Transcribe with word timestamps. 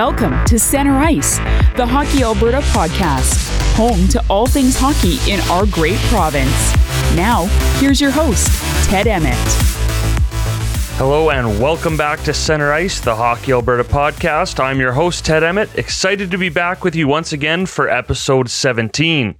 Welcome 0.00 0.42
to 0.46 0.58
Center 0.58 0.96
Ice, 0.96 1.36
the 1.76 1.84
Hockey 1.86 2.22
Alberta 2.22 2.60
podcast, 2.68 3.36
home 3.74 4.08
to 4.08 4.24
all 4.30 4.46
things 4.46 4.74
hockey 4.74 5.18
in 5.30 5.40
our 5.50 5.66
great 5.66 5.98
province. 6.08 6.74
Now, 7.14 7.44
here's 7.80 8.00
your 8.00 8.10
host, 8.10 8.48
Ted 8.88 9.06
Emmett. 9.06 9.36
Hello 10.96 11.28
and 11.28 11.60
welcome 11.60 11.98
back 11.98 12.22
to 12.22 12.32
Center 12.32 12.72
Ice, 12.72 12.98
the 12.98 13.14
Hockey 13.14 13.52
Alberta 13.52 13.84
podcast. 13.84 14.58
I'm 14.58 14.80
your 14.80 14.92
host, 14.92 15.26
Ted 15.26 15.44
Emmett, 15.44 15.76
excited 15.76 16.30
to 16.30 16.38
be 16.38 16.48
back 16.48 16.82
with 16.82 16.96
you 16.96 17.06
once 17.06 17.34
again 17.34 17.66
for 17.66 17.86
episode 17.86 18.48
17. 18.48 19.34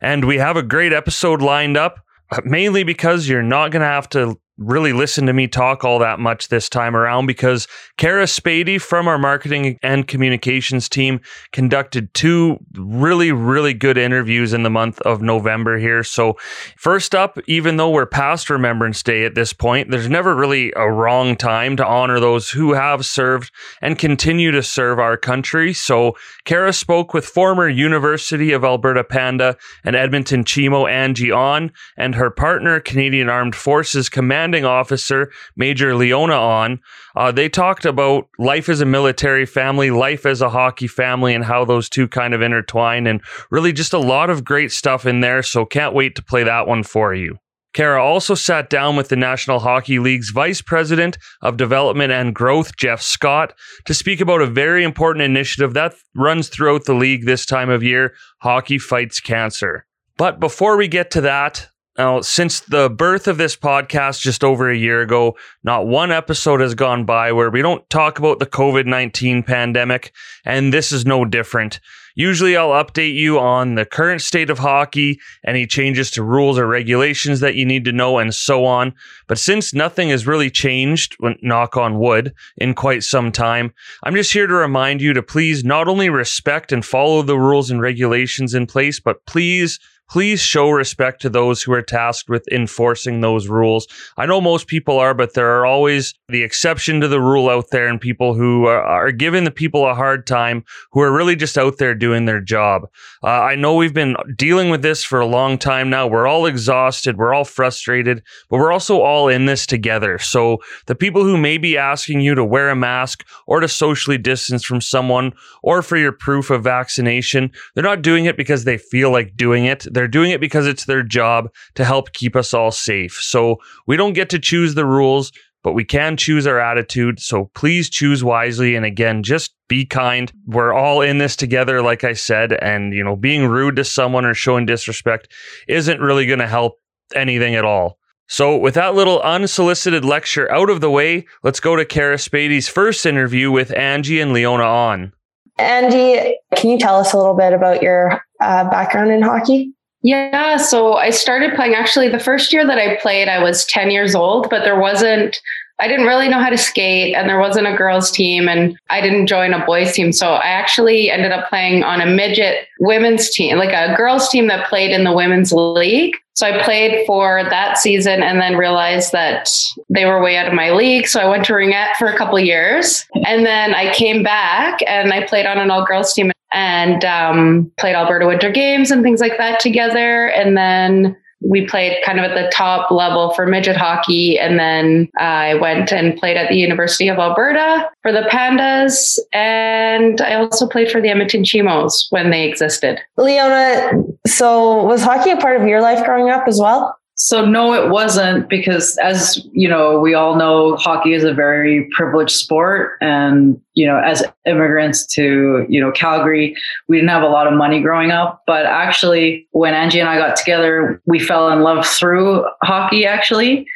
And 0.00 0.24
we 0.24 0.38
have 0.38 0.56
a 0.56 0.64
great 0.64 0.92
episode 0.92 1.40
lined 1.40 1.76
up, 1.76 2.00
uh, 2.32 2.40
mainly 2.44 2.82
because 2.82 3.28
you're 3.28 3.44
not 3.44 3.70
going 3.70 3.82
to 3.82 3.86
have 3.86 4.08
to 4.08 4.40
really 4.60 4.92
listen 4.92 5.24
to 5.24 5.32
me 5.32 5.48
talk 5.48 5.84
all 5.84 5.98
that 5.98 6.20
much 6.20 6.48
this 6.48 6.68
time 6.68 6.94
around 6.94 7.26
because 7.26 7.66
Kara 7.96 8.24
Spady 8.24 8.78
from 8.80 9.08
our 9.08 9.18
marketing 9.18 9.78
and 9.82 10.06
communications 10.06 10.88
team 10.88 11.20
conducted 11.50 12.12
two 12.12 12.58
really, 12.74 13.32
really 13.32 13.72
good 13.72 13.96
interviews 13.96 14.52
in 14.52 14.62
the 14.62 14.70
month 14.70 15.00
of 15.00 15.22
November 15.22 15.78
here. 15.78 16.04
So, 16.04 16.36
first 16.76 17.14
up, 17.14 17.38
even 17.46 17.78
though 17.78 17.90
we're 17.90 18.06
past 18.06 18.50
Remembrance 18.50 19.02
Day 19.02 19.24
at 19.24 19.34
this 19.34 19.54
point, 19.54 19.90
there's 19.90 20.10
never 20.10 20.36
really 20.36 20.72
a 20.76 20.90
wrong 20.90 21.36
time 21.36 21.76
to 21.76 21.86
honor 21.86 22.20
those 22.20 22.50
who 22.50 22.74
have 22.74 23.06
served 23.06 23.50
and 23.80 23.98
continue 23.98 24.50
to 24.50 24.62
serve 24.62 24.98
our 24.98 25.16
country. 25.16 25.72
So, 25.72 26.16
Kara 26.44 26.74
spoke 26.74 27.14
with 27.14 27.24
former 27.24 27.68
University 27.68 28.52
of 28.52 28.62
Alberta 28.62 29.04
Panda 29.04 29.56
and 29.84 29.96
Edmonton 29.96 30.44
Chimo 30.44 30.88
Angie 30.90 31.32
On 31.32 31.72
and 31.96 32.14
her 32.14 32.30
partner, 32.30 32.78
Canadian 32.78 33.30
Armed 33.30 33.54
Forces 33.54 34.10
Commander 34.10 34.49
commanding 34.50 34.64
officer, 34.64 35.30
Major 35.54 35.94
Leona, 35.94 36.34
on. 36.34 36.80
Uh, 37.14 37.30
they 37.30 37.48
talked 37.48 37.84
about 37.84 38.28
life 38.38 38.68
as 38.68 38.80
a 38.80 38.84
military 38.84 39.46
family, 39.46 39.92
life 39.92 40.26
as 40.26 40.42
a 40.42 40.50
hockey 40.50 40.88
family, 40.88 41.34
and 41.34 41.44
how 41.44 41.64
those 41.64 41.88
two 41.88 42.08
kind 42.08 42.34
of 42.34 42.42
intertwine, 42.42 43.06
and 43.06 43.20
really 43.50 43.72
just 43.72 43.92
a 43.92 43.98
lot 43.98 44.28
of 44.28 44.44
great 44.44 44.72
stuff 44.72 45.06
in 45.06 45.20
there. 45.20 45.42
So 45.44 45.64
can't 45.64 45.94
wait 45.94 46.16
to 46.16 46.22
play 46.22 46.42
that 46.42 46.66
one 46.66 46.82
for 46.82 47.14
you. 47.14 47.36
Kara 47.72 48.02
also 48.02 48.34
sat 48.34 48.68
down 48.68 48.96
with 48.96 49.08
the 49.08 49.16
National 49.16 49.60
Hockey 49.60 50.00
League's 50.00 50.30
Vice 50.30 50.60
President 50.60 51.16
of 51.42 51.56
Development 51.56 52.10
and 52.10 52.34
Growth, 52.34 52.76
Jeff 52.76 53.00
Scott, 53.00 53.54
to 53.84 53.94
speak 53.94 54.20
about 54.20 54.42
a 54.42 54.46
very 54.46 54.82
important 54.82 55.22
initiative 55.22 55.74
that 55.74 55.94
runs 56.16 56.48
throughout 56.48 56.86
the 56.86 56.94
league 56.94 57.24
this 57.24 57.46
time 57.46 57.70
of 57.70 57.84
year 57.84 58.14
Hockey 58.40 58.78
Fights 58.78 59.20
Cancer. 59.20 59.86
But 60.16 60.40
before 60.40 60.76
we 60.76 60.88
get 60.88 61.12
to 61.12 61.20
that, 61.20 61.68
now, 61.98 62.20
since 62.20 62.60
the 62.60 62.88
birth 62.88 63.26
of 63.26 63.36
this 63.36 63.56
podcast 63.56 64.20
just 64.20 64.44
over 64.44 64.70
a 64.70 64.76
year 64.76 65.02
ago, 65.02 65.36
not 65.64 65.86
one 65.86 66.12
episode 66.12 66.60
has 66.60 66.74
gone 66.74 67.04
by 67.04 67.32
where 67.32 67.50
we 67.50 67.62
don't 67.62 67.88
talk 67.90 68.18
about 68.18 68.38
the 68.38 68.46
COVID 68.46 68.86
19 68.86 69.42
pandemic, 69.42 70.12
and 70.44 70.72
this 70.72 70.92
is 70.92 71.04
no 71.04 71.24
different. 71.24 71.80
Usually, 72.14 72.56
I'll 72.56 72.84
update 72.84 73.14
you 73.14 73.38
on 73.38 73.74
the 73.74 73.84
current 73.84 74.20
state 74.20 74.50
of 74.50 74.58
hockey, 74.58 75.20
any 75.44 75.66
changes 75.66 76.10
to 76.12 76.22
rules 76.22 76.58
or 76.58 76.66
regulations 76.66 77.40
that 77.40 77.54
you 77.54 77.64
need 77.64 77.84
to 77.86 77.92
know, 77.92 78.18
and 78.18 78.34
so 78.34 78.64
on. 78.64 78.94
But 79.26 79.38
since 79.38 79.74
nothing 79.74 80.10
has 80.10 80.26
really 80.26 80.50
changed, 80.50 81.16
knock 81.42 81.76
on 81.76 81.98
wood, 81.98 82.32
in 82.56 82.74
quite 82.74 83.02
some 83.02 83.32
time, 83.32 83.72
I'm 84.04 84.14
just 84.14 84.32
here 84.32 84.46
to 84.46 84.54
remind 84.54 85.02
you 85.02 85.12
to 85.12 85.22
please 85.22 85.64
not 85.64 85.88
only 85.88 86.08
respect 86.08 86.72
and 86.72 86.84
follow 86.84 87.22
the 87.22 87.38
rules 87.38 87.70
and 87.70 87.80
regulations 87.80 88.54
in 88.54 88.66
place, 88.66 89.00
but 89.00 89.24
please 89.26 89.78
please 90.10 90.40
show 90.40 90.70
respect 90.70 91.22
to 91.22 91.30
those 91.30 91.62
who 91.62 91.72
are 91.72 91.82
tasked 91.82 92.28
with 92.28 92.46
enforcing 92.50 93.20
those 93.20 93.46
rules. 93.46 93.86
I 94.16 94.26
know 94.26 94.40
most 94.40 94.66
people 94.66 94.98
are, 94.98 95.14
but 95.14 95.34
there 95.34 95.58
are 95.58 95.64
always 95.64 96.14
the 96.28 96.42
exception 96.42 97.00
to 97.00 97.08
the 97.08 97.20
rule 97.20 97.48
out 97.48 97.70
there 97.70 97.86
and 97.86 98.00
people 98.00 98.34
who 98.34 98.66
are, 98.66 98.82
are 98.82 99.12
giving 99.12 99.44
the 99.44 99.50
people 99.50 99.86
a 99.86 99.94
hard 99.94 100.26
time 100.26 100.64
who 100.90 101.00
are 101.00 101.12
really 101.12 101.36
just 101.36 101.56
out 101.56 101.78
there 101.78 101.94
doing 101.94 102.24
their 102.24 102.40
job. 102.40 102.88
Uh, 103.22 103.28
I 103.28 103.54
know 103.54 103.76
we've 103.76 103.94
been 103.94 104.16
dealing 104.36 104.68
with 104.70 104.82
this 104.82 105.04
for 105.04 105.20
a 105.20 105.26
long 105.26 105.58
time 105.58 105.88
now. 105.88 106.08
We're 106.08 106.26
all 106.26 106.46
exhausted, 106.46 107.16
we're 107.16 107.32
all 107.32 107.44
frustrated, 107.44 108.22
but 108.48 108.58
we're 108.58 108.72
also 108.72 109.00
all 109.00 109.28
in 109.28 109.46
this 109.46 109.64
together. 109.64 110.18
So 110.18 110.58
the 110.86 110.96
people 110.96 111.22
who 111.22 111.36
may 111.36 111.56
be 111.56 111.78
asking 111.78 112.20
you 112.20 112.34
to 112.34 112.44
wear 112.44 112.70
a 112.70 112.76
mask 112.76 113.24
or 113.46 113.60
to 113.60 113.68
socially 113.68 114.18
distance 114.18 114.64
from 114.64 114.80
someone 114.80 115.32
or 115.62 115.82
for 115.82 115.96
your 115.96 116.12
proof 116.12 116.50
of 116.50 116.64
vaccination, 116.64 117.52
they're 117.74 117.84
not 117.84 118.02
doing 118.02 118.24
it 118.24 118.36
because 118.36 118.64
they 118.64 118.78
feel 118.78 119.12
like 119.12 119.36
doing 119.36 119.66
it. 119.66 119.86
They're 119.90 119.99
doing 120.08 120.30
it 120.30 120.40
because 120.40 120.66
it's 120.66 120.84
their 120.84 121.02
job 121.02 121.50
to 121.74 121.84
help 121.84 122.12
keep 122.12 122.36
us 122.36 122.54
all 122.54 122.70
safe. 122.70 123.14
So 123.14 123.58
we 123.86 123.96
don't 123.96 124.12
get 124.12 124.30
to 124.30 124.38
choose 124.38 124.74
the 124.74 124.86
rules, 124.86 125.32
but 125.62 125.72
we 125.72 125.84
can 125.84 126.16
choose 126.16 126.46
our 126.46 126.58
attitude. 126.58 127.20
So 127.20 127.50
please 127.54 127.90
choose 127.90 128.24
wisely. 128.24 128.76
And 128.76 128.84
again, 128.84 129.22
just 129.22 129.54
be 129.68 129.84
kind. 129.84 130.32
We're 130.46 130.72
all 130.72 131.02
in 131.02 131.18
this 131.18 131.36
together, 131.36 131.82
like 131.82 132.04
I 132.04 132.14
said. 132.14 132.52
And, 132.52 132.92
you 132.94 133.04
know, 133.04 133.16
being 133.16 133.46
rude 133.46 133.76
to 133.76 133.84
someone 133.84 134.24
or 134.24 134.34
showing 134.34 134.66
disrespect 134.66 135.28
isn't 135.68 136.00
really 136.00 136.26
going 136.26 136.38
to 136.38 136.46
help 136.46 136.78
anything 137.14 137.54
at 137.54 137.64
all. 137.64 137.98
So, 138.28 138.56
with 138.56 138.74
that 138.74 138.94
little 138.94 139.20
unsolicited 139.22 140.04
lecture 140.04 140.48
out 140.52 140.70
of 140.70 140.80
the 140.80 140.90
way, 140.90 141.26
let's 141.42 141.58
go 141.58 141.74
to 141.74 141.84
Kara 141.84 142.14
Spady's 142.14 142.68
first 142.68 143.04
interview 143.04 143.50
with 143.50 143.76
Angie 143.76 144.20
and 144.20 144.32
Leona 144.32 144.62
on. 144.62 145.12
Angie, 145.58 146.38
can 146.54 146.70
you 146.70 146.78
tell 146.78 146.96
us 146.96 147.12
a 147.12 147.16
little 147.16 147.34
bit 147.34 147.52
about 147.52 147.82
your 147.82 148.22
uh, 148.40 148.70
background 148.70 149.10
in 149.10 149.20
hockey? 149.20 149.72
Yeah, 150.02 150.56
so 150.56 150.94
I 150.94 151.10
started 151.10 151.54
playing 151.54 151.74
actually 151.74 152.08
the 152.08 152.18
first 152.18 152.52
year 152.52 152.66
that 152.66 152.78
I 152.78 152.96
played, 152.96 153.28
I 153.28 153.42
was 153.42 153.66
10 153.66 153.90
years 153.90 154.14
old, 154.14 154.48
but 154.48 154.64
there 154.64 154.80
wasn't, 154.80 155.38
I 155.78 155.88
didn't 155.88 156.06
really 156.06 156.28
know 156.28 156.38
how 156.38 156.48
to 156.48 156.56
skate 156.56 157.14
and 157.14 157.28
there 157.28 157.38
wasn't 157.38 157.66
a 157.66 157.76
girls' 157.76 158.10
team 158.10 158.48
and 158.48 158.78
I 158.88 159.02
didn't 159.02 159.26
join 159.26 159.52
a 159.52 159.64
boys' 159.64 159.92
team. 159.92 160.12
So 160.12 160.32
I 160.32 160.46
actually 160.46 161.10
ended 161.10 161.32
up 161.32 161.50
playing 161.50 161.84
on 161.84 162.00
a 162.00 162.06
midget 162.06 162.66
women's 162.80 163.28
team, 163.28 163.58
like 163.58 163.74
a 163.74 163.94
girls' 163.94 164.30
team 164.30 164.46
that 164.48 164.68
played 164.68 164.90
in 164.90 165.04
the 165.04 165.12
women's 165.12 165.52
league. 165.52 166.16
So 166.32 166.46
I 166.46 166.62
played 166.62 167.06
for 167.06 167.44
that 167.50 167.76
season 167.76 168.22
and 168.22 168.40
then 168.40 168.56
realized 168.56 169.12
that 169.12 169.50
they 169.90 170.06
were 170.06 170.22
way 170.22 170.38
out 170.38 170.48
of 170.48 170.54
my 170.54 170.70
league. 170.70 171.08
So 171.08 171.20
I 171.20 171.28
went 171.28 171.44
to 171.46 171.52
Ringette 171.52 171.94
for 171.98 172.06
a 172.06 172.16
couple 172.16 172.38
years 172.40 173.06
and 173.26 173.44
then 173.44 173.74
I 173.74 173.92
came 173.92 174.22
back 174.22 174.78
and 174.86 175.12
I 175.12 175.26
played 175.26 175.44
on 175.44 175.58
an 175.58 175.70
all 175.70 175.84
girls 175.84 176.14
team 176.14 176.32
and 176.52 177.04
um, 177.04 177.70
played 177.78 177.94
Alberta 177.94 178.26
Winter 178.26 178.50
Games 178.50 178.90
and 178.90 179.02
things 179.02 179.20
like 179.20 179.36
that 179.38 179.60
together. 179.60 180.26
And 180.28 180.56
then 180.56 181.16
we 181.42 181.66
played 181.66 181.96
kind 182.04 182.18
of 182.18 182.24
at 182.24 182.34
the 182.34 182.50
top 182.54 182.90
level 182.90 183.32
for 183.34 183.46
midget 183.46 183.76
hockey. 183.76 184.38
And 184.38 184.58
then 184.58 185.08
I 185.18 185.54
went 185.54 185.92
and 185.92 186.16
played 186.16 186.36
at 186.36 186.50
the 186.50 186.56
University 186.56 187.08
of 187.08 187.18
Alberta 187.18 187.88
for 188.02 188.12
the 188.12 188.28
Pandas. 188.30 189.18
And 189.32 190.20
I 190.20 190.34
also 190.34 190.66
played 190.66 190.90
for 190.90 191.00
the 191.00 191.08
Edmonton 191.08 191.42
Chimos 191.42 192.06
when 192.10 192.30
they 192.30 192.46
existed. 192.46 193.00
Leona, 193.16 193.92
so 194.26 194.84
was 194.84 195.02
hockey 195.02 195.30
a 195.30 195.36
part 195.36 195.60
of 195.60 195.66
your 195.66 195.80
life 195.80 196.04
growing 196.04 196.30
up 196.30 196.46
as 196.46 196.58
well? 196.60 196.96
So 197.22 197.44
no, 197.44 197.74
it 197.74 197.90
wasn't 197.90 198.48
because 198.48 198.96
as 198.96 199.46
you 199.52 199.68
know, 199.68 200.00
we 200.00 200.14
all 200.14 200.36
know 200.36 200.76
hockey 200.76 201.12
is 201.12 201.22
a 201.22 201.34
very 201.34 201.86
privileged 201.92 202.34
sport. 202.34 202.92
And, 203.02 203.60
you 203.74 203.86
know, 203.86 203.98
as 203.98 204.24
immigrants 204.46 205.04
to, 205.16 205.66
you 205.68 205.82
know, 205.82 205.92
Calgary, 205.92 206.56
we 206.88 206.96
didn't 206.96 207.10
have 207.10 207.22
a 207.22 207.28
lot 207.28 207.46
of 207.46 207.52
money 207.52 207.82
growing 207.82 208.10
up. 208.10 208.42
But 208.46 208.64
actually 208.64 209.46
when 209.50 209.74
Angie 209.74 210.00
and 210.00 210.08
I 210.08 210.16
got 210.16 210.34
together, 210.34 211.02
we 211.04 211.18
fell 211.18 211.50
in 211.50 211.60
love 211.60 211.86
through 211.86 212.46
hockey 212.62 213.04
actually. 213.04 213.66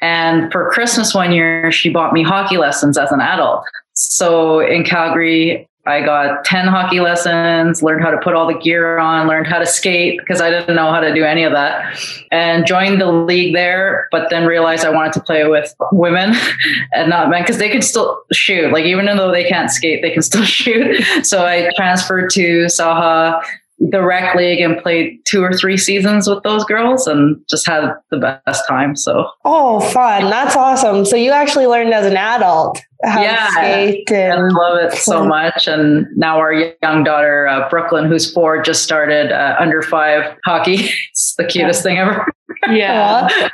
And 0.00 0.50
for 0.50 0.70
Christmas 0.70 1.14
one 1.14 1.30
year, 1.30 1.70
she 1.70 1.90
bought 1.90 2.14
me 2.14 2.22
hockey 2.22 2.56
lessons 2.56 2.96
as 2.96 3.12
an 3.12 3.20
adult. 3.20 3.66
So 3.92 4.60
in 4.60 4.82
Calgary, 4.82 5.68
I 5.86 6.00
got 6.00 6.46
10 6.46 6.66
hockey 6.66 7.00
lessons, 7.00 7.82
learned 7.82 8.02
how 8.02 8.10
to 8.10 8.16
put 8.18 8.34
all 8.34 8.46
the 8.46 8.58
gear 8.58 8.98
on, 8.98 9.28
learned 9.28 9.46
how 9.46 9.58
to 9.58 9.66
skate 9.66 10.18
because 10.18 10.40
I 10.40 10.48
didn't 10.48 10.74
know 10.74 10.90
how 10.90 11.00
to 11.00 11.12
do 11.12 11.24
any 11.24 11.44
of 11.44 11.52
that, 11.52 11.98
and 12.30 12.66
joined 12.66 13.02
the 13.02 13.12
league 13.12 13.54
there. 13.54 14.08
But 14.10 14.30
then 14.30 14.46
realized 14.46 14.86
I 14.86 14.90
wanted 14.90 15.12
to 15.14 15.20
play 15.20 15.46
with 15.46 15.74
women 15.92 16.34
and 16.92 17.10
not 17.10 17.28
men 17.28 17.42
because 17.42 17.58
they 17.58 17.68
could 17.68 17.84
still 17.84 18.22
shoot. 18.32 18.72
Like, 18.72 18.86
even 18.86 19.04
though 19.04 19.30
they 19.30 19.44
can't 19.44 19.70
skate, 19.70 20.00
they 20.00 20.10
can 20.10 20.22
still 20.22 20.44
shoot. 20.44 21.04
So 21.22 21.44
I 21.44 21.70
transferred 21.76 22.30
to 22.30 22.64
Saha 22.66 23.42
the 23.90 24.02
rec 24.02 24.34
league 24.34 24.60
and 24.60 24.78
played 24.78 25.20
two 25.26 25.42
or 25.42 25.52
three 25.52 25.76
seasons 25.76 26.28
with 26.28 26.42
those 26.42 26.64
girls 26.64 27.06
and 27.06 27.36
just 27.48 27.66
had 27.66 27.92
the 28.10 28.40
best 28.46 28.66
time. 28.66 28.96
So, 28.96 29.28
oh, 29.44 29.80
fun! 29.80 30.30
That's 30.30 30.56
awesome. 30.56 31.04
So 31.04 31.16
you 31.16 31.30
actually 31.30 31.66
learned 31.66 31.92
as 31.92 32.06
an 32.06 32.16
adult 32.16 32.80
how 33.02 33.22
yeah, 33.22 33.46
to 33.46 33.52
skate 33.52 34.10
and 34.10 34.40
I 34.40 34.48
love 34.48 34.78
it 34.78 34.92
so 34.94 35.26
much. 35.26 35.66
And 35.66 36.06
now 36.16 36.38
our 36.38 36.52
young 36.82 37.04
daughter 37.04 37.46
uh, 37.46 37.68
Brooklyn, 37.68 38.06
who's 38.06 38.32
four, 38.32 38.62
just 38.62 38.82
started 38.82 39.32
uh, 39.32 39.56
under 39.58 39.82
five 39.82 40.36
hockey. 40.44 40.76
it's 41.10 41.34
the 41.36 41.44
cutest 41.44 41.80
yeah. 41.80 41.82
thing 41.82 41.98
ever. 41.98 42.26
yeah. 42.70 43.48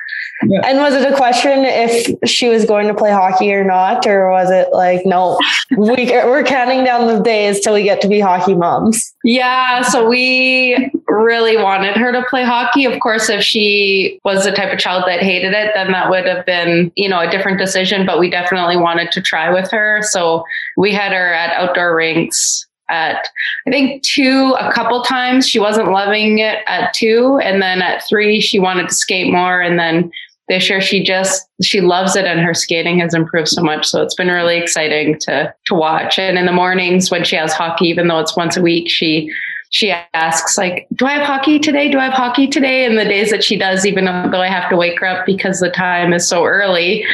Yeah. 0.47 0.61
And 0.65 0.79
was 0.79 0.95
it 0.95 1.13
a 1.13 1.17
question 1.17 1.65
if 1.65 2.29
she 2.29 2.49
was 2.49 2.65
going 2.65 2.89
to 2.89 2.95
play 2.95 3.11
hockey 3.11 3.53
or 3.53 3.65
not, 3.65 4.07
or 4.07 4.31
was 4.31 4.51
it 4.51 4.69
like, 4.73 5.05
no, 5.05 5.39
we 5.77 6.07
we're 6.07 6.45
counting 6.45 6.83
down 6.83 7.07
the 7.07 7.21
days 7.23 7.61
till 7.61 7.75
we 7.75 7.83
get 7.83 8.01
to 8.01 8.09
be 8.09 8.21
hockey 8.21 8.55
moms? 8.55 9.15
Yeah, 9.23 9.83
so 9.83 10.09
we 10.09 10.91
really 11.09 11.57
wanted 11.57 11.97
her 11.97 12.11
to 12.13 12.25
play 12.31 12.43
hockey. 12.43 12.87
Of 12.87 12.99
course, 13.01 13.29
if 13.29 13.43
she 13.43 14.19
was 14.25 14.45
the 14.45 14.53
type 14.53 14.73
of 14.73 14.79
child 14.79 15.05
that 15.07 15.21
hated 15.21 15.53
it, 15.53 15.73
then 15.75 15.93
that 15.93 16.09
would 16.09 16.27
have 16.27 16.47
been, 16.47 16.91
you 16.97 17.09
know, 17.09 17.21
a 17.21 17.31
different 17.31 17.59
decision, 17.59 18.07
but 18.07 18.19
we 18.19 18.31
definitely 18.31 18.79
wanted 18.79 19.13
to 19.13 19.21
try 19.21 19.53
with 19.53 19.71
her. 19.71 20.01
So 20.05 20.45
we 20.77 20.93
had 20.93 21.13
her 21.13 21.35
at 21.35 21.55
outdoor 21.55 21.95
rinks 21.95 22.67
at 22.89 23.29
I 23.67 23.71
think 23.71 24.03
two 24.03 24.57
a 24.59 24.73
couple 24.73 25.03
times. 25.03 25.49
She 25.49 25.59
wasn't 25.59 25.93
loving 25.93 26.39
it 26.39 26.59
at 26.67 26.93
two. 26.95 27.39
And 27.43 27.63
then 27.63 27.83
at 27.83 28.07
three, 28.09 28.41
she 28.41 28.59
wanted 28.59 28.89
to 28.89 28.95
skate 28.95 29.33
more. 29.33 29.61
And 29.61 29.79
then 29.79 30.11
this 30.51 30.69
year 30.69 30.81
she 30.81 31.03
just 31.03 31.49
she 31.63 31.81
loves 31.81 32.17
it 32.17 32.25
and 32.25 32.41
her 32.41 32.55
skating 32.55 32.99
has 32.99 33.15
improved 33.15 33.49
so 33.49 33.63
much. 33.63 33.87
So 33.87 34.03
it's 34.03 34.17
been 34.17 34.29
really 34.29 34.59
exciting 34.59 35.17
to 35.21 35.55
to 35.67 35.75
watch. 35.75 36.19
And 36.19 36.37
in 36.37 36.45
the 36.45 36.53
mornings 36.53 37.11
when 37.11 37.25
she 37.25 37.37
has 37.37 37.53
hockey, 37.53 37.87
even 37.87 38.09
though 38.09 38.19
it's 38.19 38.37
once 38.37 38.57
a 38.57 38.63
week, 38.63 38.91
she 38.91 39.33
she 39.71 39.93
asks 40.13 40.59
like, 40.59 40.89
"Do 40.97 41.07
I 41.07 41.13
have 41.13 41.23
hockey 41.23 41.61
today? 41.61 41.89
Do 41.89 41.99
I 41.99 42.07
have 42.07 42.15
hockey 42.15 42.49
today?" 42.49 42.85
And 42.85 42.99
the 42.99 43.05
days 43.05 43.31
that 43.31 43.45
she 43.45 43.57
does, 43.57 43.87
even 43.87 44.07
though 44.07 44.41
I 44.41 44.49
have 44.49 44.69
to 44.71 44.77
wake 44.77 44.99
her 44.99 45.07
up 45.07 45.25
because 45.25 45.61
the 45.61 45.71
time 45.71 46.13
is 46.13 46.29
so 46.29 46.45
early, 46.45 47.07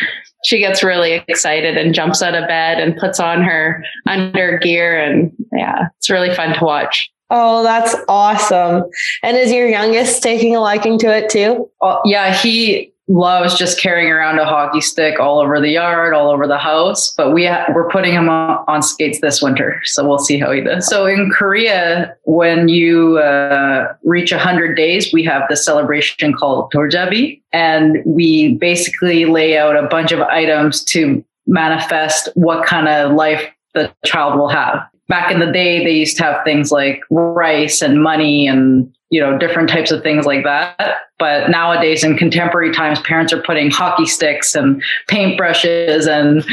she 0.46 0.58
gets 0.58 0.82
really 0.82 1.22
excited 1.28 1.76
and 1.76 1.94
jumps 1.94 2.22
out 2.22 2.34
of 2.34 2.48
bed 2.48 2.80
and 2.80 2.96
puts 2.96 3.20
on 3.20 3.42
her 3.42 3.84
under 4.08 4.56
gear, 4.58 4.98
and 4.98 5.30
yeah, 5.52 5.88
it's 5.98 6.08
really 6.08 6.34
fun 6.34 6.54
to 6.54 6.64
watch. 6.64 7.10
Oh, 7.28 7.62
that's 7.62 7.94
awesome! 8.08 8.84
And 9.22 9.36
is 9.36 9.52
your 9.52 9.68
youngest 9.68 10.22
taking 10.22 10.56
a 10.56 10.60
liking 10.60 10.98
to 11.00 11.14
it 11.14 11.28
too? 11.28 11.68
Oh, 11.82 12.00
yeah, 12.06 12.32
he 12.32 12.94
loves 13.08 13.56
just 13.56 13.80
carrying 13.80 14.10
around 14.10 14.38
a 14.38 14.44
hockey 14.44 14.80
stick 14.80 15.20
all 15.20 15.40
over 15.40 15.60
the 15.60 15.70
yard, 15.70 16.12
all 16.12 16.30
over 16.30 16.46
the 16.46 16.58
house. 16.58 17.14
But 17.16 17.32
we 17.32 17.46
ha- 17.46 17.66
we're 17.74 17.88
putting 17.88 18.12
him 18.12 18.28
on, 18.28 18.64
on, 18.66 18.82
skates 18.82 19.20
this 19.20 19.40
winter, 19.40 19.80
so 19.84 20.06
we'll 20.06 20.18
see 20.18 20.38
how 20.38 20.50
he 20.50 20.60
does. 20.60 20.88
So 20.88 21.06
in 21.06 21.30
Korea, 21.30 22.16
when 22.24 22.68
you 22.68 23.18
uh, 23.18 23.94
reach 24.02 24.32
100 24.32 24.76
days, 24.76 25.12
we 25.12 25.22
have 25.24 25.42
the 25.48 25.56
celebration 25.56 26.32
called 26.32 26.72
Doljabi, 26.72 27.40
and 27.52 27.98
we 28.04 28.54
basically 28.54 29.24
lay 29.24 29.56
out 29.56 29.76
a 29.76 29.86
bunch 29.86 30.12
of 30.12 30.20
items 30.20 30.82
to 30.84 31.24
manifest 31.46 32.28
what 32.34 32.66
kind 32.66 32.88
of 32.88 33.12
life 33.12 33.48
the 33.74 33.92
child 34.04 34.38
will 34.38 34.48
have. 34.48 34.80
Back 35.08 35.30
in 35.30 35.38
the 35.38 35.52
day, 35.52 35.84
they 35.84 35.92
used 35.92 36.16
to 36.16 36.24
have 36.24 36.44
things 36.44 36.72
like 36.72 37.00
rice 37.10 37.80
and 37.80 38.02
money 38.02 38.48
and 38.48 38.92
you 39.10 39.20
know 39.20 39.38
different 39.38 39.68
types 39.68 39.90
of 39.90 40.02
things 40.02 40.26
like 40.26 40.44
that. 40.44 40.96
But 41.18 41.48
nowadays 41.48 42.04
in 42.04 42.16
contemporary 42.16 42.72
times 42.74 43.00
parents 43.00 43.32
are 43.32 43.40
putting 43.40 43.70
hockey 43.70 44.04
sticks 44.04 44.54
and 44.54 44.82
paintbrushes 45.08 46.06
and 46.06 46.44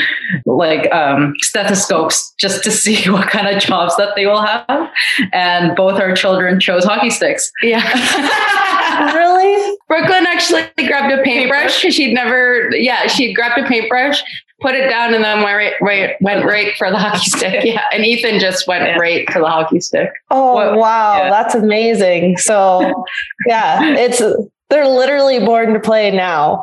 like 0.46 0.92
um, 0.94 1.34
stethoscopes 1.40 2.34
just 2.40 2.64
to 2.64 2.72
see 2.84 3.10
what 3.10 3.28
kind 3.28 3.48
of 3.48 3.62
jobs 3.62 3.96
that 3.98 4.16
they 4.16 4.26
will 4.26 4.42
have. 4.42 4.90
And 5.34 5.76
both 5.76 6.00
our 6.00 6.16
children 6.16 6.60
chose 6.60 6.86
hockey 6.86 7.10
sticks. 7.10 7.52
Yeah. 7.62 7.82
Really? 8.94 9.78
Brooklyn 9.88 10.26
actually 10.28 10.64
grabbed 10.88 11.12
a 11.12 11.24
paintbrush 11.24 11.80
she'd 11.80 12.14
never 12.14 12.70
yeah 12.76 13.08
she 13.08 13.34
grabbed 13.34 13.60
a 13.60 13.68
paintbrush 13.68 14.24
put 14.64 14.76
it 14.76 14.90
down 14.90 15.14
and 15.14 15.24
then 15.24 15.44
went 15.44 15.56
right, 15.58 15.74
right, 15.82 16.16
went 16.22 16.46
right 16.46 16.76
for 16.78 16.90
the 16.90 16.98
hockey 17.06 17.30
stick. 17.30 17.66
Yeah. 17.66 17.84
And 17.92 18.06
Ethan 18.06 18.40
just 18.40 18.66
went 18.66 18.86
yeah. 18.86 18.98
right 18.98 19.30
for 19.32 19.40
the 19.40 19.48
hockey 19.48 19.82
stick. 19.82 20.10
Oh, 20.32 20.54
what, 20.54 20.78
wow. 20.78 21.18
Yeah. 21.18 21.30
That's 21.30 21.54
amazing. 21.54 22.38
So, 22.38 23.06
yeah, 23.46 23.96
it's, 23.96 24.22
they're 24.70 24.88
literally 24.88 25.40
born 25.40 25.74
to 25.74 25.80
play 25.80 26.10
now. 26.10 26.62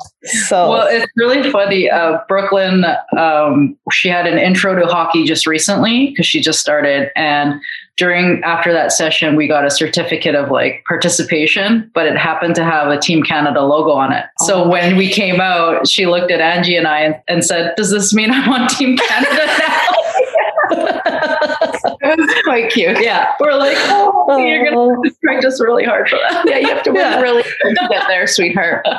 So, 0.49 0.70
well, 0.70 0.88
it's 0.91 1.06
really 1.17 1.49
funny. 1.50 1.88
Uh, 1.88 2.19
Brooklyn, 2.26 2.85
um, 3.17 3.76
she 3.93 4.08
had 4.08 4.26
an 4.26 4.38
intro 4.38 4.75
to 4.75 4.87
hockey 4.87 5.25
just 5.25 5.47
recently 5.47 6.08
because 6.08 6.26
she 6.26 6.41
just 6.41 6.58
started. 6.58 7.11
And 7.14 7.61
during 8.00 8.43
after 8.44 8.73
that 8.73 8.91
session 8.93 9.37
we 9.37 9.47
got 9.47 9.67
a 9.67 9.70
certificate 9.70 10.35
of 10.35 10.50
like 10.50 10.82
participation 10.88 11.91
but 11.94 12.06
it 12.06 12.17
happened 12.17 12.55
to 12.55 12.64
have 12.64 12.88
a 12.88 12.99
team 12.99 13.23
canada 13.23 13.61
logo 13.61 13.91
on 13.91 14.11
it 14.11 14.25
so 14.38 14.64
oh. 14.64 14.69
when 14.69 14.97
we 14.97 15.11
came 15.11 15.38
out 15.38 15.87
she 15.87 16.06
looked 16.06 16.31
at 16.31 16.41
angie 16.41 16.76
and 16.76 16.88
i 16.88 17.00
and, 17.00 17.14
and 17.29 17.44
said 17.44 17.75
does 17.76 17.91
this 17.91 18.14
mean 18.14 18.31
i'm 18.31 18.49
on 18.49 18.67
team 18.69 18.97
canada 18.97 19.47
now 19.58 19.91
it 22.02 22.19
was 22.19 22.43
quite 22.44 22.73
cute. 22.73 23.02
Yeah. 23.02 23.32
We're 23.38 23.56
like, 23.56 23.76
oh, 23.79 24.38
you're 24.38 24.70
going 24.70 25.02
to 25.02 25.17
practice 25.23 25.61
really 25.61 25.85
hard 25.85 26.08
for 26.08 26.17
that. 26.17 26.49
Yeah, 26.49 26.58
you 26.58 26.69
have 26.69 26.82
to 26.85 26.91
work 26.91 26.99
yeah. 26.99 27.20
really 27.20 27.43
hard 27.43 27.76
to 27.76 27.88
get 27.91 28.08
there, 28.08 28.26
sweetheart. 28.26 28.87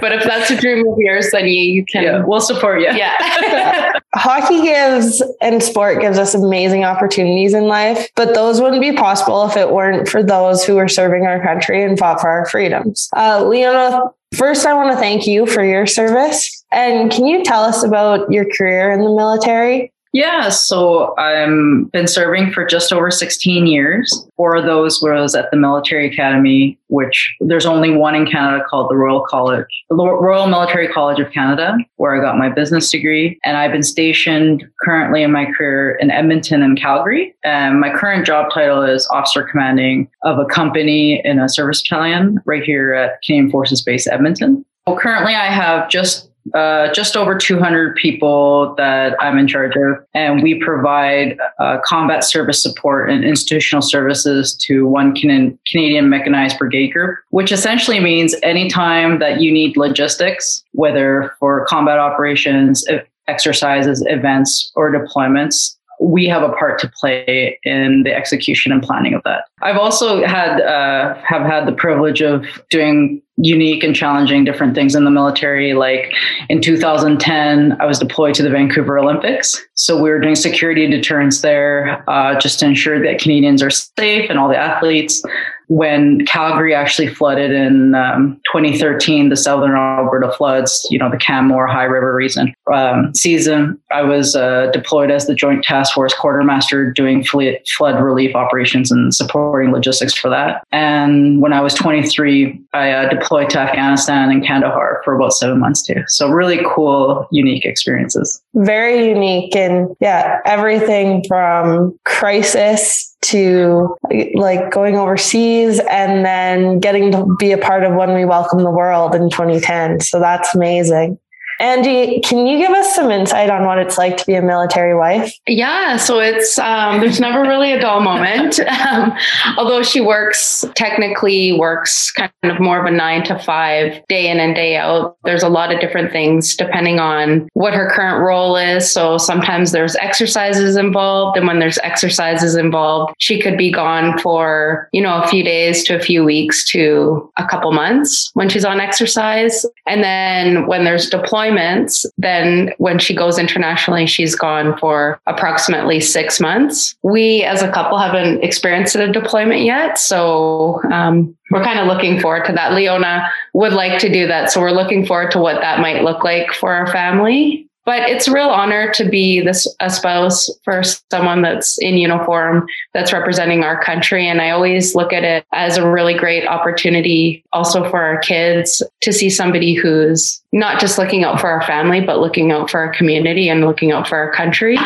But 0.00 0.12
if 0.12 0.24
that's 0.24 0.50
a 0.50 0.56
dream 0.56 0.86
of 0.88 0.94
yours, 0.98 1.30
then 1.32 1.46
you, 1.46 1.62
you 1.62 1.84
can. 1.84 2.02
Yeah, 2.02 2.24
we'll 2.24 2.40
support 2.40 2.80
you. 2.80 2.88
Yeah. 2.88 3.92
Hockey 4.14 4.62
gives 4.62 5.22
and 5.40 5.62
sport 5.62 6.00
gives 6.00 6.18
us 6.18 6.34
amazing 6.34 6.84
opportunities 6.84 7.54
in 7.54 7.64
life, 7.64 8.08
but 8.16 8.34
those 8.34 8.60
wouldn't 8.60 8.80
be 8.80 8.92
possible 8.92 9.46
if 9.46 9.56
it 9.56 9.70
weren't 9.70 10.08
for 10.08 10.22
those 10.22 10.64
who 10.64 10.76
were 10.76 10.88
serving 10.88 11.26
our 11.26 11.40
country 11.42 11.84
and 11.84 11.98
fought 11.98 12.20
for 12.20 12.28
our 12.28 12.46
freedoms. 12.46 13.08
Uh, 13.14 13.44
Leona, 13.44 14.10
First, 14.34 14.64
I 14.64 14.72
want 14.72 14.90
to 14.90 14.96
thank 14.96 15.26
you 15.26 15.44
for 15.46 15.62
your 15.62 15.86
service. 15.86 16.64
And 16.72 17.12
can 17.12 17.26
you 17.26 17.44
tell 17.44 17.62
us 17.62 17.84
about 17.84 18.32
your 18.32 18.46
career 18.56 18.90
in 18.90 19.00
the 19.00 19.10
military? 19.10 19.92
Yeah, 20.12 20.50
so 20.50 21.16
I've 21.16 21.90
been 21.90 22.06
serving 22.06 22.52
for 22.52 22.66
just 22.66 22.92
over 22.92 23.10
16 23.10 23.66
years. 23.66 24.26
Four 24.36 24.56
of 24.56 24.66
those 24.66 25.00
was 25.00 25.34
at 25.34 25.50
the 25.50 25.56
military 25.56 26.06
academy, 26.06 26.78
which 26.88 27.34
there's 27.40 27.64
only 27.64 27.96
one 27.96 28.14
in 28.14 28.26
Canada 28.26 28.62
called 28.68 28.90
the 28.90 28.94
Royal 28.94 29.22
College, 29.22 29.66
the 29.88 29.96
Royal 29.96 30.48
Military 30.48 30.86
College 30.86 31.18
of 31.18 31.32
Canada, 31.32 31.78
where 31.96 32.14
I 32.14 32.20
got 32.20 32.36
my 32.36 32.50
business 32.50 32.90
degree. 32.90 33.38
And 33.42 33.56
I've 33.56 33.72
been 33.72 33.82
stationed 33.82 34.64
currently 34.82 35.22
in 35.22 35.32
my 35.32 35.46
career 35.46 35.94
in 35.94 36.10
Edmonton 36.10 36.62
and 36.62 36.78
Calgary. 36.78 37.34
And 37.42 37.80
my 37.80 37.90
current 37.90 38.26
job 38.26 38.52
title 38.52 38.82
is 38.82 39.08
officer 39.10 39.42
commanding 39.42 40.10
of 40.24 40.38
a 40.38 40.44
company 40.44 41.22
in 41.24 41.38
a 41.38 41.48
service 41.48 41.82
battalion 41.82 42.38
right 42.44 42.62
here 42.62 42.92
at 42.92 43.22
Canadian 43.22 43.50
Forces 43.50 43.80
Base 43.80 44.06
Edmonton. 44.06 44.62
Well, 44.86 44.98
currently 44.98 45.34
I 45.34 45.46
have 45.46 45.88
just 45.88 46.28
uh, 46.54 46.92
just 46.92 47.16
over 47.16 47.36
200 47.36 47.96
people 47.96 48.74
that 48.76 49.16
I'm 49.20 49.38
in 49.38 49.46
charge 49.46 49.74
of, 49.76 50.04
and 50.14 50.42
we 50.42 50.56
provide 50.60 51.38
uh, 51.58 51.78
combat 51.84 52.24
service 52.24 52.62
support 52.62 53.10
and 53.10 53.24
institutional 53.24 53.82
services 53.82 54.54
to 54.66 54.86
one 54.86 55.14
Can- 55.14 55.58
Canadian 55.70 56.08
Mechanized 56.08 56.58
Brigade 56.58 56.88
Group, 56.88 57.18
which 57.30 57.52
essentially 57.52 58.00
means 58.00 58.34
anytime 58.42 59.18
that 59.20 59.40
you 59.40 59.52
need 59.52 59.76
logistics, 59.76 60.64
whether 60.72 61.34
for 61.38 61.64
combat 61.66 61.98
operations, 61.98 62.84
exercises, 63.28 64.04
events, 64.08 64.72
or 64.74 64.92
deployments, 64.92 65.76
we 66.02 66.26
have 66.26 66.42
a 66.42 66.52
part 66.52 66.80
to 66.80 66.88
play 66.88 67.58
in 67.62 68.02
the 68.02 68.12
execution 68.14 68.72
and 68.72 68.82
planning 68.82 69.14
of 69.14 69.22
that. 69.22 69.44
I've 69.62 69.76
also 69.76 70.24
had 70.26 70.60
uh, 70.60 71.14
have 71.22 71.42
had 71.42 71.66
the 71.66 71.72
privilege 71.72 72.20
of 72.20 72.44
doing 72.70 73.22
unique 73.36 73.82
and 73.82 73.94
challenging 73.94 74.44
different 74.44 74.74
things 74.74 74.94
in 74.94 75.04
the 75.04 75.10
military. 75.10 75.74
Like 75.74 76.12
in 76.48 76.60
2010, 76.60 77.80
I 77.80 77.86
was 77.86 77.98
deployed 77.98 78.34
to 78.34 78.42
the 78.42 78.50
Vancouver 78.50 78.98
Olympics, 78.98 79.64
so 79.74 79.96
we 79.96 80.10
were 80.10 80.18
doing 80.18 80.34
security 80.34 80.88
deterrence 80.88 81.40
there, 81.40 82.04
uh, 82.10 82.38
just 82.38 82.58
to 82.60 82.66
ensure 82.66 83.02
that 83.02 83.20
Canadians 83.20 83.62
are 83.62 83.70
safe 83.70 84.28
and 84.28 84.38
all 84.38 84.48
the 84.48 84.58
athletes 84.58 85.22
when 85.68 86.24
Calgary 86.26 86.74
actually 86.74 87.08
flooded 87.08 87.50
in 87.50 87.94
um, 87.94 88.40
2013, 88.52 89.28
the 89.28 89.36
Southern 89.36 89.72
Alberta 89.72 90.32
floods, 90.32 90.86
you 90.90 90.98
know, 90.98 91.10
the 91.10 91.16
Canmore 91.16 91.66
High 91.66 91.84
River 91.84 92.14
region 92.14 92.54
um, 92.72 93.14
season, 93.14 93.80
I 93.90 94.02
was 94.02 94.36
uh, 94.36 94.70
deployed 94.72 95.10
as 95.10 95.26
the 95.26 95.34
Joint 95.34 95.64
Task 95.64 95.94
Force 95.94 96.14
quartermaster 96.14 96.90
doing 96.90 97.24
flood 97.24 98.00
relief 98.00 98.34
operations 98.34 98.90
and 98.90 99.14
supporting 99.14 99.72
logistics 99.72 100.14
for 100.14 100.28
that. 100.30 100.64
And 100.72 101.40
when 101.40 101.52
I 101.52 101.60
was 101.60 101.74
23, 101.74 102.60
I 102.72 102.90
uh, 102.90 103.08
deployed 103.08 103.50
to 103.50 103.58
Afghanistan 103.58 104.30
and 104.30 104.44
Kandahar 104.44 105.02
for 105.04 105.14
about 105.14 105.32
seven 105.32 105.58
months 105.58 105.82
too. 105.82 106.02
So 106.08 106.28
really 106.28 106.60
cool, 106.66 107.26
unique 107.30 107.64
experiences. 107.64 108.42
Very 108.54 109.08
unique. 109.08 109.54
And 109.56 109.94
yeah, 110.00 110.40
everything 110.44 111.24
from 111.28 111.98
crisis 112.04 113.11
to 113.22 113.96
like 114.34 114.70
going 114.70 114.96
overseas 114.96 115.80
and 115.90 116.24
then 116.24 116.80
getting 116.80 117.12
to 117.12 117.36
be 117.38 117.52
a 117.52 117.58
part 117.58 117.84
of 117.84 117.94
when 117.94 118.14
we 118.14 118.24
welcome 118.24 118.62
the 118.62 118.70
world 118.70 119.14
in 119.14 119.30
2010. 119.30 120.00
So 120.00 120.20
that's 120.20 120.54
amazing. 120.54 121.18
Angie, 121.62 122.18
can 122.22 122.48
you 122.48 122.58
give 122.58 122.72
us 122.72 122.92
some 122.92 123.12
insight 123.12 123.48
on 123.48 123.64
what 123.66 123.78
it's 123.78 123.96
like 123.96 124.16
to 124.16 124.26
be 124.26 124.34
a 124.34 124.42
military 124.42 124.96
wife? 124.96 125.32
Yeah, 125.46 125.96
so 125.96 126.18
it's 126.18 126.58
um, 126.58 126.98
there's 126.98 127.20
never 127.20 127.42
really 127.42 127.72
a 127.72 127.80
dull 127.80 128.00
moment. 128.00 128.58
Um, 128.82 129.16
although 129.58 129.82
she 129.82 130.00
works 130.00 130.64
technically 130.74 131.52
works 131.52 132.10
kind 132.10 132.32
of 132.42 132.58
more 132.58 132.80
of 132.80 132.86
a 132.86 132.90
nine 132.90 133.22
to 133.24 133.38
five 133.38 134.02
day 134.08 134.28
in 134.28 134.40
and 134.40 134.56
day 134.56 134.76
out. 134.76 135.16
There's 135.24 135.44
a 135.44 135.48
lot 135.48 135.72
of 135.72 135.80
different 135.80 136.10
things 136.10 136.56
depending 136.56 136.98
on 136.98 137.48
what 137.52 137.74
her 137.74 137.88
current 137.90 138.24
role 138.24 138.56
is. 138.56 138.90
So 138.90 139.18
sometimes 139.18 139.70
there's 139.70 139.94
exercises 139.96 140.76
involved, 140.76 141.36
and 141.38 141.46
when 141.46 141.60
there's 141.60 141.78
exercises 141.78 142.56
involved, 142.56 143.14
she 143.18 143.40
could 143.40 143.56
be 143.56 143.70
gone 143.70 144.18
for 144.18 144.88
you 144.92 145.00
know 145.00 145.22
a 145.22 145.28
few 145.28 145.44
days 145.44 145.84
to 145.84 145.96
a 145.96 146.00
few 146.00 146.24
weeks 146.24 146.68
to 146.70 147.30
a 147.38 147.46
couple 147.46 147.70
months 147.72 148.30
when 148.34 148.48
she's 148.48 148.64
on 148.64 148.80
exercise. 148.80 149.64
And 149.86 150.02
then 150.02 150.66
when 150.66 150.84
there's 150.84 151.08
deployment 151.08 151.51
deployments, 151.52 152.06
then 152.18 152.72
when 152.78 152.98
she 152.98 153.14
goes 153.14 153.38
internationally, 153.38 154.06
she's 154.06 154.34
gone 154.34 154.76
for 154.78 155.20
approximately 155.26 156.00
six 156.00 156.40
months. 156.40 156.94
We 157.02 157.42
as 157.44 157.62
a 157.62 157.70
couple 157.70 157.98
haven't 157.98 158.42
experienced 158.42 158.96
a 158.96 159.10
deployment 159.10 159.62
yet. 159.62 159.98
So 159.98 160.80
um, 160.90 161.36
we're 161.50 161.64
kind 161.64 161.78
of 161.78 161.86
looking 161.86 162.20
forward 162.20 162.44
to 162.46 162.52
that. 162.52 162.72
Leona 162.72 163.28
would 163.54 163.72
like 163.72 163.98
to 164.00 164.12
do 164.12 164.26
that. 164.26 164.50
So 164.50 164.60
we're 164.60 164.70
looking 164.70 165.06
forward 165.06 165.30
to 165.32 165.38
what 165.38 165.60
that 165.60 165.80
might 165.80 166.02
look 166.02 166.24
like 166.24 166.52
for 166.52 166.72
our 166.72 166.86
family 166.90 167.68
but 167.84 168.08
it's 168.08 168.28
a 168.28 168.32
real 168.32 168.48
honor 168.48 168.92
to 168.92 169.08
be 169.08 169.40
this 169.40 169.66
a 169.80 169.90
spouse 169.90 170.48
for 170.64 170.82
someone 171.10 171.42
that's 171.42 171.78
in 171.78 171.96
uniform 171.96 172.66
that's 172.94 173.12
representing 173.12 173.62
our 173.62 173.82
country 173.82 174.28
and 174.28 174.40
i 174.40 174.50
always 174.50 174.94
look 174.94 175.12
at 175.12 175.24
it 175.24 175.44
as 175.52 175.76
a 175.76 175.90
really 175.90 176.14
great 176.14 176.46
opportunity 176.46 177.44
also 177.52 177.88
for 177.90 178.02
our 178.02 178.18
kids 178.18 178.82
to 179.00 179.12
see 179.12 179.30
somebody 179.30 179.74
who's 179.74 180.42
not 180.52 180.80
just 180.80 180.98
looking 180.98 181.24
out 181.24 181.40
for 181.40 181.48
our 181.48 181.62
family 181.62 182.00
but 182.00 182.20
looking 182.20 182.52
out 182.52 182.70
for 182.70 182.80
our 182.80 182.92
community 182.92 183.48
and 183.48 183.62
looking 183.62 183.92
out 183.92 184.06
for 184.06 184.16
our 184.16 184.32
country 184.32 184.76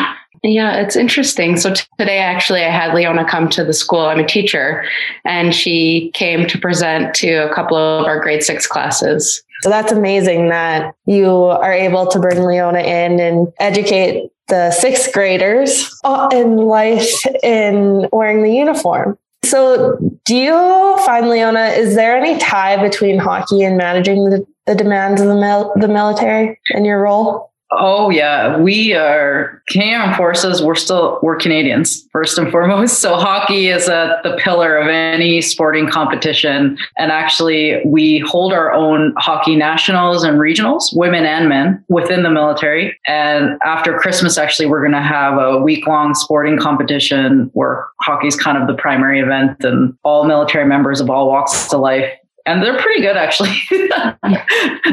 yeah, 0.43 0.75
it's 0.75 0.95
interesting. 0.95 1.57
So 1.57 1.73
t- 1.73 1.83
today, 1.97 2.19
actually, 2.19 2.63
I 2.63 2.69
had 2.69 2.93
Leona 2.93 3.25
come 3.25 3.49
to 3.49 3.63
the 3.63 3.73
school. 3.73 4.01
I'm 4.01 4.19
a 4.19 4.27
teacher, 4.27 4.85
and 5.25 5.53
she 5.53 6.11
came 6.13 6.47
to 6.47 6.57
present 6.59 7.13
to 7.15 7.49
a 7.49 7.53
couple 7.53 7.77
of 7.77 8.05
our 8.05 8.19
grade 8.19 8.43
six 8.43 8.67
classes. 8.67 9.43
So 9.67 9.71
that's 9.71 9.91
amazing 9.91 10.47
that 10.47 10.95
you 11.07 11.29
are 11.29 11.73
able 11.73 12.07
to 12.07 12.19
bring 12.19 12.41
Leona 12.41 12.79
in 12.79 13.19
and 13.19 13.49
educate 13.59 14.31
the 14.47 14.71
sixth 14.71 15.11
graders 15.11 15.93
uh, 16.05 16.29
in 16.31 16.55
life 16.55 17.11
in 17.43 18.07
wearing 18.13 18.43
the 18.43 18.49
uniform. 18.49 19.17
So, 19.43 19.97
do 20.23 20.37
you 20.37 20.95
find, 21.05 21.27
Leona, 21.27 21.65
is 21.65 21.95
there 21.95 22.15
any 22.15 22.39
tie 22.39 22.81
between 22.81 23.19
hockey 23.19 23.61
and 23.61 23.75
managing 23.75 24.29
the, 24.29 24.47
the 24.67 24.73
demands 24.73 25.19
of 25.19 25.27
the, 25.27 25.35
mil- 25.35 25.73
the 25.75 25.89
military 25.89 26.57
in 26.69 26.85
your 26.85 27.01
role? 27.01 27.51
Oh 27.69 28.09
yeah, 28.09 28.57
we 28.57 28.93
are 28.93 29.61
Canadian 29.67 30.13
Forces. 30.15 30.63
We're 30.63 30.75
still 30.75 31.19
we're 31.21 31.35
Canadians 31.35 32.07
first 32.13 32.37
and 32.37 32.49
foremost. 32.49 32.99
So 33.01 33.17
hockey 33.17 33.67
is 33.67 33.89
a, 33.89 34.21
the 34.23 34.37
pillar 34.37 34.77
of 34.77 34.87
any 34.87 35.41
sporting 35.41 35.89
competition, 35.89 36.77
and 36.97 37.11
actually 37.11 37.81
we 37.85 38.19
hold 38.19 38.53
our 38.53 38.71
own 38.71 39.13
hockey 39.17 39.57
nationals 39.57 40.23
and 40.23 40.39
regionals, 40.39 40.95
women 40.95 41.25
and 41.25 41.49
men, 41.49 41.83
within 41.89 42.23
the 42.23 42.29
military. 42.29 42.97
And 43.05 43.59
after 43.65 43.99
Christmas, 43.99 44.37
actually, 44.37 44.67
we're 44.67 44.81
going 44.81 44.93
to 44.93 45.01
have 45.01 45.37
a 45.37 45.59
week 45.59 45.87
long 45.87 46.15
sporting 46.15 46.57
competition 46.57 47.49
where 47.51 47.85
hockey 47.99 48.27
is 48.27 48.37
kind 48.37 48.57
of 48.57 48.67
the 48.67 48.81
primary 48.81 49.19
event, 49.19 49.61
and 49.65 49.93
all 50.03 50.23
military 50.23 50.65
members 50.65 51.01
of 51.01 51.09
all 51.09 51.27
walks 51.27 51.73
of 51.73 51.81
life 51.81 52.13
and 52.47 52.63
they're 52.63 52.79
pretty 52.79 53.01
good 53.01 53.17
actually. 53.17 53.61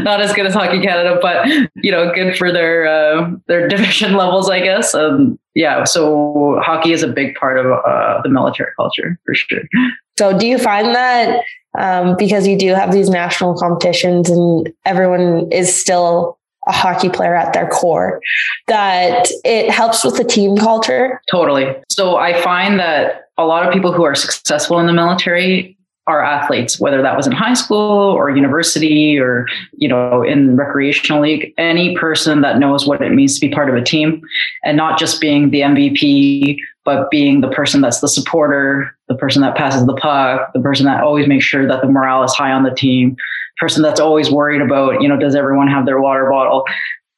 Not 0.02 0.20
as 0.20 0.32
good 0.32 0.46
as 0.46 0.54
Hockey 0.54 0.82
Canada, 0.82 1.18
but 1.22 1.46
you 1.76 1.90
know, 1.90 2.12
good 2.12 2.36
for 2.36 2.52
their 2.52 2.86
uh, 2.86 3.30
their 3.46 3.68
division 3.74 4.14
levels, 4.14 4.50
I 4.50 4.60
guess. 4.60 4.94
Um, 4.94 5.38
yeah, 5.54 5.84
so 5.84 6.60
hockey 6.62 6.92
is 6.92 7.02
a 7.02 7.08
big 7.08 7.36
part 7.36 7.58
of 7.58 7.66
uh, 7.66 8.20
the 8.22 8.28
military 8.28 8.72
culture 8.76 9.18
for 9.24 9.34
sure. 9.34 9.60
So, 10.18 10.36
do 10.36 10.46
you 10.46 10.58
find 10.58 10.94
that 10.94 11.44
um, 11.78 12.16
because 12.18 12.46
you 12.46 12.58
do 12.58 12.74
have 12.74 12.92
these 12.92 13.08
national 13.08 13.56
competitions 13.56 14.28
and 14.28 14.72
everyone 14.84 15.50
is 15.52 15.74
still 15.74 16.38
a 16.66 16.72
hockey 16.72 17.08
player 17.08 17.34
at 17.34 17.52
their 17.52 17.68
core, 17.68 18.20
that 18.66 19.28
it 19.44 19.70
helps 19.70 20.04
with 20.04 20.16
the 20.16 20.24
team 20.24 20.56
culture? 20.56 21.20
Totally. 21.30 21.72
So, 21.88 22.16
I 22.16 22.40
find 22.42 22.80
that 22.80 23.28
a 23.38 23.44
lot 23.44 23.66
of 23.66 23.72
people 23.72 23.92
who 23.92 24.04
are 24.04 24.14
successful 24.14 24.78
in 24.80 24.86
the 24.86 24.92
military 24.92 25.76
our 26.06 26.22
athletes, 26.22 26.78
whether 26.78 27.00
that 27.00 27.16
was 27.16 27.26
in 27.26 27.32
high 27.32 27.54
school 27.54 27.78
or 27.78 28.28
university 28.30 29.18
or, 29.18 29.46
you 29.72 29.88
know, 29.88 30.22
in 30.22 30.54
recreational 30.56 31.22
league, 31.22 31.54
any 31.56 31.96
person 31.96 32.42
that 32.42 32.58
knows 32.58 32.86
what 32.86 33.00
it 33.00 33.12
means 33.12 33.38
to 33.38 33.46
be 33.46 33.52
part 33.52 33.70
of 33.70 33.74
a 33.74 33.82
team 33.82 34.20
and 34.64 34.76
not 34.76 34.98
just 34.98 35.20
being 35.20 35.50
the 35.50 35.60
MVP, 35.60 36.58
but 36.84 37.10
being 37.10 37.40
the 37.40 37.48
person 37.48 37.80
that's 37.80 38.00
the 38.00 38.08
supporter, 38.08 38.94
the 39.08 39.14
person 39.14 39.40
that 39.40 39.56
passes 39.56 39.86
the 39.86 39.96
puck, 39.96 40.52
the 40.52 40.60
person 40.60 40.84
that 40.84 41.02
always 41.02 41.26
makes 41.26 41.44
sure 41.44 41.66
that 41.66 41.80
the 41.80 41.88
morale 41.88 42.22
is 42.22 42.34
high 42.34 42.52
on 42.52 42.64
the 42.64 42.74
team, 42.74 43.16
person 43.56 43.82
that's 43.82 44.00
always 44.00 44.30
worried 44.30 44.60
about, 44.60 45.00
you 45.00 45.08
know, 45.08 45.16
does 45.16 45.34
everyone 45.34 45.68
have 45.68 45.86
their 45.86 46.00
water 46.00 46.28
bottle? 46.28 46.64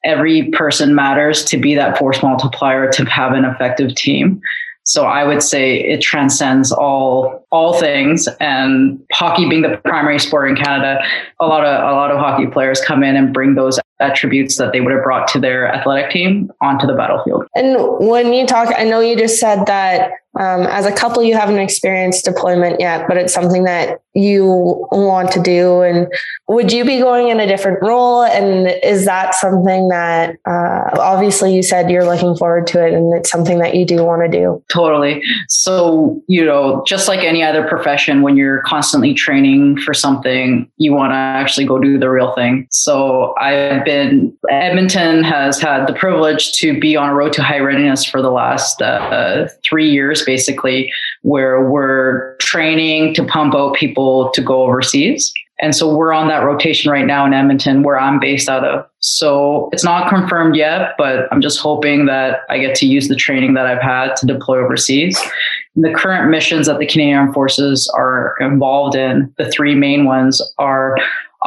Every 0.05 0.49
person 0.51 0.95
matters 0.95 1.43
to 1.45 1.57
be 1.57 1.75
that 1.75 1.97
force 1.97 2.23
multiplier 2.23 2.89
to 2.91 3.03
have 3.05 3.33
an 3.33 3.43
effective 3.43 3.95
team. 3.95 4.39
So 4.87 5.03
I 5.03 5.25
would 5.25 5.43
say 5.43 5.79
it 5.81 6.01
transcends 6.01 6.71
all 6.71 7.45
all 7.51 7.77
things. 7.77 8.27
And 8.39 9.03
hockey 9.11 9.47
being 9.47 9.61
the 9.61 9.77
primary 9.83 10.17
sport 10.17 10.49
in 10.49 10.55
Canada, 10.55 11.03
a 11.41 11.45
lot 11.45 11.65
of 11.65 11.83
a 11.83 11.93
lot 11.93 12.09
of 12.09 12.17
hockey 12.17 12.47
players 12.47 12.79
come 12.79 13.03
in 13.03 13.17
and 13.17 13.33
bring 13.33 13.55
those 13.55 13.79
attributes 13.99 14.57
that 14.57 14.71
they 14.71 14.79
would 14.79 14.93
have 14.93 15.03
brought 15.03 15.27
to 15.29 15.39
their 15.39 15.67
athletic 15.73 16.11
team 16.11 16.49
onto 16.61 16.87
the 16.87 16.93
battlefield. 16.93 17.45
And 17.55 17.75
when 18.07 18.31
you 18.31 18.47
talk, 18.47 18.73
I 18.77 18.85
know 18.85 19.01
you 19.01 19.17
just 19.17 19.39
said 19.39 19.65
that 19.65 20.11
um, 20.39 20.67
as 20.67 20.85
a 20.85 20.91
couple, 20.91 21.23
you 21.23 21.35
haven't 21.35 21.59
experienced 21.59 22.25
deployment 22.25 22.79
yet, 22.79 23.07
but 23.07 23.17
it's 23.17 23.33
something 23.33 23.63
that 23.63 24.01
you 24.13 24.87
want 24.91 25.31
to 25.31 25.41
do. 25.41 25.81
And 25.81 26.07
would 26.47 26.71
you 26.71 26.83
be 26.85 26.99
going 26.99 27.29
in 27.29 27.39
a 27.39 27.47
different 27.47 27.79
role? 27.81 28.23
And 28.23 28.67
is 28.83 29.05
that 29.05 29.35
something 29.35 29.89
that 29.89 30.35
uh, 30.45 30.99
obviously 30.99 31.55
you 31.55 31.61
said 31.61 31.89
you're 31.89 32.05
looking 32.05 32.35
forward 32.35 32.65
to 32.67 32.85
it 32.85 32.93
and 32.93 33.13
it's 33.15 33.29
something 33.29 33.59
that 33.59 33.75
you 33.75 33.85
do 33.85 34.03
want 34.03 34.23
to 34.23 34.37
do? 34.37 34.63
Totally. 34.73 35.21
So, 35.49 36.21
you 36.27 36.43
know, 36.43 36.83
just 36.87 37.07
like 37.07 37.19
any 37.19 37.43
other 37.43 37.67
profession, 37.67 38.21
when 38.21 38.37
you're 38.37 38.61
constantly 38.61 39.13
training 39.13 39.79
for 39.79 39.93
something, 39.93 40.69
you 40.77 40.93
want 40.93 41.11
to 41.11 41.15
actually 41.15 41.65
go 41.65 41.79
do 41.79 41.99
the 41.99 42.09
real 42.09 42.33
thing. 42.33 42.67
So 42.71 43.35
I've 43.39 43.85
been, 43.85 44.35
Edmonton 44.49 45.23
has 45.23 45.59
had 45.59 45.87
the 45.87 45.93
privilege 45.93 46.53
to 46.53 46.79
be 46.79 46.95
on 46.95 47.09
a 47.09 47.13
road 47.13 47.33
to 47.33 47.43
high 47.43 47.59
readiness 47.59 48.03
for 48.03 48.21
the 48.21 48.31
last 48.31 48.81
uh, 48.81 49.47
three 49.63 49.91
years 49.91 50.26
basically, 50.27 50.91
where 51.23 51.67
we're 51.67 52.35
training 52.35 53.15
to 53.15 53.23
pump 53.23 53.55
out 53.55 53.73
people 53.73 54.29
to 54.35 54.41
go 54.43 54.61
overseas. 54.61 55.33
And 55.59 55.75
so 55.75 55.95
we're 55.95 56.13
on 56.13 56.27
that 56.27 56.43
rotation 56.43 56.91
right 56.91 57.07
now 57.07 57.25
in 57.25 57.33
Edmonton, 57.33 57.81
where 57.81 57.99
I'm 57.99 58.19
based 58.19 58.47
out 58.47 58.63
of. 58.63 58.85
So 58.99 59.69
it's 59.73 59.83
not 59.83 60.07
confirmed 60.07 60.55
yet, 60.55 60.93
but 60.99 61.27
I'm 61.31 61.41
just 61.41 61.59
hoping 61.59 62.05
that 62.05 62.41
I 62.49 62.59
get 62.59 62.75
to 62.75 62.85
use 62.85 63.07
the 63.07 63.15
training 63.15 63.55
that 63.55 63.65
I've 63.65 63.81
had 63.81 64.15
to 64.17 64.27
deploy 64.27 64.63
overseas. 64.63 65.19
the 65.75 65.93
current 65.93 66.29
missions 66.29 66.67
that 66.67 66.79
the 66.79 66.85
Canadian 66.85 67.17
Armed 67.17 67.33
Forces 67.33 67.91
are 67.95 68.35
involved 68.39 68.95
in, 68.95 69.33
the 69.37 69.49
three 69.49 69.73
main 69.73 70.05
ones 70.05 70.41
are 70.59 70.95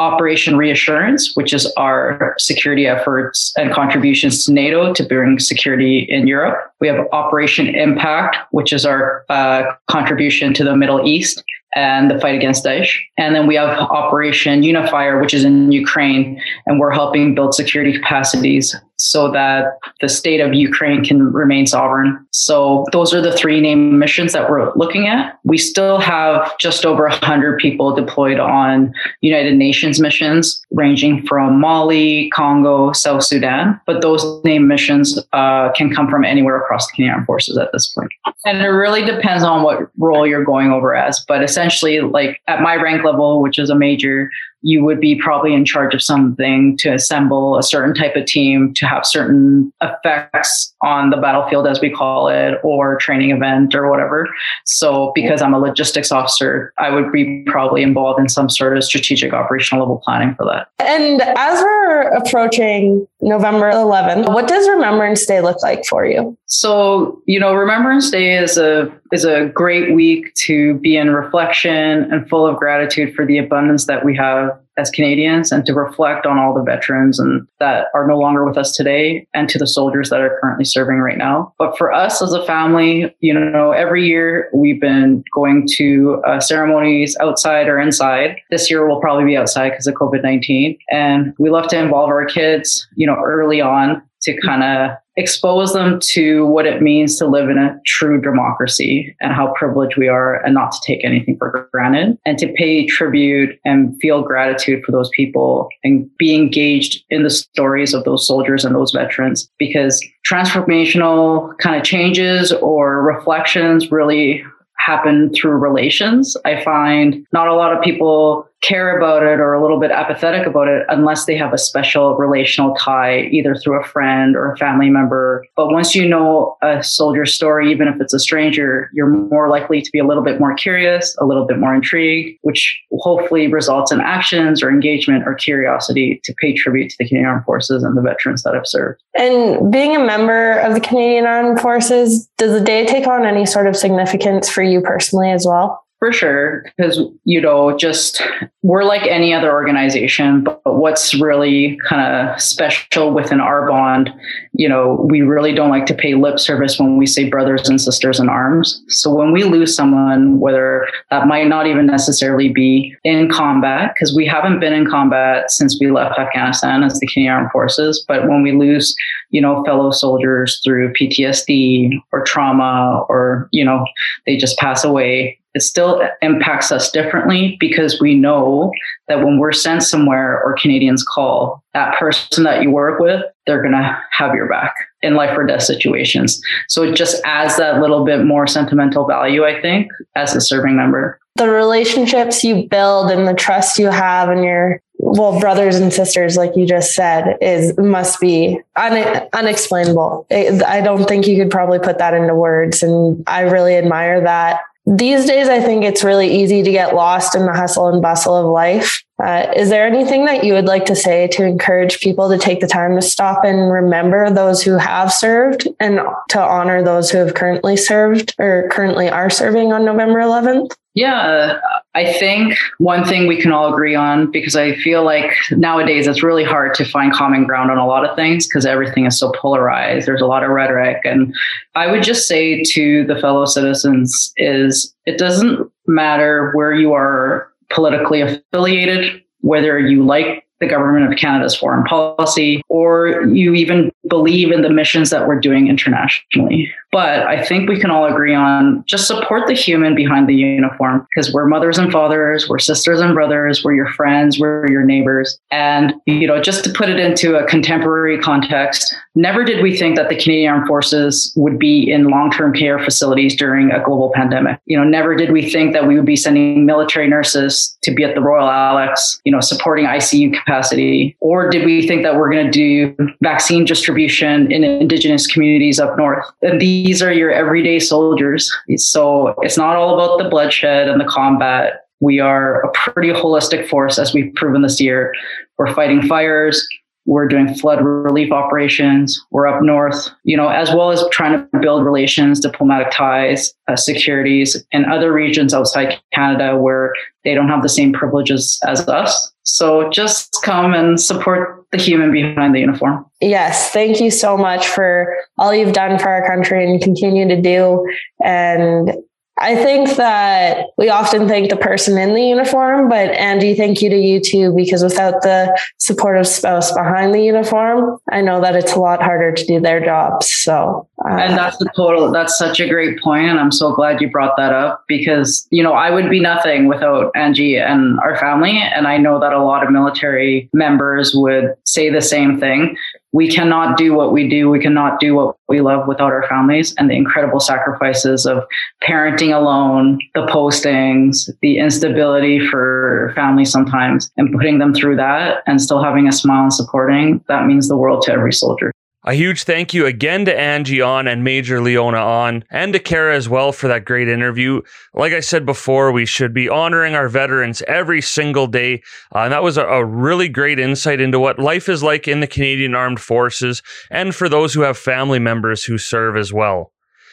Operation 0.01 0.57
Reassurance, 0.57 1.33
which 1.35 1.53
is 1.53 1.71
our 1.77 2.35
security 2.39 2.87
efforts 2.87 3.53
and 3.59 3.71
contributions 3.71 4.47
to 4.47 4.53
NATO 4.53 4.95
to 4.95 5.03
bring 5.05 5.39
security 5.39 6.07
in 6.09 6.27
Europe. 6.27 6.73
We 6.81 6.89
have 6.89 7.07
Operation 7.13 7.69
Impact, 7.69 8.39
which 8.51 8.73
is 8.73 8.87
our 8.87 9.27
uh, 9.29 9.65
contribution 9.89 10.55
to 10.55 10.65
the 10.65 10.75
Middle 10.75 11.07
East 11.07 11.45
and 11.77 12.11
the 12.11 12.19
fight 12.19 12.35
against 12.35 12.65
Daesh. 12.65 12.99
And 13.19 13.35
then 13.35 13.47
we 13.47 13.57
have 13.57 13.79
Operation 13.79 14.63
Unifier, 14.63 15.21
which 15.21 15.35
is 15.35 15.45
in 15.45 15.71
Ukraine, 15.71 16.41
and 16.67 16.81
we're 16.81 16.93
helping 16.93 17.35
build 17.35 17.55
security 17.55 17.93
capacities 17.93 18.75
so 19.01 19.31
that 19.33 19.79
the 20.01 20.09
state 20.09 20.41
of 20.41 20.55
Ukraine 20.55 21.05
can 21.05 21.33
remain 21.33 21.67
sovereign. 21.67 22.27
So 22.33 22.85
those 22.93 23.15
are 23.15 23.21
the 23.21 23.33
three 23.33 23.61
named 23.61 23.99
missions 23.99 24.33
that 24.33 24.51
we're 24.51 24.73
looking 24.75 25.09
at. 25.09 25.39
We 25.45 25.59
still 25.59 25.99
have 26.01 26.57
just 26.59 26.85
over 26.85 27.05
100 27.05 27.59
people 27.59 27.95
deployed 27.95 28.39
on 28.39 28.93
United 29.21 29.57
Nations 29.57 30.01
missions, 30.01 30.65
ranging 30.71 31.27
from 31.27 31.61
Mali, 31.61 32.31
Congo, 32.31 32.93
South 32.93 33.25
Sudan. 33.25 33.81
But 33.87 34.03
those 34.03 34.25
named 34.45 34.69
missions 34.69 35.19
uh, 35.33 35.71
can 35.73 35.93
come 35.95 36.09
from 36.09 36.25
anywhere 36.25 36.61
across 36.61 36.87
the 36.87 36.93
Canadian 36.97 37.25
Forces 37.25 37.59
at 37.59 37.73
this 37.73 37.89
point. 37.89 38.11
And 38.45 38.59
it 38.59 38.69
really 38.69 39.05
depends 39.05 39.43
on 39.45 39.63
what 39.63 39.91
role 39.99 40.27
you're 40.27 40.45
going 40.45 40.71
over 40.71 40.95
as. 40.95 41.25
But 41.27 41.43
essentially, 41.43 42.01
like 42.01 42.41
at 42.49 42.63
my 42.63 42.77
rank 42.77 43.05
level, 43.05 43.43
which 43.43 43.59
is 43.59 43.71
a 43.71 43.75
major, 43.75 44.31
you 44.63 44.85
would 44.85 45.01
be 45.01 45.17
probably 45.17 45.55
in 45.55 45.65
charge 45.65 45.95
of 45.95 46.03
something 46.03 46.77
to 46.79 46.93
assemble 46.93 47.57
a 47.57 47.63
certain 47.63 47.95
type 47.95 48.17
of 48.17 48.27
team 48.27 48.73
to 48.75 48.87
have 48.87 49.07
certain 49.07 49.73
effects 49.83 50.75
on 50.83 51.11
the 51.11 51.17
battlefield, 51.17 51.67
as 51.67 51.81
we 51.81 51.91
call 51.91 52.29
it, 52.29 52.59
or 52.63 52.97
training 52.97 53.31
event 53.31 53.75
or 53.75 53.91
whatever. 53.91 54.29
So, 54.67 55.13
because 55.15 55.43
I'm 55.43 55.55
a 55.55 55.59
logistics 55.59 56.13
officer, 56.13 56.73
I 56.79 56.91
would 56.91 57.11
be 57.13 57.45
probably 57.47 57.83
involved 57.83 58.21
in 58.21 58.29
some 58.29 58.51
sort 58.51 58.77
of 58.77 58.85
strategic 58.85 59.33
operational 59.33 59.83
level 59.83 60.03
planning 60.05 60.35
for 60.35 60.45
that. 60.47 60.69
And 60.79 61.23
as 61.23 61.61
we're 61.63 62.03
approaching 62.15 63.07
November 63.21 63.71
11th, 63.71 64.33
what 64.33 64.49
does 64.49 64.69
Remembrance 64.69 65.25
Day 65.27 65.41
look 65.41 65.63
like 65.63 65.85
for 65.87 66.05
you? 66.05 66.37
So, 66.47 67.23
you 67.27 67.39
know, 67.39 67.55
Remembrance 67.55 68.11
Day 68.11 68.37
is 68.37 68.59
a 68.59 68.93
is 69.13 69.25
a 69.25 69.47
great 69.47 69.95
week 69.95 70.33
to 70.35 70.75
be 70.75 70.97
in 70.97 71.11
reflection 71.11 72.11
and 72.13 72.29
full 72.29 72.47
of 72.47 72.57
gratitude 72.57 73.15
for 73.15 73.27
the 73.27 73.39
abundance 73.39 73.87
that 73.87 74.05
we 74.05 74.17
have 74.17 74.59
as 74.77 74.91
Canadians 74.91 75.53
and 75.53 75.67
to 75.67 75.75
reflect 75.75 76.27
on 76.27 76.39
all 76.39 76.55
the 76.55 76.63
veterans 76.63 77.19
and 77.19 77.47
that 77.59 77.87
are 77.95 78.07
no 78.07 78.19
longer 78.19 78.45
with 78.45 78.57
us 78.57 78.75
today 78.75 79.27
and 79.35 79.49
to 79.49 79.59
the 79.59 79.67
soldiers 79.67 80.11
that 80.11 80.21
are 80.21 80.39
currently 80.41 80.65
serving 80.65 80.99
right 80.99 81.19
now. 81.19 81.53
But 81.59 81.77
for 81.77 81.93
us 81.93 82.23
as 82.23 82.33
a 82.33 82.45
family, 82.47 83.15
you 83.21 83.35
know, 83.35 83.73
every 83.73 84.07
year 84.07 84.49
we've 84.55 84.81
been 84.81 85.23
going 85.35 85.69
to 85.77 86.23
uh, 86.27 86.41
ceremonies 86.41 87.17
outside 87.21 87.69
or 87.69 87.79
inside. 87.79 88.37
This 88.51 88.71
year 88.71 88.87
we'll 88.89 89.01
probably 89.01 89.25
be 89.25 89.37
outside 89.37 89.71
because 89.71 89.87
of 89.87 89.95
COVID 89.95 90.23
19. 90.23 90.79
And 90.91 91.35
we 91.39 91.51
love 91.51 91.69
to 91.69 91.79
involve 91.79 92.09
our 92.09 92.25
kids, 92.25 92.89
you 92.97 93.07
know, 93.07 93.17
early 93.23 93.61
on 93.61 94.03
to 94.23 94.37
kind 94.41 94.63
of 94.63 94.97
expose 95.21 95.73
them 95.73 96.01
to 96.01 96.47
what 96.47 96.67
it 96.67 96.83
means 96.83 97.17
to 97.19 97.27
live 97.27 97.49
in 97.49 97.59
a 97.59 97.79
true 97.87 98.21
democracy 98.21 99.15
and 99.21 99.33
how 99.33 99.53
privileged 99.57 99.97
we 99.97 100.09
are 100.09 100.45
and 100.45 100.55
not 100.55 100.73
to 100.73 100.79
take 100.85 101.05
anything 101.05 101.37
for 101.39 101.69
granted 101.73 102.19
and 102.27 102.39
to 102.39 102.53
pay 102.55 102.87
tribute 102.87 103.59
and 103.65 103.97
feel 104.01 104.23
gratitude 104.23 104.83
for 104.85 104.93
those 104.93 105.11
people 105.15 105.69
and 105.85 106.11
be 106.19 106.35
engaged 106.35 107.05
in 107.11 107.23
the 107.23 107.31
stories 107.31 107.95
of 107.95 108.05
those 108.05 108.27
soldiers 108.27 108.65
and 108.65 108.75
those 108.75 108.93
veterans 108.93 109.49
because 109.59 110.05
transformational 110.29 111.57
kind 111.59 111.77
of 111.77 111.85
changes 111.85 112.53
or 112.53 113.03
reflections 113.03 113.93
really 113.93 114.43
happen 114.81 115.31
through 115.35 115.53
relations. 115.53 116.37
I 116.45 116.65
find 116.65 117.27
not 117.33 117.49
a 117.49 117.55
lot 117.55 117.77
of 117.77 117.83
people 117.83 118.49
care 118.63 118.97
about 118.97 119.23
it 119.23 119.41
or 119.41 119.55
a 119.55 119.63
little 119.63 119.81
bit 119.81 119.91
apathetic 119.91 120.47
about 120.47 120.69
it 120.69 120.85
unless 120.89 121.25
they 121.25 121.37
have 121.37 121.53
a 121.53 121.59
special 121.59 122.17
relational 122.17 122.75
tie, 122.75 123.23
either 123.31 123.55
through 123.55 123.81
a 123.81 123.85
friend 123.85 124.37
or 124.37 124.53
a 124.53 124.57
family 124.57 124.91
member. 124.91 125.45
But 125.57 125.71
once 125.71 125.95
you 125.95 126.09
know 126.09 126.57
a 126.63 126.83
soldier's 126.83 127.35
story, 127.35 127.71
even 127.71 127.89
if 127.89 128.01
it's 128.01 128.13
a 128.13 128.19
stranger, 128.19 128.91
you're 128.93 129.09
more 129.09 129.49
likely 129.49 129.81
to 129.81 129.91
be 129.91 129.99
a 129.99 130.07
little 130.07 130.23
bit 130.23 130.39
more 130.39 130.55
curious, 130.55 131.17
a 131.19 131.25
little 131.25 131.47
bit 131.47 131.59
more 131.59 131.75
intrigued, 131.75 132.39
which 132.43 132.79
hopefully 132.99 133.47
results 133.47 133.93
in 133.93 134.01
actions 134.01 134.63
or 134.63 134.71
engagement 134.71 135.25
or 135.27 135.35
curiosity 135.35 136.21
to 136.25 136.35
pay 136.39 136.55
tribute 136.55 136.91
to 136.91 136.97
the 136.99 137.09
Canadian 137.09 137.29
Armed 137.31 137.45
Forces 137.45 137.83
and 137.83 137.97
the 137.97 138.03
veterans 138.03 138.43
that 138.43 138.55
have 138.55 138.67
served. 138.67 139.01
And 139.15 139.73
being 139.73 139.97
a 139.97 140.05
member 140.05 140.59
of 140.59 140.75
the 140.75 140.81
Canadian 140.81 141.27
Armed 141.27 141.61
Forces, 141.61 142.29
does 142.37 142.53
the 142.53 142.65
day 142.65 142.87
take 142.87 143.07
on 143.07 143.25
any 143.25 143.47
sort 143.47 143.67
of 143.67 143.77
significance 143.77 144.49
for 144.49 144.63
you 144.63 144.81
personally 144.81 145.31
as 145.31 145.47
well? 145.47 145.85
For 146.01 146.15
sure, 146.15 146.65
because 146.77 146.99
you 147.25 147.43
know, 147.43 147.77
just 147.77 148.23
we're 148.63 148.85
like 148.85 149.07
any 149.07 149.35
other 149.35 149.53
organization, 149.53 150.45
but, 150.45 150.61
what's 150.65 151.15
really 151.15 151.79
kind 151.87 152.01
of 152.01 152.41
special 152.41 153.13
within 153.13 153.39
our 153.39 153.69
bond, 153.69 154.11
you 154.55 154.67
know, 154.67 155.07
we 155.11 155.21
really 155.21 155.53
don't 155.53 155.69
like 155.69 155.85
to 155.87 155.95
pay 155.95 156.15
lip 156.15 156.39
service 156.39 156.79
when 156.79 156.97
we 156.97 157.05
say 157.05 157.29
brothers 157.29 157.69
and 157.69 157.79
sisters 157.79 158.19
in 158.19 158.31
arms. 158.31 158.83
So 158.89 159.13
when 159.13 159.31
we 159.33 159.45
lose 159.45 159.77
someone, 159.77 160.41
whether 160.41 160.89
that 161.11 161.27
might 161.27 161.49
not 161.49 161.67
even 161.67 161.85
necessarily 161.87 162.49
be 162.49 162.97
in 163.05 163.29
combat, 163.29 163.93
because 163.95 164.17
we 164.17 164.25
haven't 164.25 164.61
been 164.61 164.73
in 164.73 164.87
combat 164.89 165.51
since 165.51 165.79
we 165.79 165.91
left 165.91 166.19
Afghanistan 166.19 166.83
as 166.83 166.99
the 166.99 167.07
Canadian 167.09 167.35
Armed 167.35 167.51
Forces, 167.51 168.03
but 168.09 168.27
when 168.27 168.43
we 168.43 168.53
lose, 168.53 168.95
you 169.29 169.43
know, 169.43 169.63
fellow 169.65 169.91
soldiers 169.91 170.63
through 170.65 170.95
PTSD 170.95 171.91
or 172.11 172.25
trauma, 172.25 173.05
or 173.11 173.49
you 173.53 173.65
know, 173.65 173.85
they 174.25 174.39
just 174.39 174.57
pass 174.57 174.83
away 174.83 175.40
it 175.55 175.63
still 175.63 176.01
impacts 176.23 176.71
us 176.71 176.91
differently 176.91 177.57
because 177.59 178.01
we 178.01 178.15
know 178.15 178.71
that 179.09 179.25
when 179.25 179.39
we're 179.39 179.53
sent 179.53 179.83
somewhere 179.83 180.41
or 180.45 180.55
Canadians 180.61 181.03
call, 181.05 181.63
that 181.75 181.99
person 181.99 182.45
that 182.45 182.63
you 182.63 182.71
work 182.71 183.01
with, 183.01 183.23
they're 183.47 183.63
going 183.63 183.75
to 183.75 183.99
have 184.13 184.35
your 184.35 184.49
back 184.49 184.75
in 185.03 185.15
life 185.15 185.37
or 185.37 185.45
death 185.45 185.63
situations. 185.63 186.41
So 186.69 186.83
it 186.85 186.95
just 186.95 187.21
adds 187.25 187.57
that 187.57 187.81
little 187.81 188.05
bit 188.05 188.25
more 188.25 188.47
sentimental 188.47 189.07
value, 189.07 189.45
I 189.45 189.61
think, 189.61 189.91
as 190.15 190.37
a 190.37 190.41
serving 190.41 190.77
member. 190.77 191.19
The 191.37 191.49
relationships 191.49 192.45
you 192.45 192.69
build 192.69 193.11
and 193.11 193.27
the 193.27 193.35
trust 193.35 193.79
you 193.79 193.87
have 193.87 194.31
in 194.31 194.45
your 194.45 194.81
well 195.03 195.41
brothers 195.41 195.77
and 195.77 195.93
sisters 195.93 196.37
like 196.37 196.55
you 196.55 196.67
just 196.67 196.93
said 196.93 197.39
is 197.41 197.77
must 197.79 198.21
be 198.21 198.61
un- 198.77 199.27
unexplainable 199.33 200.27
i 200.31 200.83
don't 200.83 201.07
think 201.07 201.27
you 201.27 201.39
could 201.43 201.51
probably 201.51 201.79
put 201.79 201.97
that 201.97 202.13
into 202.13 202.35
words 202.35 202.83
and 202.83 203.25
i 203.27 203.41
really 203.41 203.77
admire 203.77 204.21
that 204.21 204.61
these 204.87 205.27
days, 205.27 205.49
I 205.49 205.61
think 205.61 205.85
it's 205.85 206.03
really 206.03 206.43
easy 206.43 206.63
to 206.63 206.73
get 206.73 206.95
lost 206.95 207.35
in 207.35 207.45
the 207.45 207.53
hustle 207.53 207.89
and 207.89 208.01
bustle 208.01 208.35
of 208.35 208.47
life. 208.47 209.03
Uh, 209.23 209.53
is 209.55 209.69
there 209.69 209.87
anything 209.87 210.25
that 210.25 210.45
you 210.45 210.55
would 210.55 210.65
like 210.65 210.87
to 210.87 210.97
say 210.97 211.29
to 211.29 211.45
encourage 211.45 212.01
people 212.01 212.31
to 212.31 212.39
take 212.39 212.61
the 212.61 212.67
time 212.67 212.95
to 212.97 213.03
stop 213.03 213.45
and 213.45 213.71
remember 213.71 214.31
those 214.31 214.63
who 214.63 214.79
have 214.79 215.13
served 215.13 215.69
and 215.79 216.01
to 216.31 216.41
honor 216.41 216.83
those 216.83 217.11
who 217.11 217.19
have 217.19 217.35
currently 217.35 217.77
served 217.77 218.35
or 218.39 218.69
currently 218.71 219.11
are 219.11 219.29
serving 219.29 219.73
on 219.73 219.85
November 219.85 220.21
11th? 220.21 220.71
Yeah, 220.95 221.59
I 221.95 222.13
think 222.15 222.57
one 222.79 223.05
thing 223.05 223.29
we 223.29 223.41
can 223.41 223.53
all 223.53 223.73
agree 223.73 223.95
on, 223.95 224.29
because 224.31 224.57
I 224.57 224.75
feel 224.75 225.05
like 225.05 225.33
nowadays 225.53 226.09
it's 226.09 226.23
really 226.23 226.43
hard 226.43 226.75
to 226.75 226.85
find 226.85 227.13
common 227.13 227.47
ground 227.47 227.71
on 227.71 227.79
a 227.79 227.87
lot 227.87 228.05
of 228.05 228.17
things 228.17 228.49
because 228.49 228.67
everything 228.67 229.07
is 229.07 229.17
so 229.17 229.31
polarized. 229.33 230.09
There's 230.09 230.21
a 230.21 230.27
lot 230.27 230.43
of 230.43 230.51
rhetoric. 230.51 230.99
And 231.05 231.33
I 231.77 231.91
would 231.91 232.03
just 232.03 232.27
say 232.27 232.65
to 232.73 233.07
the 233.07 233.15
fellow 233.21 233.45
citizens 233.45 234.33
is 234.37 234.93
it 235.07 235.17
doesn't 235.17 235.71
matter 235.87 236.51
where 236.55 236.73
you 236.73 236.93
are 236.93 237.53
politically 237.69 238.21
affiliated, 238.21 239.23
whether 239.43 239.79
you 239.79 240.05
like 240.05 240.45
the 240.59 240.67
government 240.67 241.11
of 241.11 241.19
Canada's 241.19 241.57
foreign 241.57 241.85
policy, 241.85 242.63
or 242.69 243.23
you 243.27 243.55
even 243.55 243.93
believe 244.09 244.51
in 244.51 244.63
the 244.63 244.71
missions 244.71 245.11
that 245.11 245.29
we're 245.29 245.39
doing 245.39 245.69
internationally. 245.69 246.73
But 246.93 247.27
I 247.27 247.45
think 247.45 247.69
we 247.69 247.79
can 247.79 247.91
all 247.91 248.07
agree 248.07 248.35
on 248.35 248.83
just 248.87 249.07
support 249.07 249.47
the 249.47 249.53
human 249.53 249.95
behind 249.95 250.29
the 250.29 250.35
uniform 250.35 251.07
because 251.09 251.33
we're 251.33 251.47
mothers 251.47 251.79
and 251.79 251.93
fathers, 251.93 252.49
we're 252.49 252.59
sisters 252.59 253.01
and 253.01 253.15
brothers, 253.15 253.63
we're 253.63 253.75
your 253.75 253.93
friends, 253.93 254.41
we're 254.41 254.69
your 254.69 254.83
neighbors. 254.83 255.39
And, 255.53 255.95
you 256.07 256.27
know, 256.27 256.41
just 256.41 256.65
to 256.65 256.71
put 256.71 256.89
it 256.89 256.99
into 256.99 257.37
a 257.37 257.47
contemporary 257.47 258.19
context, 258.19 258.93
never 259.15 259.45
did 259.45 259.63
we 259.63 259.77
think 259.77 259.97
that 259.97 260.09
the 260.09 260.17
Canadian 260.17 260.53
Armed 260.53 260.67
Forces 260.67 261.33
would 261.37 261.59
be 261.59 261.91
in 261.91 262.09
long 262.09 262.31
term 262.33 262.53
care 262.53 262.79
facilities 262.81 263.37
during 263.37 263.71
a 263.71 263.81
global 263.85 264.11
pandemic. 264.13 264.59
You 264.67 264.77
know, 264.77 264.85
never 264.85 265.15
did 265.15 265.31
we 265.31 265.49
think 265.49 265.73
that 265.75 265.87
we 265.87 265.95
would 265.95 266.07
be 266.07 266.17
sending 266.17 266.67
military 266.67 267.07
nurses 267.07 267.77
to 267.83 267.95
be 267.95 268.03
at 268.03 268.17
the 268.17 268.21
Royal 268.21 268.49
Alex, 268.49 269.21
you 269.25 269.31
know, 269.31 269.41
supporting 269.41 269.85
ICU 269.85 270.35
capacity. 270.35 271.17
Or 271.21 271.51
did 271.51 271.65
we 271.65 271.87
think 271.87 272.03
that 272.03 272.17
we're 272.17 272.33
going 272.33 272.47
to 272.47 272.51
do 272.51 272.97
vaccine 273.21 273.65
distribution 273.65 274.00
in 274.09 274.65
Indigenous 274.65 275.27
communities 275.27 275.79
up 275.79 275.97
north? 275.97 276.25
And 276.43 276.61
these 276.61 277.03
are 277.03 277.13
your 277.13 277.31
everyday 277.31 277.79
soldiers. 277.79 278.51
So 278.77 279.35
it's 279.43 279.57
not 279.57 279.77
all 279.77 279.95
about 279.95 280.23
the 280.23 280.29
bloodshed 280.29 280.89
and 280.89 281.01
the 281.01 281.05
combat. 281.05 281.87
We 282.01 282.21
are 282.21 282.63
a 282.63 282.73
pretty 282.73 283.11
holistic 283.11 283.69
force, 283.69 283.99
as 283.99 284.15
we've 284.15 284.33
proven 284.35 284.63
this 284.63 284.81
year. 284.81 285.13
We're 285.59 285.75
fighting 285.75 286.03
fires. 286.03 286.67
We're 287.07 287.27
doing 287.29 287.53
flood 287.55 287.83
relief 287.83 288.31
operations. 288.31 289.21
We're 289.31 289.47
up 289.47 289.63
north, 289.63 290.09
you 290.23 290.37
know, 290.37 290.49
as 290.49 290.71
well 290.71 290.93
as 290.93 291.03
trying 291.11 291.33
to 291.33 291.59
build 291.59 291.85
relations, 291.85 292.41
diplomatic 292.41 292.93
ties, 292.93 293.53
uh, 293.69 293.77
securities 293.77 294.63
in 294.71 294.85
other 294.85 295.13
regions 295.13 295.53
outside 295.53 295.99
Canada 296.13 296.57
where 296.57 296.93
they 297.25 297.35
don't 297.35 297.49
have 297.49 297.63
the 297.63 297.69
same 297.69 297.93
privileges 297.93 298.61
as 298.67 298.87
us. 298.87 299.33
So 299.43 299.89
just 299.91 300.39
come 300.45 300.73
and 300.75 301.01
support 301.01 301.60
the 301.73 301.79
human 301.79 302.11
behind 302.11 302.55
the 302.55 302.61
uniform. 302.61 303.07
Yes. 303.21 303.71
Thank 303.71 304.01
you 304.01 304.11
so 304.11 304.37
much 304.37 304.67
for 304.67 305.17
all 305.39 305.55
you've 305.55 305.73
done 305.73 305.99
for 305.99 306.09
our 306.09 306.27
country 306.27 306.69
and 306.69 306.83
continue 306.83 307.29
to 307.29 307.41
do. 307.41 307.87
And 308.25 308.93
I 309.41 309.57
think 309.57 309.97
that 309.97 310.67
we 310.77 310.91
often 310.91 311.27
thank 311.27 311.49
the 311.49 311.57
person 311.57 311.97
in 311.97 312.13
the 312.13 312.23
uniform, 312.23 312.91
but 312.91 313.11
Angie, 313.13 313.55
thank 313.55 313.81
you 313.81 313.89
to 313.89 313.97
you 313.97 314.21
too, 314.21 314.53
because 314.55 314.83
without 314.83 315.23
the 315.23 315.59
supportive 315.79 316.29
spouse 316.29 316.73
behind 316.73 317.15
the 317.15 317.23
uniform, 317.23 317.99
I 318.13 318.21
know 318.21 318.41
that 318.43 318.55
it's 318.55 318.73
a 318.73 318.79
lot 318.79 319.03
harder 319.03 319.33
to 319.33 319.45
do 319.47 319.59
their 319.59 319.83
jobs. 319.83 320.31
So, 320.31 320.87
uh, 321.05 321.15
and 321.15 321.39
that's 321.39 321.57
the 321.57 321.71
total, 321.75 322.13
that's 322.13 322.37
such 322.37 322.61
a 322.61 322.69
great 322.69 323.01
point, 323.01 323.29
And 323.31 323.41
I'm 323.41 323.53
so 323.53 323.75
glad 323.75 324.03
you 324.03 324.11
brought 324.11 324.37
that 324.37 324.53
up 324.53 324.85
because, 324.87 325.49
you 325.51 325.63
know, 325.63 325.73
I 325.73 325.91
would 325.91 326.11
be 326.11 326.21
nothing 326.21 326.67
without 326.67 327.11
Angie 327.17 327.57
and 327.57 327.99
our 328.01 328.19
family. 328.19 328.59
And 328.59 328.87
I 328.87 328.99
know 328.99 329.19
that 329.21 329.33
a 329.33 329.43
lot 329.43 329.65
of 329.65 329.71
military 329.71 330.51
members 330.53 331.15
would 331.15 331.55
say 331.65 331.89
the 331.89 332.03
same 332.03 332.39
thing 332.39 332.77
we 333.13 333.29
cannot 333.29 333.77
do 333.77 333.95
what 333.95 334.13
we 334.13 334.29
do. 334.29 334.49
We 334.49 334.61
cannot 334.61 335.01
do 335.01 335.15
what 335.15 335.37
we 335.49 335.61
love 335.61 335.89
without 335.89 336.13
our 336.13 336.27
families 336.29 336.75
and 336.79 336.89
the 336.89 336.95
incredible 336.95 337.41
sacrifices 337.41 338.25
of 338.25 338.45
parenting 338.83 339.35
alone, 339.35 339.99
the 340.15 340.27
postings, 340.27 341.29
the 341.43 341.59
instability 341.59 342.47
for 342.47 343.13
families 343.15 343.51
sometimes, 343.51 344.11
and 344.17 344.33
putting 344.33 344.59
them 344.59 344.73
through 344.75 344.97
that 344.97 345.43
and 345.47 345.61
still 345.61 345.83
having 345.83 346.07
a 346.07 346.13
smile 346.13 346.45
and 346.45 346.53
supporting. 346.53 347.25
That 347.29 347.47
means 347.47 347.69
the 347.69 347.77
world 347.77 348.03
to 348.03 348.13
every 348.13 348.33
soldier. 348.33 348.73
A 349.05 349.15
huge 349.15 349.45
thank 349.45 349.73
you 349.73 349.87
again 349.87 350.27
to 350.27 350.39
Angie 350.39 350.83
on 350.83 351.09
and 351.09 351.25
Major 351.25 351.63
Leona 351.63 351.97
on, 351.97 352.45
and 352.51 352.75
to 352.75 352.79
Kara 352.79 353.17
as 353.17 353.31
well 353.31 353.51
for 353.51 353.67
that 353.67 353.87
great 353.87 354.09
interview. 354.09 354.61
Like 354.93 355.15
I 355.15 355.21
said 355.21 355.47
before, 355.47 355.91
we 355.91 356.05
should 356.05 356.35
be 356.35 356.51
honoring 356.51 356.95
our 356.95 357.09
veterans 357.09 357.63
every 357.63 358.03
single 358.03 358.47
day. 358.47 358.83
Uh, 359.15 359.21
and 359.21 359.33
that 359.33 359.43
was 359.43 359.57
a, 359.57 359.65
a 359.65 359.83
really 359.83 360.29
great 360.29 360.59
insight 360.59 361.01
into 361.01 361.19
what 361.19 361.39
life 361.39 361.67
is 361.67 361.83
like 361.83 362.09
in 362.09 362.21
the 362.21 362.27
Canadian 362.27 362.75
Armed 362.75 363.01
Forces 363.01 363.63
and 363.91 364.15
for 364.15 364.29
those 364.29 364.53
who 364.53 364.61
have 364.61 364.77
family 364.77 365.19
members 365.19 365.65
who 365.65 365.79
serve 365.79 366.15
as 366.15 366.31
well. 366.31 366.71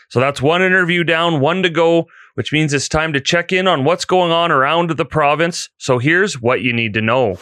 So 0.09 0.19
that's 0.19 0.41
one 0.41 0.61
interview 0.61 1.05
down, 1.05 1.39
one 1.39 1.63
to 1.63 1.69
go, 1.69 2.07
which 2.33 2.51
means 2.51 2.73
it's 2.73 2.89
time 2.89 3.13
to 3.13 3.21
check 3.21 3.53
in 3.53 3.65
on 3.65 3.85
what's 3.85 4.03
going 4.03 4.33
on 4.33 4.51
around 4.51 4.89
the 4.89 5.05
province. 5.05 5.69
So 5.77 5.99
here's 5.99 6.41
what 6.41 6.61
you 6.61 6.73
need 6.73 6.93
to 6.95 7.01
know. 7.01 7.37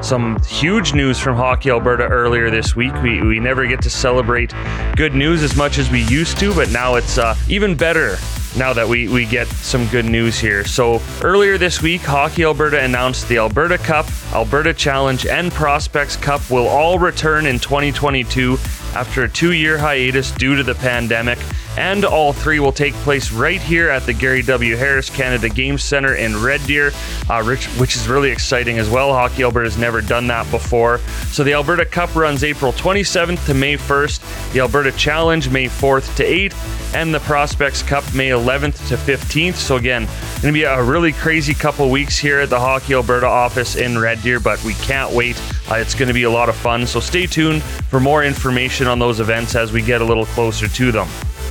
Some 0.00 0.40
huge 0.44 0.94
news 0.94 1.18
from 1.18 1.36
Hockey 1.36 1.70
Alberta 1.70 2.04
earlier 2.04 2.50
this 2.50 2.76
week. 2.76 2.94
We, 3.02 3.20
we 3.20 3.40
never 3.40 3.66
get 3.66 3.82
to 3.82 3.90
celebrate 3.90 4.54
good 4.96 5.12
news 5.12 5.42
as 5.42 5.56
much 5.56 5.78
as 5.78 5.90
we 5.90 6.04
used 6.04 6.38
to, 6.38 6.54
but 6.54 6.70
now 6.70 6.94
it's 6.94 7.18
uh, 7.18 7.36
even 7.48 7.76
better 7.76 8.16
now 8.56 8.72
that 8.72 8.86
we, 8.88 9.08
we 9.08 9.24
get 9.24 9.46
some 9.48 9.86
good 9.88 10.04
news 10.04 10.38
here. 10.38 10.64
So, 10.64 11.00
earlier 11.22 11.58
this 11.58 11.82
week, 11.82 12.02
Hockey 12.02 12.44
Alberta 12.44 12.82
announced 12.82 13.28
the 13.28 13.38
Alberta 13.38 13.78
Cup, 13.78 14.06
Alberta 14.32 14.72
Challenge, 14.74 15.26
and 15.26 15.52
Prospects 15.52 16.16
Cup 16.16 16.50
will 16.50 16.66
all 16.66 16.98
return 16.98 17.46
in 17.46 17.58
2022 17.58 18.58
after 18.94 19.24
a 19.24 19.28
two 19.28 19.52
year 19.52 19.78
hiatus 19.78 20.30
due 20.32 20.56
to 20.56 20.62
the 20.62 20.74
pandemic 20.74 21.38
and 21.78 22.04
all 22.04 22.32
three 22.32 22.58
will 22.58 22.72
take 22.72 22.92
place 22.94 23.30
right 23.30 23.60
here 23.60 23.88
at 23.88 24.04
the 24.04 24.12
Gary 24.12 24.42
W. 24.42 24.74
Harris 24.74 25.08
Canada 25.08 25.48
Games 25.48 25.84
Center 25.84 26.16
in 26.16 26.42
Red 26.42 26.60
Deer, 26.66 26.90
uh, 27.30 27.40
which, 27.44 27.66
which 27.78 27.94
is 27.94 28.08
really 28.08 28.32
exciting 28.32 28.78
as 28.78 28.90
well. 28.90 29.12
Hockey 29.12 29.44
Alberta 29.44 29.66
has 29.66 29.78
never 29.78 30.00
done 30.00 30.26
that 30.26 30.50
before. 30.50 30.98
So 31.30 31.44
the 31.44 31.52
Alberta 31.52 31.84
Cup 31.84 32.16
runs 32.16 32.42
April 32.42 32.72
27th 32.72 33.46
to 33.46 33.54
May 33.54 33.76
1st, 33.76 34.52
the 34.52 34.60
Alberta 34.60 34.90
Challenge 34.90 35.48
May 35.50 35.66
4th 35.66 36.16
to 36.16 36.24
8th, 36.24 36.94
and 36.94 37.14
the 37.14 37.20
Prospects 37.20 37.82
Cup 37.84 38.02
May 38.12 38.32
11th 38.38 38.88
to 38.88 38.96
15th. 38.96 39.54
So 39.54 39.76
again, 39.76 40.06
going 40.42 40.52
to 40.52 40.52
be 40.52 40.62
a 40.62 40.82
really 40.82 41.12
crazy 41.12 41.54
couple 41.54 41.90
weeks 41.90 42.18
here 42.18 42.40
at 42.40 42.50
the 42.50 42.58
Hockey 42.58 42.94
Alberta 42.94 43.26
office 43.26 43.76
in 43.76 43.98
Red 43.98 44.22
Deer, 44.22 44.40
but 44.40 44.62
we 44.64 44.74
can't 44.74 45.12
wait. 45.12 45.40
Uh, 45.70 45.74
it's 45.74 45.94
going 45.94 46.08
to 46.08 46.14
be 46.14 46.22
a 46.22 46.30
lot 46.30 46.48
of 46.48 46.56
fun. 46.56 46.86
So 46.86 47.00
stay 47.00 47.26
tuned 47.26 47.62
for 47.62 48.00
more 48.00 48.24
information 48.24 48.86
on 48.86 48.98
those 48.98 49.20
events 49.20 49.54
as 49.54 49.72
we 49.72 49.82
get 49.82 50.00
a 50.00 50.04
little 50.04 50.26
closer 50.26 50.68
to 50.68 50.92
them. 50.92 51.08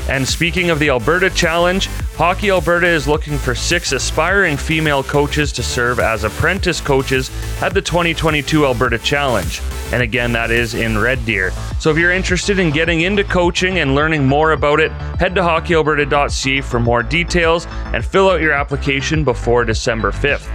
And 0.10 0.28
speaking 0.28 0.70
of 0.70 0.80
the 0.80 0.90
Alberta 0.90 1.30
Challenge, 1.30 1.90
Hockey 2.18 2.50
Alberta 2.50 2.88
is 2.88 3.08
looking 3.08 3.38
for 3.38 3.54
six 3.54 3.92
aspiring 3.92 4.58
female 4.58 5.04
coaches 5.04 5.52
to 5.52 5.62
serve 5.62 6.00
as 6.00 6.24
apprentice 6.24 6.82
coaches 6.82 7.30
at 7.62 7.76
the 7.76 7.82
2022 7.82 8.66
Alberta 8.66 8.98
Challenge. 8.98 9.62
And 9.92 10.02
again, 10.02 10.32
that 10.32 10.50
is 10.50 10.74
in 10.74 10.98
Red 10.98 11.24
Deer. 11.28 11.52
So 11.80 11.92
if 11.92 11.98
you're 12.00 12.12
interested 12.12 12.58
in 12.58 12.72
getting 12.72 13.02
into 13.02 13.24
coaching 13.24 13.78
and 13.78 13.94
learning 13.94 14.26
more 14.26 14.54
about 14.54 14.80
it, 14.80 14.92
head 15.20 15.36
to 15.36 15.42
hockeyalberta.ca 15.42 16.62
for 16.62 16.80
more 16.80 17.04
details 17.04 17.68
and 17.94 18.04
fill 18.04 18.32
out 18.32 18.42
your 18.42 18.54
application 18.54 19.24
before 19.24 19.64
December 19.64 20.12
5th. 20.12 20.50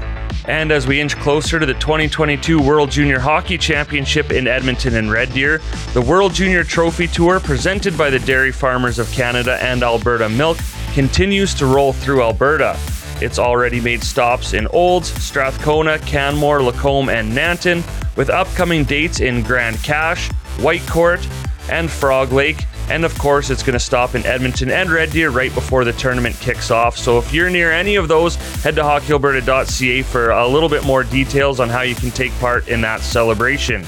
And 0.47 0.73
as 0.73 0.89
we 0.89 1.01
inch 1.01 1.15
closer 1.15 1.61
to 1.61 1.67
the 1.67 1.75
2022 1.75 2.61
World 2.61 2.91
Junior 2.91 3.21
Hockey 3.21 3.57
Championship 3.57 4.33
in 4.33 4.49
Edmonton 4.49 4.97
and 4.97 5.13
Red 5.13 5.33
Deer, 5.33 5.61
the 5.95 6.03
World 6.03 6.35
Junior 6.35 6.65
Trophy 6.65 7.07
Tour, 7.07 7.39
presented 7.39 7.97
by 7.97 8.11
the 8.11 8.19
Dairy 8.19 8.51
Farmers 8.51 8.99
of 8.99 9.09
Canada 9.13 9.63
and 9.63 9.85
Alberta 9.85 10.29
Milk, 10.29 10.59
continues 10.93 11.55
to 11.55 11.67
roll 11.67 11.93
through 11.93 12.23
Alberta. 12.23 12.79
It's 13.21 13.39
already 13.39 13.81
made 13.81 14.03
stops 14.03 14.53
in 14.53 14.67
Olds, 14.69 15.09
Strathcona, 15.23 15.99
Canmore, 16.01 16.63
Lacombe, 16.63 17.09
and 17.09 17.33
Nanton, 17.33 17.85
with 18.17 18.31
upcoming 18.31 18.85
dates 18.85 19.21
in 19.21 19.43
Grande 19.43 19.83
Cache, 19.83 20.29
Whitecourt, 20.57 21.25
and 21.69 21.91
Frog 21.91 22.33
Lake, 22.33 22.65
and 22.89 23.05
of 23.05 23.17
course, 23.19 23.49
it's 23.49 23.63
going 23.63 23.75
to 23.75 23.81
stop 23.81 24.15
in 24.15 24.27
Edmonton 24.27 24.71
and 24.71 24.91
Red 24.91 25.13
Deer 25.13 25.31
right 25.31 25.55
before 25.55 25.85
the 25.85 25.93
tournament 25.93 26.37
kicks 26.41 26.71
off. 26.71 26.99
So 26.99 27.19
if 27.19 27.33
you're 27.33 27.49
near 27.49 27.71
any 27.71 27.97
of 27.97 28.09
those, 28.09 28.37
head 28.63 28.75
to 28.77 28.83
hockeyalberta.ca 28.83 30.03
for 30.03 30.31
a 30.31 30.47
little 30.47 30.69
bit 30.69 30.85
more 30.85 31.05
details 31.05 31.61
on 31.61 31.69
how 31.69 31.83
you 31.83 31.95
can 31.95 32.11
take 32.11 32.33
part 32.39 32.69
in 32.69 32.81
that 32.83 33.01
celebration. 33.01 33.83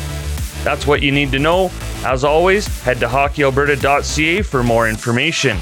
That's 0.62 0.86
what 0.86 1.02
you 1.02 1.12
need 1.12 1.32
to 1.32 1.38
know. 1.38 1.70
As 2.04 2.24
always, 2.24 2.66
head 2.82 3.00
to 3.00 3.06
hockeyalberta.ca 3.06 4.42
for 4.42 4.62
more 4.62 4.88
information. 4.88 5.58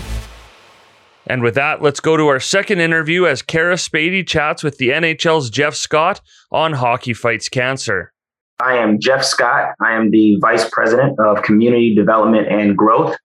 And 1.33 1.43
with 1.43 1.55
that, 1.55 1.81
let's 1.81 1.99
go 1.99 2.19
to 2.19 2.29
our 2.29 2.41
second 2.41 2.81
interview 2.81 3.25
as 3.25 3.41
Kara 3.41 3.77
Spady 3.77 4.29
chats 4.29 4.63
with 4.63 4.77
the 4.77 4.91
NHL's 4.91 5.49
Jeff 5.49 5.75
Scott 5.75 6.21
on 6.51 6.75
Hockey 6.75 7.15
Fights 7.15 7.49
Cancer. 7.49 8.13
I 8.61 8.77
am 8.77 9.01
Jeff 9.01 9.25
Scott. 9.25 9.73
I 9.81 9.93
am 9.93 10.11
the 10.11 10.37
Vice 10.43 10.69
President 10.71 11.19
of 11.19 11.43
Community 11.43 11.95
Development 11.95 12.49
and 12.49 12.77
Growth, 12.77 13.17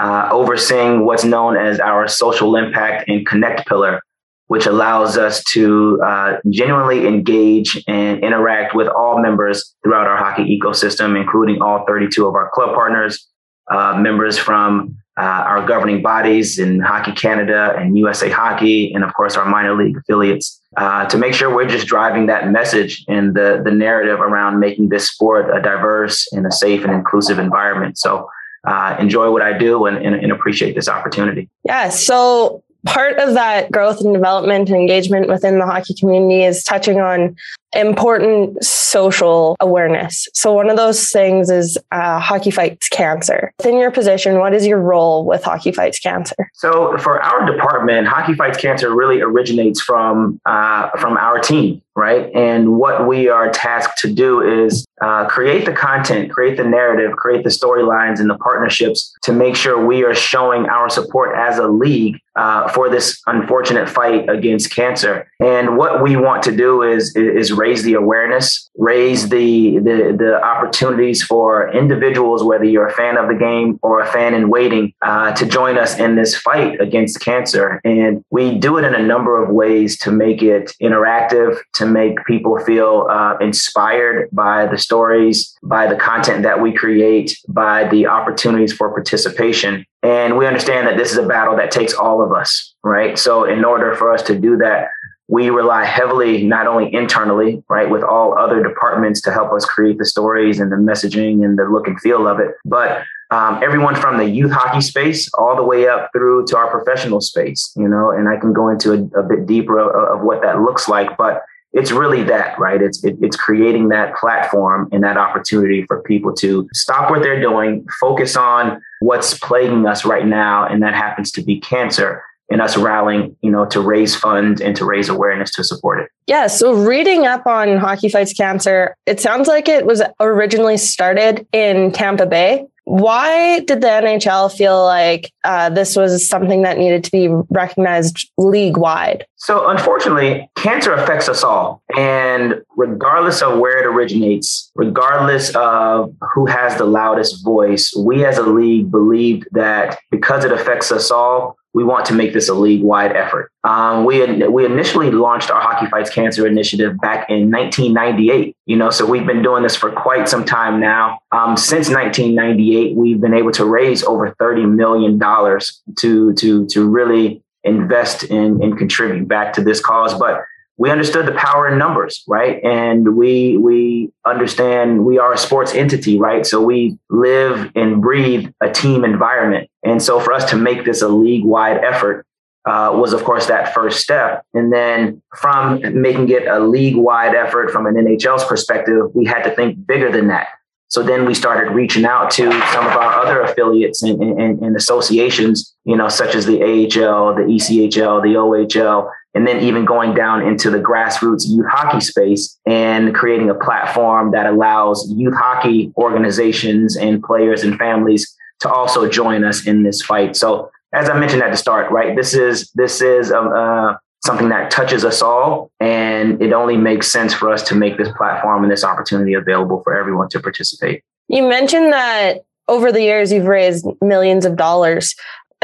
uh, 0.00 0.30
overseeing 0.32 1.06
what's 1.06 1.22
known 1.22 1.56
as 1.56 1.78
our 1.78 2.08
social 2.08 2.56
impact 2.56 3.08
and 3.08 3.24
connect 3.24 3.68
pillar, 3.68 4.00
which 4.48 4.66
allows 4.66 5.16
us 5.16 5.44
to 5.52 6.02
uh, 6.04 6.38
genuinely 6.50 7.06
engage 7.06 7.80
and 7.86 8.18
interact 8.24 8.74
with 8.74 8.88
all 8.88 9.22
members 9.22 9.76
throughout 9.84 10.08
our 10.08 10.16
hockey 10.16 10.58
ecosystem, 10.60 11.16
including 11.16 11.62
all 11.62 11.84
32 11.86 12.26
of 12.26 12.34
our 12.34 12.50
club 12.52 12.74
partners, 12.74 13.28
uh, 13.70 13.96
members 13.98 14.38
from 14.38 14.96
uh, 15.16 15.22
our 15.22 15.64
governing 15.64 16.02
bodies 16.02 16.58
in 16.58 16.80
Hockey 16.80 17.12
Canada 17.12 17.74
and 17.78 17.96
USA 17.96 18.28
Hockey, 18.28 18.92
and 18.92 19.04
of 19.04 19.14
course 19.14 19.36
our 19.36 19.44
minor 19.44 19.74
league 19.76 19.96
affiliates, 19.96 20.60
uh, 20.76 21.06
to 21.06 21.16
make 21.16 21.34
sure 21.34 21.54
we're 21.54 21.68
just 21.68 21.86
driving 21.86 22.26
that 22.26 22.50
message 22.50 23.04
and 23.08 23.34
the 23.34 23.62
the 23.64 23.70
narrative 23.70 24.20
around 24.20 24.58
making 24.58 24.88
this 24.88 25.08
sport 25.08 25.56
a 25.56 25.62
diverse 25.62 26.30
and 26.32 26.46
a 26.46 26.52
safe 26.52 26.84
and 26.84 26.92
inclusive 26.92 27.38
environment. 27.38 27.98
So. 27.98 28.28
Uh, 28.66 28.96
enjoy 28.98 29.30
what 29.30 29.42
I 29.42 29.58
do 29.58 29.84
and, 29.84 29.98
and, 29.98 30.14
and 30.14 30.32
appreciate 30.32 30.74
this 30.74 30.88
opportunity. 30.88 31.50
Yeah. 31.66 31.90
So 31.90 32.64
part 32.84 33.18
of 33.18 33.34
that 33.34 33.70
growth 33.70 34.00
and 34.00 34.12
development 34.12 34.68
and 34.68 34.78
engagement 34.78 35.28
within 35.28 35.58
the 35.58 35.66
hockey 35.66 35.94
community 35.94 36.44
is 36.44 36.62
touching 36.62 37.00
on 37.00 37.36
important 37.74 38.62
social 38.64 39.56
awareness. 39.60 40.28
So 40.34 40.52
one 40.52 40.70
of 40.70 40.76
those 40.76 41.10
things 41.10 41.50
is 41.50 41.78
uh, 41.92 42.18
Hockey 42.18 42.50
Fights 42.50 42.88
Cancer. 42.88 43.52
Within 43.58 43.78
your 43.78 43.90
position, 43.90 44.38
what 44.38 44.54
is 44.54 44.66
your 44.66 44.80
role 44.80 45.24
with 45.24 45.44
Hockey 45.44 45.72
Fights 45.72 45.98
Cancer? 45.98 46.50
So 46.54 46.96
for 46.98 47.22
our 47.22 47.50
department, 47.50 48.06
Hockey 48.06 48.34
Fights 48.34 48.58
Cancer 48.58 48.94
really 48.94 49.20
originates 49.20 49.80
from 49.80 50.40
uh, 50.46 50.90
from 50.98 51.16
our 51.16 51.38
team, 51.38 51.82
right? 51.96 52.30
And 52.34 52.76
what 52.76 53.06
we 53.06 53.28
are 53.28 53.50
tasked 53.50 53.98
to 54.00 54.12
do 54.12 54.40
is 54.40 54.86
uh, 55.00 55.26
create 55.26 55.66
the 55.66 55.72
content, 55.72 56.30
create 56.30 56.56
the 56.56 56.64
narrative, 56.64 57.12
create 57.16 57.44
the 57.44 57.50
storylines 57.50 58.20
and 58.20 58.30
the 58.30 58.38
partnerships 58.38 59.12
to 59.22 59.32
make 59.32 59.56
sure 59.56 59.84
we 59.84 60.04
are 60.04 60.14
showing 60.14 60.66
our 60.66 60.88
support 60.88 61.36
as 61.36 61.58
a 61.58 61.66
league 61.66 62.16
uh, 62.36 62.68
for 62.68 62.88
this 62.88 63.20
unfortunate 63.26 63.88
fight 63.88 64.28
against 64.28 64.74
cancer. 64.74 65.30
And 65.40 65.76
what 65.76 66.02
we 66.02 66.16
want 66.16 66.42
to 66.44 66.56
do 66.56 66.82
is 66.82 67.14
is 67.16 67.52
raise 67.64 67.82
the 67.82 67.94
awareness, 67.94 68.70
raise 68.76 69.30
the, 69.30 69.78
the, 69.78 70.14
the 70.18 70.32
opportunities 70.44 71.22
for 71.22 71.72
individuals, 71.72 72.42
whether 72.42 72.64
you're 72.64 72.86
a 72.86 72.92
fan 72.92 73.16
of 73.16 73.26
the 73.28 73.34
game 73.34 73.78
or 73.82 74.00
a 74.00 74.06
fan 74.06 74.34
in 74.34 74.50
waiting, 74.50 74.92
uh, 75.00 75.32
to 75.32 75.46
join 75.46 75.78
us 75.78 75.98
in 75.98 76.14
this 76.14 76.36
fight 76.36 76.78
against 76.78 77.20
cancer. 77.20 77.80
And 77.82 78.22
we 78.30 78.58
do 78.58 78.76
it 78.76 78.84
in 78.84 78.94
a 78.94 79.02
number 79.02 79.42
of 79.42 79.48
ways 79.48 79.98
to 80.00 80.12
make 80.12 80.42
it 80.42 80.72
interactive, 80.82 81.56
to 81.74 81.86
make 81.86 82.22
people 82.26 82.58
feel 82.58 83.06
uh, 83.10 83.38
inspired 83.38 84.28
by 84.30 84.66
the 84.66 84.76
stories, 84.76 85.56
by 85.62 85.86
the 85.86 85.96
content 85.96 86.42
that 86.42 86.60
we 86.60 86.70
create, 86.72 87.38
by 87.48 87.88
the 87.88 88.06
opportunities 88.06 88.72
for 88.74 88.90
participation. 88.90 89.86
And 90.02 90.36
we 90.36 90.46
understand 90.46 90.86
that 90.86 90.98
this 90.98 91.12
is 91.12 91.16
a 91.16 91.26
battle 91.26 91.56
that 91.56 91.70
takes 91.70 91.94
all 91.94 92.22
of 92.22 92.30
us, 92.30 92.74
right? 92.82 93.18
So, 93.18 93.44
in 93.44 93.64
order 93.64 93.94
for 93.94 94.12
us 94.12 94.22
to 94.24 94.38
do 94.38 94.58
that, 94.58 94.88
we 95.28 95.48
rely 95.48 95.84
heavily 95.84 96.44
not 96.44 96.66
only 96.66 96.92
internally 96.92 97.62
right 97.68 97.88
with 97.88 98.02
all 98.02 98.36
other 98.36 98.62
departments 98.62 99.20
to 99.22 99.32
help 99.32 99.52
us 99.52 99.64
create 99.64 99.98
the 99.98 100.04
stories 100.04 100.60
and 100.60 100.70
the 100.70 100.76
messaging 100.76 101.44
and 101.44 101.58
the 101.58 101.64
look 101.64 101.86
and 101.86 102.00
feel 102.00 102.26
of 102.26 102.38
it 102.40 102.52
but 102.64 103.02
um, 103.30 103.60
everyone 103.62 103.96
from 103.96 104.18
the 104.18 104.26
youth 104.26 104.52
hockey 104.52 104.80
space 104.80 105.32
all 105.34 105.56
the 105.56 105.64
way 105.64 105.88
up 105.88 106.10
through 106.12 106.44
to 106.46 106.56
our 106.56 106.70
professional 106.70 107.20
space 107.20 107.72
you 107.76 107.88
know 107.88 108.10
and 108.10 108.28
i 108.28 108.36
can 108.36 108.52
go 108.52 108.68
into 108.68 108.92
a, 108.92 109.20
a 109.20 109.22
bit 109.22 109.46
deeper 109.46 109.78
of, 109.78 110.18
of, 110.18 110.24
what 110.24 110.42
that 110.42 110.60
looks 110.60 110.88
like 110.88 111.16
but 111.16 111.42
it's 111.74 111.90
really 111.90 112.22
that 112.22 112.58
right? 112.58 112.80
It's 112.80 113.02
it, 113.04 113.16
it's 113.20 113.36
creating 113.36 113.88
that 113.88 114.14
platform 114.14 114.88
and 114.92 115.02
that 115.02 115.16
opportunity 115.16 115.82
for 115.82 116.00
people 116.02 116.32
to 116.36 116.68
stop 116.72 117.10
what 117.10 117.22
they're 117.22 117.40
doing 117.40 117.84
focus 118.00 118.36
on 118.36 118.80
what's 119.00 119.36
plaguing 119.40 119.84
us 119.84 120.04
right 120.04 120.24
now 120.24 120.66
and 120.66 120.82
that 120.82 120.94
happens 120.94 121.32
to 121.32 121.42
be 121.42 121.58
cancer 121.60 122.22
and 122.50 122.60
us 122.60 122.76
rallying, 122.76 123.36
you 123.40 123.50
know, 123.50 123.66
to 123.66 123.80
raise 123.80 124.14
funds 124.14 124.60
and 124.60 124.76
to 124.76 124.84
raise 124.84 125.08
awareness 125.08 125.50
to 125.52 125.64
support 125.64 126.00
it. 126.00 126.10
Yeah. 126.26 126.46
So 126.46 126.72
reading 126.72 127.26
up 127.26 127.46
on 127.46 127.76
Hockey 127.76 128.08
Fights 128.08 128.32
Cancer, 128.32 128.96
it 129.06 129.20
sounds 129.20 129.48
like 129.48 129.68
it 129.68 129.86
was 129.86 130.02
originally 130.20 130.76
started 130.76 131.46
in 131.52 131.92
Tampa 131.92 132.26
Bay. 132.26 132.66
Why 132.86 133.60
did 133.60 133.80
the 133.80 133.86
NHL 133.86 134.54
feel 134.54 134.84
like 134.84 135.32
uh, 135.44 135.70
this 135.70 135.96
was 135.96 136.28
something 136.28 136.62
that 136.62 136.76
needed 136.76 137.02
to 137.04 137.10
be 137.10 137.28
recognized 137.48 138.30
league 138.36 138.76
wide? 138.76 139.26
So, 139.36 139.68
unfortunately, 139.68 140.50
cancer 140.56 140.92
affects 140.92 141.26
us 141.26 141.42
all. 141.42 141.82
And 141.96 142.62
regardless 142.76 143.40
of 143.40 143.58
where 143.58 143.78
it 143.78 143.86
originates, 143.86 144.70
regardless 144.74 145.54
of 145.54 146.14
who 146.34 146.44
has 146.44 146.76
the 146.76 146.84
loudest 146.84 147.42
voice, 147.42 147.94
we 147.96 148.26
as 148.26 148.36
a 148.36 148.42
league 148.42 148.90
believed 148.90 149.48
that 149.52 149.98
because 150.10 150.44
it 150.44 150.52
affects 150.52 150.92
us 150.92 151.10
all, 151.10 151.56
we 151.74 151.82
want 151.82 152.06
to 152.06 152.14
make 152.14 152.32
this 152.32 152.48
a 152.48 152.54
league 152.54 152.82
wide 152.82 153.14
effort. 153.16 153.50
Um, 153.64 154.04
we 154.04 154.24
we 154.46 154.64
initially 154.64 155.10
launched 155.10 155.50
our 155.50 155.60
Hockey 155.60 155.86
Fights 155.86 156.08
Cancer 156.08 156.46
initiative 156.46 156.96
back 157.00 157.28
in 157.28 157.50
1998. 157.50 158.56
You 158.66 158.76
know, 158.76 158.90
so 158.90 159.04
we've 159.04 159.26
been 159.26 159.42
doing 159.42 159.64
this 159.64 159.74
for 159.74 159.90
quite 159.90 160.28
some 160.28 160.44
time 160.44 160.80
now. 160.80 161.18
Um, 161.32 161.56
since 161.56 161.88
1998, 161.90 162.96
we've 162.96 163.20
been 163.20 163.34
able 163.34 163.50
to 163.52 163.64
raise 163.64 164.04
over 164.04 164.34
30 164.38 164.66
million 164.66 165.18
dollars 165.18 165.82
to 165.98 166.32
to 166.34 166.66
to 166.68 166.88
really 166.88 167.42
invest 167.64 168.22
in 168.24 168.62
and 168.62 168.78
contribute 168.78 169.26
back 169.26 169.52
to 169.54 169.62
this 169.62 169.80
cause. 169.80 170.14
But 170.14 170.44
we 170.76 170.90
understood 170.90 171.26
the 171.26 171.32
power 171.32 171.68
in 171.68 171.78
numbers, 171.78 172.24
right? 172.26 172.62
And 172.64 173.16
we 173.16 173.56
we 173.56 174.10
understand 174.26 175.04
we 175.04 175.18
are 175.18 175.32
a 175.32 175.38
sports 175.38 175.74
entity, 175.74 176.18
right? 176.18 176.44
So 176.44 176.60
we 176.60 176.98
live 177.10 177.70
and 177.74 178.02
breathe 178.02 178.50
a 178.60 178.70
team 178.70 179.04
environment. 179.04 179.70
And 179.84 180.02
so 180.02 180.18
for 180.18 180.32
us 180.32 180.50
to 180.50 180.56
make 180.56 180.84
this 180.84 181.02
a 181.02 181.08
league 181.08 181.44
wide 181.44 181.78
effort 181.84 182.26
uh, 182.66 182.90
was, 182.94 183.12
of 183.12 183.22
course, 183.24 183.46
that 183.46 183.74
first 183.74 184.00
step. 184.00 184.44
And 184.54 184.72
then 184.72 185.22
from 185.36 185.80
making 186.00 186.30
it 186.30 186.46
a 186.46 186.58
league 186.58 186.96
wide 186.96 187.34
effort 187.34 187.70
from 187.70 187.86
an 187.86 187.94
NHL's 187.94 188.44
perspective, 188.44 189.14
we 189.14 189.26
had 189.26 189.42
to 189.42 189.54
think 189.54 189.86
bigger 189.86 190.10
than 190.10 190.28
that. 190.28 190.48
So 190.88 191.02
then 191.02 191.26
we 191.26 191.34
started 191.34 191.72
reaching 191.72 192.04
out 192.04 192.30
to 192.32 192.44
some 192.72 192.86
of 192.86 192.92
our 192.92 193.20
other 193.20 193.40
affiliates 193.40 194.02
and, 194.02 194.22
and, 194.22 194.62
and 194.62 194.76
associations, 194.76 195.74
you 195.84 195.96
know, 195.96 196.08
such 196.08 196.34
as 196.34 196.46
the 196.46 196.62
AHL, 196.62 197.34
the 197.34 197.42
ECHL, 197.42 198.22
the 198.22 198.34
OHL, 198.34 199.10
and 199.34 199.46
then 199.46 199.60
even 199.60 199.84
going 199.84 200.14
down 200.14 200.46
into 200.46 200.70
the 200.70 200.78
grassroots 200.78 201.48
youth 201.48 201.66
hockey 201.68 202.00
space 202.00 202.58
and 202.66 203.14
creating 203.14 203.50
a 203.50 203.54
platform 203.54 204.30
that 204.30 204.46
allows 204.46 205.10
youth 205.16 205.34
hockey 205.36 205.92
organizations 205.96 206.96
and 206.96 207.22
players 207.22 207.62
and 207.62 207.76
families 207.76 208.34
to 208.60 208.70
also 208.70 209.08
join 209.08 209.44
us 209.44 209.66
in 209.66 209.82
this 209.82 210.00
fight. 210.02 210.36
So 210.36 210.70
as 210.92 211.10
I 211.10 211.18
mentioned 211.18 211.42
at 211.42 211.50
the 211.50 211.56
start, 211.56 211.90
right, 211.90 212.16
this 212.16 212.34
is 212.34 212.70
this 212.74 213.00
is 213.00 213.32
um, 213.32 213.52
uh, 213.52 213.94
something 214.24 214.48
that 214.48 214.70
touches 214.70 215.04
us 215.04 215.20
all, 215.20 215.70
and 215.80 216.40
it 216.40 216.52
only 216.52 216.76
makes 216.76 217.10
sense 217.10 217.34
for 217.34 217.52
us 217.52 217.62
to 217.64 217.74
make 217.74 217.98
this 217.98 218.08
platform 218.16 218.62
and 218.62 218.72
this 218.72 218.84
opportunity 218.84 219.34
available 219.34 219.82
for 219.82 219.96
everyone 219.96 220.28
to 220.30 220.40
participate. 220.40 221.02
You 221.28 221.48
mentioned 221.48 221.92
that 221.92 222.44
over 222.68 222.92
the 222.92 223.02
years 223.02 223.32
you've 223.32 223.46
raised 223.46 223.86
millions 224.00 224.44
of 224.44 224.56
dollars. 224.56 225.14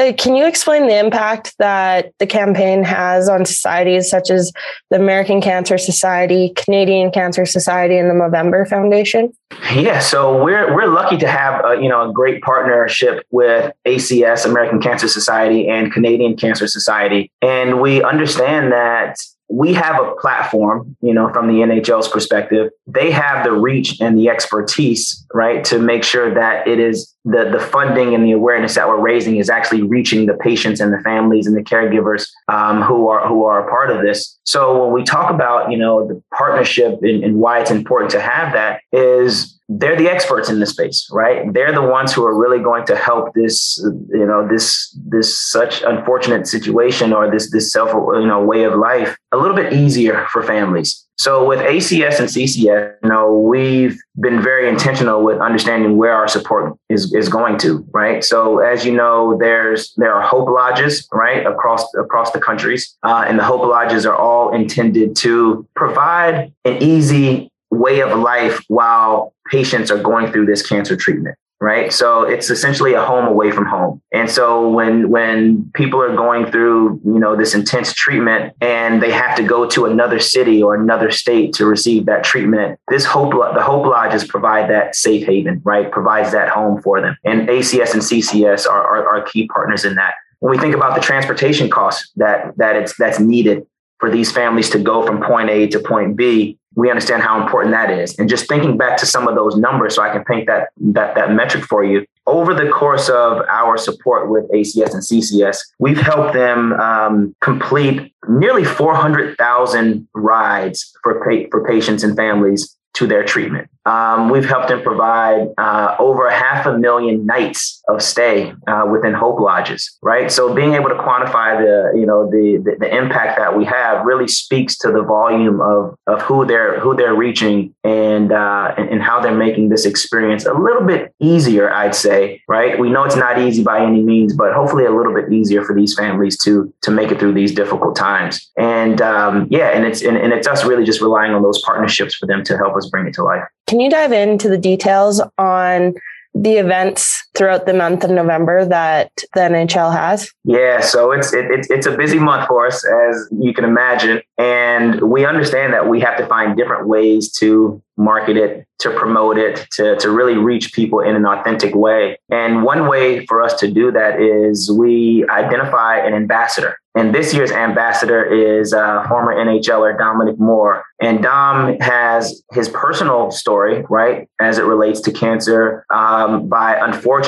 Uh, 0.01 0.11
can 0.13 0.35
you 0.35 0.47
explain 0.47 0.87
the 0.87 0.97
impact 0.97 1.55
that 1.59 2.11
the 2.17 2.25
campaign 2.25 2.83
has 2.83 3.29
on 3.29 3.45
societies 3.45 4.09
such 4.09 4.31
as 4.31 4.51
the 4.89 4.95
American 4.95 5.41
Cancer 5.41 5.77
Society, 5.77 6.53
Canadian 6.55 7.11
Cancer 7.11 7.45
Society, 7.45 7.97
and 7.97 8.09
the 8.09 8.15
Movember 8.15 8.67
Foundation? 8.67 9.31
Yeah, 9.75 9.99
so 9.99 10.43
we're 10.43 10.73
we're 10.73 10.87
lucky 10.87 11.17
to 11.17 11.27
have 11.27 11.63
a, 11.63 11.79
you 11.79 11.87
know 11.87 12.09
a 12.09 12.11
great 12.11 12.41
partnership 12.41 13.23
with 13.29 13.71
ACS, 13.87 14.43
American 14.43 14.81
Cancer 14.81 15.07
Society, 15.07 15.67
and 15.67 15.93
Canadian 15.93 16.35
Cancer 16.35 16.65
Society, 16.65 17.31
and 17.43 17.79
we 17.79 18.01
understand 18.01 18.71
that 18.71 19.17
we 19.51 19.73
have 19.73 20.01
a 20.01 20.15
platform, 20.15 20.95
you 21.01 21.13
know, 21.13 21.31
from 21.33 21.47
the 21.47 21.55
NHL's 21.55 22.07
perspective. 22.07 22.71
They 22.87 23.11
have 23.11 23.43
the 23.43 23.51
reach 23.51 23.99
and 23.99 24.17
the 24.17 24.29
expertise, 24.29 25.25
right, 25.33 25.63
to 25.65 25.77
make 25.77 26.03
sure 26.03 26.33
that 26.33 26.67
it 26.67 26.79
is 26.79 27.13
the 27.25 27.49
the 27.51 27.59
funding 27.59 28.15
and 28.15 28.23
the 28.23 28.31
awareness 28.31 28.75
that 28.75 28.87
we're 28.87 28.99
raising 28.99 29.35
is 29.35 29.49
actually 29.49 29.83
reaching 29.83 30.25
the 30.25 30.33
patients 30.35 30.79
and 30.79 30.93
the 30.93 30.99
families 30.99 31.47
and 31.47 31.55
the 31.55 31.61
caregivers 31.61 32.29
um, 32.47 32.81
who 32.81 33.09
are 33.09 33.27
who 33.27 33.43
are 33.43 33.67
a 33.67 33.69
part 33.69 33.91
of 33.91 34.01
this. 34.01 34.39
So 34.43 34.85
when 34.85 34.93
we 34.93 35.03
talk 35.03 35.29
about, 35.29 35.69
you 35.69 35.77
know, 35.77 36.07
the 36.07 36.21
partnership 36.35 36.99
and, 37.01 37.23
and 37.23 37.35
why 37.35 37.59
it's 37.59 37.71
important 37.71 38.11
to 38.11 38.21
have 38.21 38.53
that 38.53 38.81
is 38.93 39.59
they're 39.79 39.95
the 39.95 40.09
experts 40.09 40.49
in 40.49 40.59
the 40.59 40.65
space, 40.65 41.07
right? 41.11 41.51
They're 41.53 41.73
the 41.73 41.81
ones 41.81 42.13
who 42.13 42.25
are 42.25 42.37
really 42.37 42.61
going 42.61 42.85
to 42.87 42.95
help 42.95 43.33
this, 43.33 43.81
you 44.09 44.25
know, 44.25 44.47
this 44.47 44.97
this 45.07 45.39
such 45.49 45.81
unfortunate 45.83 46.47
situation 46.47 47.13
or 47.13 47.31
this 47.31 47.51
this 47.51 47.71
self 47.71 47.89
you 47.91 48.27
know 48.27 48.43
way 48.43 48.63
of 48.63 48.75
life 48.75 49.17
a 49.31 49.37
little 49.37 49.55
bit 49.55 49.73
easier 49.73 50.27
for 50.31 50.43
families. 50.43 51.07
So 51.17 51.45
with 51.45 51.59
ACS 51.59 52.19
and 52.19 52.27
CCS, 52.27 52.95
you 53.03 53.09
know, 53.09 53.37
we've 53.37 53.95
been 54.19 54.41
very 54.41 54.67
intentional 54.67 55.23
with 55.23 55.39
understanding 55.39 55.95
where 55.97 56.13
our 56.13 56.27
support 56.27 56.75
is, 56.89 57.13
is 57.13 57.29
going 57.29 57.59
to, 57.59 57.85
right? 57.91 58.23
So 58.23 58.57
as 58.57 58.85
you 58.85 58.91
know, 58.91 59.37
there's 59.39 59.93
there 59.97 60.13
are 60.13 60.21
hope 60.21 60.49
lodges, 60.49 61.07
right, 61.13 61.45
across 61.45 61.85
across 61.93 62.31
the 62.31 62.39
countries, 62.39 62.97
uh, 63.03 63.25
and 63.27 63.37
the 63.37 63.43
hope 63.43 63.61
lodges 63.61 64.05
are 64.05 64.15
all 64.15 64.53
intended 64.53 65.15
to 65.17 65.67
provide 65.75 66.51
an 66.65 66.81
easy 66.81 67.51
way 67.69 68.01
of 68.01 68.17
life 68.17 68.59
while 68.67 69.33
patients 69.51 69.91
are 69.91 70.01
going 70.01 70.31
through 70.31 70.45
this 70.45 70.65
cancer 70.65 70.95
treatment 70.95 71.37
right? 71.61 71.93
So 71.93 72.23
it's 72.23 72.49
essentially 72.49 72.95
a 72.95 73.05
home 73.05 73.27
away 73.27 73.51
from 73.51 73.67
home. 73.67 74.01
And 74.11 74.29
so 74.29 74.67
when 74.67 75.09
when 75.09 75.71
people 75.75 76.01
are 76.01 76.13
going 76.13 76.51
through 76.51 76.99
you 77.05 77.19
know 77.19 77.35
this 77.35 77.53
intense 77.53 77.93
treatment 77.93 78.53
and 78.59 79.01
they 79.01 79.11
have 79.11 79.37
to 79.37 79.43
go 79.43 79.67
to 79.67 79.85
another 79.85 80.19
city 80.19 80.61
or 80.61 80.73
another 80.75 81.11
state 81.11 81.53
to 81.53 81.65
receive 81.65 82.07
that 82.07 82.23
treatment 82.23 82.79
this 82.89 83.05
hope 83.05 83.33
the 83.53 83.61
hope 83.61 83.85
lodges 83.85 84.25
provide 84.25 84.69
that 84.69 84.95
safe 84.95 85.25
haven 85.25 85.61
right? 85.63 85.91
Provides 85.91 86.31
that 86.31 86.49
home 86.49 86.81
for 86.81 86.99
them. 86.99 87.15
And 87.23 87.47
acs 87.47 87.93
and 87.93 88.01
ccs 88.01 88.67
are, 88.67 88.83
are, 88.83 89.07
are 89.07 89.21
key 89.21 89.47
partners 89.47 89.85
in 89.85 89.95
that. 89.95 90.15
When 90.39 90.51
we 90.51 90.57
think 90.57 90.75
about 90.75 90.95
the 90.95 91.01
transportation 91.01 91.69
costs 91.69 92.11
that 92.15 92.57
that 92.57 92.75
it's 92.75 92.97
that's 92.97 93.19
needed 93.19 93.67
for 93.99 94.09
these 94.09 94.31
families 94.31 94.71
to 94.71 94.79
go 94.79 95.05
from 95.05 95.21
point 95.21 95.51
a 95.51 95.67
to 95.67 95.79
point 95.79 96.17
b 96.17 96.57
we 96.75 96.89
understand 96.89 97.21
how 97.21 97.41
important 97.41 97.73
that 97.73 97.89
is. 97.91 98.17
And 98.17 98.29
just 98.29 98.47
thinking 98.47 98.77
back 98.77 98.97
to 98.97 99.05
some 99.05 99.27
of 99.27 99.35
those 99.35 99.55
numbers 99.55 99.95
so 99.95 100.03
I 100.03 100.11
can 100.11 100.23
paint 100.23 100.47
that 100.47 100.69
that 100.93 101.15
that 101.15 101.31
metric 101.31 101.65
for 101.65 101.83
you. 101.83 102.05
Over 102.27 102.53
the 102.53 102.69
course 102.69 103.09
of 103.09 103.41
our 103.49 103.77
support 103.77 104.29
with 104.29 104.49
ACS 104.51 104.93
and 104.93 105.03
CCS, 105.03 105.57
we've 105.79 105.99
helped 105.99 106.33
them 106.33 106.73
um, 106.73 107.35
complete 107.41 108.13
nearly 108.29 108.63
400,000 108.63 110.07
rides 110.13 110.93
for 111.03 111.15
pa- 111.25 111.47
for 111.49 111.65
patients 111.67 112.03
and 112.03 112.15
families 112.15 112.77
to 112.93 113.07
their 113.07 113.23
treatment. 113.23 113.69
Um, 113.85 114.29
we've 114.29 114.47
helped 114.47 114.67
them 114.69 114.81
provide 114.81 115.47
uh, 115.57 115.95
over 115.99 116.29
half 116.29 116.65
a 116.65 116.77
million 116.77 117.25
nights 117.25 117.81
of 117.87 118.01
stay 118.01 118.53
uh, 118.67 118.85
within 118.91 119.13
Hope 119.13 119.39
Lodges, 119.39 119.97
right? 120.01 120.31
So 120.31 120.53
being 120.53 120.73
able 120.73 120.89
to 120.89 120.95
quantify 120.95 121.57
the, 121.57 121.97
you 121.99 122.05
know, 122.05 122.29
the, 122.29 122.61
the, 122.63 122.77
the 122.79 122.95
impact 122.95 123.39
that 123.39 123.57
we 123.57 123.65
have 123.65 124.05
really 124.05 124.27
speaks 124.27 124.77
to 124.79 124.91
the 124.91 125.01
volume 125.01 125.61
of 125.61 125.95
of 126.07 126.21
who 126.21 126.45
they're 126.45 126.79
who 126.79 126.95
they're 126.95 127.15
reaching 127.15 127.73
and, 127.83 128.31
uh, 128.31 128.73
and 128.77 128.89
and 128.89 129.01
how 129.01 129.19
they're 129.19 129.35
making 129.35 129.69
this 129.69 129.85
experience 129.85 130.45
a 130.45 130.53
little 130.53 130.85
bit 130.85 131.13
easier, 131.19 131.71
I'd 131.71 131.95
say, 131.95 132.41
right? 132.47 132.79
We 132.79 132.89
know 132.89 133.03
it's 133.03 133.15
not 133.15 133.39
easy 133.39 133.63
by 133.63 133.83
any 133.83 134.03
means, 134.03 134.35
but 134.35 134.53
hopefully 134.53 134.85
a 134.85 134.91
little 134.91 135.13
bit 135.13 135.31
easier 135.31 135.63
for 135.63 135.75
these 135.75 135.95
families 135.95 136.37
to 136.43 136.71
to 136.83 136.91
make 136.91 137.11
it 137.11 137.19
through 137.19 137.33
these 137.33 137.53
difficult 137.53 137.95
times. 137.95 138.51
And 138.57 139.01
um, 139.01 139.47
yeah, 139.49 139.69
and 139.69 139.85
it's 139.85 140.01
and, 140.01 140.17
and 140.17 140.33
it's 140.33 140.47
us 140.47 140.65
really 140.65 140.83
just 140.83 141.01
relying 141.01 141.33
on 141.33 141.41
those 141.41 141.61
partnerships 141.63 142.13
for 142.15 142.27
them 142.27 142.43
to 142.43 142.57
help 142.57 142.75
us 142.75 142.87
bring 142.89 143.07
it 143.07 143.13
to 143.15 143.23
life. 143.23 143.43
Can 143.67 143.79
you 143.79 143.89
dive 143.89 144.11
into 144.11 144.49
the 144.49 144.57
details 144.57 145.21
on 145.37 145.93
the 146.33 146.53
events 146.57 147.27
throughout 147.35 147.65
the 147.65 147.73
month 147.73 148.03
of 148.03 148.11
November 148.11 148.65
that 148.65 149.11
the 149.33 149.41
NHL 149.41 149.93
has? 149.93 150.31
Yeah, 150.43 150.81
so 150.81 151.11
it's 151.11 151.33
it, 151.33 151.45
it's 151.49 151.69
it's 151.69 151.85
a 151.85 151.95
busy 151.95 152.19
month 152.19 152.47
for 152.47 152.67
us, 152.67 152.85
as 152.85 153.27
you 153.31 153.53
can 153.53 153.63
imagine, 153.63 154.21
and 154.37 155.01
we 155.01 155.25
understand 155.25 155.73
that 155.73 155.87
we 155.87 155.99
have 156.01 156.17
to 156.17 156.25
find 156.27 156.57
different 156.57 156.87
ways 156.87 157.31
to 157.33 157.81
market 158.01 158.35
it, 158.37 158.65
to 158.79 158.89
promote 158.91 159.37
it, 159.37 159.67
to, 159.73 159.95
to 159.97 160.09
really 160.09 160.35
reach 160.35 160.73
people 160.73 160.99
in 160.99 161.15
an 161.15 161.25
authentic 161.25 161.75
way. 161.75 162.17
And 162.29 162.63
one 162.63 162.87
way 162.87 163.25
for 163.27 163.41
us 163.41 163.53
to 163.59 163.71
do 163.71 163.91
that 163.91 164.19
is 164.19 164.71
we 164.71 165.25
identify 165.29 165.99
an 165.99 166.13
ambassador. 166.13 166.77
And 166.93 167.15
this 167.15 167.33
year's 167.33 167.51
ambassador 167.51 168.25
is 168.25 168.73
uh, 168.73 169.07
former 169.07 169.33
NHLer 169.33 169.97
Dominic 169.97 170.37
Moore. 170.37 170.83
And 171.01 171.23
Dom 171.23 171.77
has 171.79 172.43
his 172.51 172.67
personal 172.67 173.31
story, 173.31 173.85
right, 173.89 174.27
as 174.41 174.57
it 174.57 174.63
relates 174.63 174.99
to 175.01 175.11
cancer, 175.13 175.85
um, 175.89 176.49
by 176.49 176.75
unfortunately 176.75 177.20